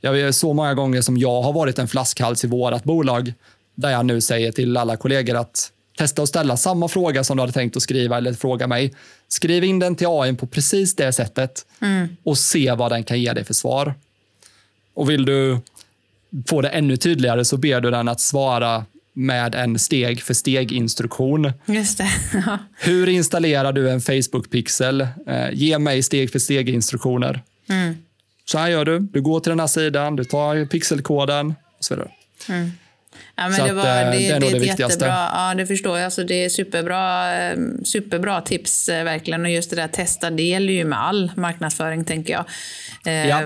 Jag 0.00 0.12
vet 0.12 0.36
så 0.36 0.52
många 0.52 0.74
gånger 0.74 1.00
som 1.00 1.16
jag 1.16 1.42
har 1.42 1.52
varit 1.52 1.78
en 1.78 1.88
flaskhals 1.88 2.44
i 2.44 2.46
vårt 2.46 2.84
bolag, 2.84 3.32
där 3.80 3.90
jag 3.90 4.06
nu 4.06 4.20
säger 4.20 4.52
till 4.52 4.76
alla 4.76 4.96
kollegor 4.96 5.36
att 5.36 5.72
testa 5.98 6.22
att 6.22 6.28
ställa 6.28 6.56
samma 6.56 6.88
fråga 6.88 7.24
som 7.24 7.36
du 7.36 7.42
hade 7.42 7.52
tänkt 7.52 7.76
att 7.76 7.82
skriva 7.82 8.16
eller 8.16 8.32
fråga 8.32 8.66
mig. 8.66 8.94
Skriv 9.28 9.64
in 9.64 9.78
den 9.78 9.96
till 9.96 10.06
AI 10.10 10.34
på 10.34 10.46
precis 10.46 10.96
det 10.96 11.12
sättet 11.12 11.66
mm. 11.80 12.16
och 12.22 12.38
se 12.38 12.72
vad 12.72 12.92
den 12.92 13.04
kan 13.04 13.20
ge 13.20 13.32
dig 13.32 13.44
för 13.44 13.54
svar. 13.54 13.94
Och 14.94 15.10
vill 15.10 15.24
du 15.24 15.58
få 16.46 16.60
det 16.60 16.68
ännu 16.68 16.96
tydligare 16.96 17.44
så 17.44 17.56
ber 17.56 17.80
du 17.80 17.90
den 17.90 18.08
att 18.08 18.20
svara 18.20 18.84
med 19.12 19.54
en 19.54 19.78
steg 19.78 20.22
för 20.22 20.34
steg-instruktion. 20.34 21.52
Just 21.66 21.98
det. 21.98 22.10
Hur 22.76 23.08
installerar 23.08 23.72
du 23.72 23.90
en 23.90 24.00
Facebook-pixel? 24.00 25.08
Eh, 25.26 25.50
ge 25.52 25.78
mig 25.78 26.02
steg 26.02 26.32
för 26.32 26.38
steg-instruktioner. 26.38 27.42
Mm. 27.68 27.94
Så 28.44 28.58
här 28.58 28.68
gör 28.68 28.84
du. 28.84 28.98
Du 28.98 29.20
går 29.20 29.40
till 29.40 29.50
den 29.50 29.60
här 29.60 29.66
sidan, 29.66 30.16
du 30.16 30.24
tar 30.24 30.64
pixelkoden 30.64 31.54
och 31.78 31.84
så 31.84 31.94
vidare. 31.94 32.10
Mm. 32.48 32.70
Ja, 33.36 33.48
men 33.48 33.66
det, 33.66 33.72
var, 33.72 33.86
att, 33.86 34.04
eh, 34.04 34.10
det, 34.10 34.18
det, 34.18 34.28
är 34.28 34.40
nog 34.40 34.50
det, 34.50 34.54
det 34.54 34.58
viktigaste. 34.58 35.04
Jättebra, 35.04 35.30
ja, 35.34 35.54
det 35.54 35.66
förstår 35.66 35.98
jag. 35.98 36.04
Alltså, 36.04 36.24
det 36.24 36.44
är 36.44 36.48
superbra, 36.48 37.34
eh, 37.42 37.58
superbra 37.84 38.40
tips 38.40 38.88
eh, 38.88 39.04
verkligen. 39.04 39.44
Och 39.44 39.50
just 39.50 39.70
det 39.70 39.76
där 39.76 39.88
testa, 39.88 40.30
det 40.30 40.42
gäller 40.42 40.72
ju 40.72 40.84
med 40.84 41.02
all 41.02 41.32
marknadsföring 41.36 42.04
tänker 42.04 42.32
jag. 42.32 42.44
Ja. 43.26 43.42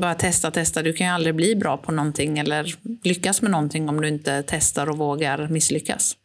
Bara 0.00 0.14
testa, 0.14 0.50
testa. 0.50 0.82
Du 0.82 0.92
kan 0.92 1.06
ju 1.06 1.12
aldrig 1.12 1.34
bli 1.34 1.56
bra 1.56 1.76
på 1.76 1.92
någonting 1.92 2.38
eller 2.38 2.74
lyckas 3.04 3.42
med 3.42 3.50
någonting 3.50 3.88
om 3.88 4.00
du 4.00 4.08
inte 4.08 4.42
testar 4.46 4.90
och 4.90 4.98
vågar 4.98 5.48
misslyckas. 5.48 6.16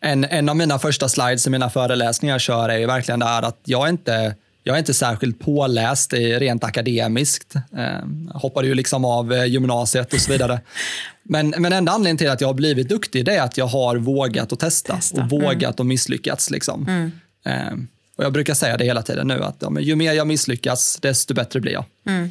En, 0.00 0.24
en 0.24 0.48
av 0.48 0.56
mina 0.56 0.78
första 0.78 1.08
slides 1.08 1.46
i 1.46 1.50
mina 1.50 1.70
föreläsningar 1.70 2.38
kör 2.38 2.68
är 2.68 2.78
ju 2.78 2.86
verkligen 2.86 3.20
det 3.20 3.26
här 3.26 3.42
att 3.42 3.60
jag 3.64 3.88
inte 3.88 4.34
jag 4.70 4.76
är 4.76 4.78
inte 4.78 4.94
särskilt 4.94 5.38
påläst 5.38 6.12
rent 6.12 6.64
akademiskt. 6.64 7.54
Eh, 7.54 8.34
hoppade 8.34 8.68
ju 8.68 8.74
liksom 8.74 9.04
av 9.04 9.32
eh, 9.32 9.44
gymnasiet 9.44 10.14
och 10.14 10.20
så 10.20 10.32
vidare. 10.32 10.60
Men, 11.22 11.54
men 11.58 11.72
enda 11.72 11.92
anledningen 11.92 12.18
till 12.18 12.30
att 12.30 12.40
jag 12.40 12.48
har 12.48 12.54
blivit 12.54 12.88
duktig 12.88 13.28
är 13.28 13.42
att 13.42 13.56
jag 13.56 13.66
har 13.66 13.96
vågat 13.96 14.52
att 14.52 14.60
testa, 14.60 14.96
testa. 14.96 15.22
och 15.22 15.30
vågat 15.30 15.62
mm. 15.62 15.70
att 15.70 15.86
misslyckats. 15.86 16.50
Liksom. 16.50 16.88
Mm. 16.88 17.12
Eh, 17.44 17.72
och 18.16 18.24
jag 18.24 18.32
brukar 18.32 18.54
säga 18.54 18.76
det 18.76 18.84
hela 18.84 19.02
tiden 19.02 19.26
nu, 19.26 19.42
att 19.42 19.56
ja, 19.58 19.80
ju 19.80 19.96
mer 19.96 20.12
jag 20.12 20.26
misslyckas, 20.26 20.98
desto 21.02 21.34
bättre 21.34 21.60
blir 21.60 21.72
jag. 21.72 21.84
Mm. 22.06 22.30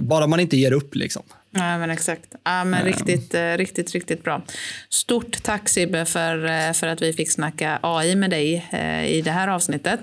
Bara 0.00 0.26
man 0.26 0.40
inte 0.40 0.56
ger 0.56 0.72
upp. 0.72 0.94
Liksom. 0.94 1.22
Ja, 1.50 1.78
men 1.78 1.90
exakt. 1.90 2.34
Ja, 2.44 2.64
men 2.64 2.84
riktigt, 2.84 3.34
riktigt, 3.56 3.92
riktigt 3.92 4.24
bra. 4.24 4.42
Stort 4.88 5.42
tack 5.42 5.68
Sibbe 5.68 6.04
för, 6.04 6.72
för 6.72 6.86
att 6.86 7.02
vi 7.02 7.12
fick 7.12 7.32
snacka 7.32 7.78
AI 7.82 8.14
med 8.14 8.30
dig 8.30 8.68
i 9.08 9.22
det 9.22 9.30
här 9.30 9.48
avsnittet. 9.48 10.00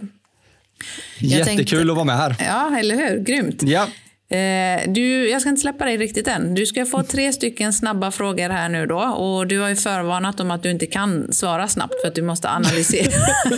Jättekul 1.19 1.57
tänkte, 1.57 1.81
att 1.81 1.87
vara 1.87 2.03
med 2.03 2.17
här. 2.17 2.35
Ja, 2.39 2.77
eller 2.79 2.95
hur? 2.95 3.19
Grymt. 3.19 3.63
Ja. 3.63 3.87
Eh, 4.29 4.91
du, 4.91 5.29
jag 5.29 5.41
ska 5.41 5.49
inte 5.49 5.61
släppa 5.61 5.85
dig 5.85 5.97
riktigt 5.97 6.27
än. 6.27 6.55
Du 6.55 6.65
ska 6.65 6.85
få 6.85 7.03
tre 7.03 7.33
stycken 7.33 7.73
snabba 7.73 8.11
frågor 8.11 8.49
här 8.49 8.69
nu 8.69 8.85
då. 8.85 8.99
Och 8.99 9.47
du 9.47 9.59
har 9.59 9.69
ju 9.69 9.75
förvarnat 9.75 10.39
om 10.39 10.51
att 10.51 10.63
du 10.63 10.71
inte 10.71 10.85
kan 10.85 11.33
svara 11.33 11.67
snabbt 11.67 12.01
för 12.01 12.07
att 12.07 12.15
du 12.15 12.21
måste 12.21 12.49
analysera. 12.49 13.11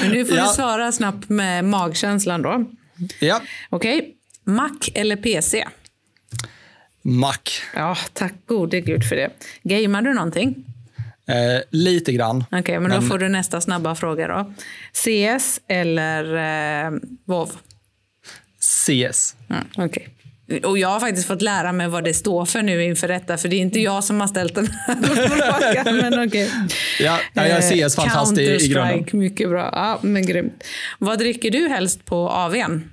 Men 0.00 0.10
nu 0.10 0.24
får 0.24 0.36
ja. 0.36 0.42
du 0.42 0.48
svara 0.48 0.92
snabbt 0.92 1.28
med 1.28 1.64
magkänslan 1.64 2.42
då. 2.42 2.64
Ja. 3.20 3.40
Okej. 3.70 3.98
Okay. 3.98 4.12
Mac 4.44 4.78
eller 4.94 5.16
PC? 5.16 5.64
Mac. 7.02 7.38
Ja, 7.74 7.96
tack 8.12 8.34
gode 8.46 8.80
gud 8.80 9.08
för 9.08 9.16
det. 9.16 9.30
Gamear 9.62 10.02
du 10.02 10.14
någonting? 10.14 10.64
Eh, 11.28 11.62
lite 11.70 12.12
grann. 12.12 12.44
Okej, 12.46 12.60
okay, 12.60 12.78
men, 12.78 12.90
men, 12.90 13.00
då 13.00 13.06
får 13.06 13.18
du 13.18 13.28
nästa 13.28 13.60
snabba 13.60 13.94
fråga 13.94 14.28
då. 14.28 14.52
CS 14.92 15.60
eller 15.68 16.24
eh, 16.86 16.92
WoW? 17.24 17.50
CS. 18.60 19.36
Mm, 19.50 19.64
Okej. 19.76 19.86
Okay. 19.86 20.60
Och 20.64 20.78
jag 20.78 20.88
har 20.88 21.00
faktiskt 21.00 21.28
fått 21.28 21.42
lära 21.42 21.72
mig 21.72 21.88
vad 21.88 22.04
det 22.04 22.14
står 22.14 22.44
för 22.44 22.62
nu 22.62 22.84
inför 22.84 23.08
detta, 23.08 23.36
för 23.36 23.48
det 23.48 23.56
är 23.56 23.60
inte 23.60 23.80
jag 23.80 24.04
som 24.04 24.20
har 24.20 24.28
ställt 24.28 24.54
den 24.54 24.66
här 24.66 24.94
frågan. 25.02 25.96
Men 26.10 26.26
okay. 26.28 26.48
Ja, 27.00 27.18
jag 27.32 27.46
är 27.46 27.88
CS 27.88 27.96
fantastisk 27.96 28.64
i 28.64 28.68
grunden. 28.68 29.06
mycket 29.12 29.48
bra. 29.48 29.70
Ja, 29.72 29.98
men 30.02 30.26
grymt. 30.26 30.64
Vad 30.98 31.18
dricker 31.18 31.50
du 31.50 31.68
helst 31.68 32.04
på 32.04 32.30
AWn? 32.30 32.90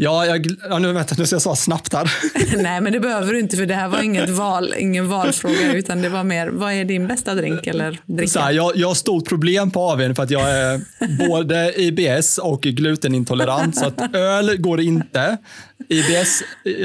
Ja, 0.00 0.26
jag, 0.26 0.46
ja 0.68 0.78
nu, 0.78 0.92
vänta, 0.92 1.14
nu 1.18 1.26
ska 1.26 1.34
jag 1.34 1.42
svara 1.42 1.56
snabbt 1.56 1.92
här. 1.92 2.12
Nej, 2.62 2.80
men 2.80 2.92
det 2.92 3.00
behöver 3.00 3.32
du 3.32 3.40
inte 3.40 3.56
för 3.56 3.66
det 3.66 3.74
här 3.74 3.88
var 3.88 4.02
inget 4.02 4.30
val, 4.30 4.74
ingen 4.78 5.08
valfråga 5.08 5.72
utan 5.72 6.02
det 6.02 6.08
var 6.08 6.24
mer, 6.24 6.48
vad 6.48 6.72
är 6.72 6.84
din 6.84 7.06
bästa 7.06 7.34
drink 7.34 7.66
eller 7.66 8.00
dricka? 8.06 8.30
Så 8.30 8.40
här, 8.40 8.52
jag, 8.52 8.76
jag 8.76 8.88
har 8.88 8.94
stort 8.94 9.28
problem 9.28 9.70
på 9.70 9.90
AWn 9.90 10.14
för 10.14 10.22
att 10.22 10.30
jag 10.30 10.50
är 10.50 10.80
både 11.28 11.80
IBS 11.80 12.38
och 12.38 12.60
glutenintolerant 12.62 13.76
så 13.76 13.86
att 13.86 14.14
öl 14.14 14.56
går 14.56 14.80
inte. 14.80 15.36
IBS 15.88 16.42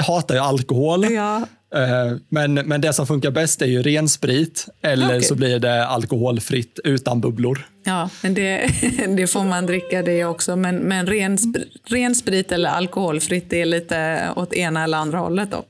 hatar 0.07 0.35
jag 0.35 0.45
alkohol. 0.45 1.11
Ja. 1.11 1.41
Eh, 1.73 2.17
men, 2.29 2.53
men 2.53 2.81
det 2.81 2.93
som 2.93 3.07
funkar 3.07 3.31
bäst 3.31 3.61
är 3.61 3.65
ju 3.65 3.81
ren 3.81 4.09
sprit 4.09 4.67
eller 4.81 5.05
okay. 5.05 5.21
så 5.21 5.35
blir 5.35 5.59
det 5.59 5.85
alkoholfritt 5.85 6.79
utan 6.83 7.21
bubblor. 7.21 7.67
Ja, 7.83 8.09
men 8.23 8.33
det, 8.33 8.69
det 9.17 9.27
får 9.27 9.43
man 9.43 9.65
dricka 9.65 10.01
det 10.01 10.25
också. 10.25 10.55
Men, 10.55 10.75
men 10.75 11.07
ren, 11.07 11.37
ren 11.85 12.15
sprit 12.15 12.51
eller 12.51 12.69
alkoholfritt 12.69 13.49
det 13.49 13.61
är 13.61 13.65
lite 13.65 14.29
åt 14.35 14.53
ena 14.53 14.83
eller 14.83 14.97
andra 14.97 15.17
hållet 15.17 15.51
då? 15.51 15.63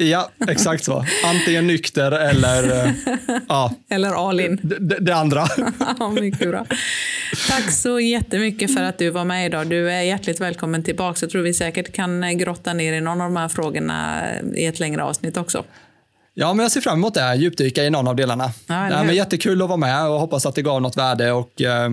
Ja, 0.00 0.30
exakt 0.48 0.84
så. 0.84 1.04
Antingen 1.24 1.66
nykter 1.66 2.12
eller... 2.12 2.86
Eh, 2.86 2.92
ja. 3.48 3.74
Eller 3.88 4.28
all 4.28 4.40
in. 4.40 4.60
Det, 4.62 4.98
det 5.00 5.14
andra. 5.14 5.46
ja, 5.98 6.08
mycket 6.08 6.48
bra. 6.48 6.66
Tack 7.48 7.70
så 7.72 8.00
jättemycket 8.00 8.74
för 8.74 8.82
att 8.82 8.98
du 8.98 9.10
var 9.10 9.24
med 9.24 9.46
idag. 9.46 9.66
Du 9.66 9.90
är 9.90 10.02
hjärtligt 10.02 10.40
välkommen 10.40 10.82
tillbaka. 10.82 11.18
Jag 11.20 11.30
tror 11.30 11.42
vi 11.42 11.54
säkert 11.54 11.92
kan 11.92 12.38
grotta 12.38 12.72
ner 12.72 12.92
i 12.92 13.00
någon 13.00 13.20
av 13.20 13.30
de 13.30 13.36
här 13.36 13.48
frågorna 13.48 14.22
i 14.54 14.66
ett 14.66 14.80
längre 14.80 15.02
avsnitt 15.02 15.36
också. 15.36 15.64
Ja, 16.34 16.54
men 16.54 16.62
jag 16.62 16.72
ser 16.72 16.80
fram 16.80 16.98
emot 16.98 17.14
det. 17.14 17.34
Djupdyka 17.34 17.84
i 17.84 17.90
någon 17.90 18.08
av 18.08 18.16
delarna. 18.16 18.50
Ja, 18.66 18.74
det 18.74 18.94
är 18.94 19.12
jättekul 19.12 19.62
att 19.62 19.68
vara 19.68 19.76
med 19.76 20.08
och 20.08 20.20
hoppas 20.20 20.46
att 20.46 20.54
det 20.54 20.62
gav 20.62 20.82
något 20.82 20.96
värde. 20.96 21.32
Och, 21.32 21.62
eh, 21.62 21.90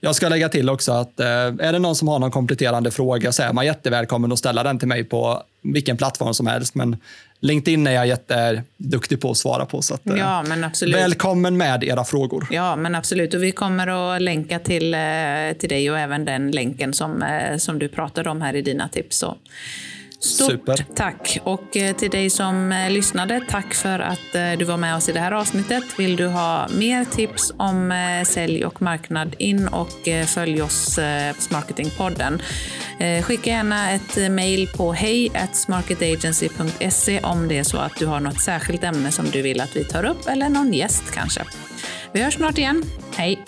jag 0.00 0.14
ska 0.14 0.28
lägga 0.28 0.48
till 0.48 0.70
också 0.70 0.92
att 0.92 1.20
eh, 1.20 1.26
är 1.26 1.72
det 1.72 1.78
någon 1.78 1.96
som 1.96 2.08
har 2.08 2.18
någon 2.18 2.30
kompletterande 2.30 2.90
fråga 2.90 3.32
så 3.32 3.42
är 3.42 3.52
man 3.52 3.66
jättevälkommen 3.66 4.32
att 4.32 4.38
ställa 4.38 4.62
den 4.62 4.78
till 4.78 4.88
mig 4.88 5.04
på 5.04 5.42
vilken 5.62 5.96
plattform 5.96 6.34
som 6.34 6.46
helst. 6.46 6.74
Men 6.74 6.96
LinkedIn 7.40 7.86
är 7.86 7.92
jag 7.92 8.06
jätteduktig 8.06 9.20
på 9.20 9.30
att 9.30 9.36
svara 9.36 9.66
på. 9.66 9.82
Så 9.82 9.94
att, 9.94 10.06
eh, 10.06 10.16
ja, 10.16 10.42
men 10.42 10.64
absolut. 10.64 10.96
Välkommen 10.96 11.56
med 11.56 11.84
era 11.84 12.04
frågor. 12.04 12.46
Ja, 12.50 12.76
men 12.76 12.94
absolut. 12.94 13.34
Och 13.34 13.42
vi 13.42 13.52
kommer 13.52 14.14
att 14.14 14.22
länka 14.22 14.58
till, 14.58 14.94
eh, 14.94 15.00
till 15.58 15.68
dig 15.68 15.90
och 15.90 15.98
även 15.98 16.24
den 16.24 16.50
länken 16.50 16.94
som, 16.94 17.22
eh, 17.22 17.56
som 17.56 17.78
du 17.78 17.88
pratade 17.88 18.30
om 18.30 18.42
här 18.42 18.56
i 18.56 18.62
dina 18.62 18.88
tips. 18.88 19.16
Så 19.16 19.36
Stort 20.20 20.50
Super. 20.50 20.86
tack! 20.94 21.38
Och 21.44 21.76
eh, 21.76 21.96
till 21.96 22.10
dig 22.10 22.30
som 22.30 22.72
eh, 22.72 22.90
lyssnade, 22.90 23.40
tack 23.48 23.74
för 23.74 23.98
att 23.98 24.34
eh, 24.34 24.52
du 24.58 24.64
var 24.64 24.76
med 24.76 24.96
oss 24.96 25.08
i 25.08 25.12
det 25.12 25.20
här 25.20 25.32
avsnittet. 25.32 25.84
Vill 25.98 26.16
du 26.16 26.26
ha 26.26 26.68
mer 26.68 27.04
tips 27.04 27.52
om 27.56 27.92
sälj 28.26 28.64
och 28.64 28.82
marknad, 28.82 29.34
in 29.38 29.68
och 29.68 30.08
följ 30.26 30.62
oss 30.62 30.98
på 31.36 31.42
Smarketingpodden. 31.42 32.42
Skicka 33.22 33.50
gärna 33.50 33.90
ett 33.90 34.30
mejl 34.30 34.68
på 34.76 34.92
hej 34.92 35.32
smarketagency.se 35.52 37.20
om 37.20 37.48
det 37.48 37.58
är 37.58 37.64
så 37.64 37.78
att 37.78 37.96
du 37.98 38.06
har 38.06 38.20
något 38.20 38.40
särskilt 38.40 38.84
ämne 38.84 39.12
som 39.12 39.30
du 39.30 39.42
vill 39.42 39.60
att 39.60 39.76
vi 39.76 39.84
tar 39.84 40.04
upp 40.04 40.28
eller 40.28 40.48
någon 40.48 40.72
gäst 40.72 41.04
kanske. 41.12 41.44
Vi 42.12 42.22
hörs 42.22 42.34
snart 42.34 42.58
igen. 42.58 42.84
Hej! 43.16 43.44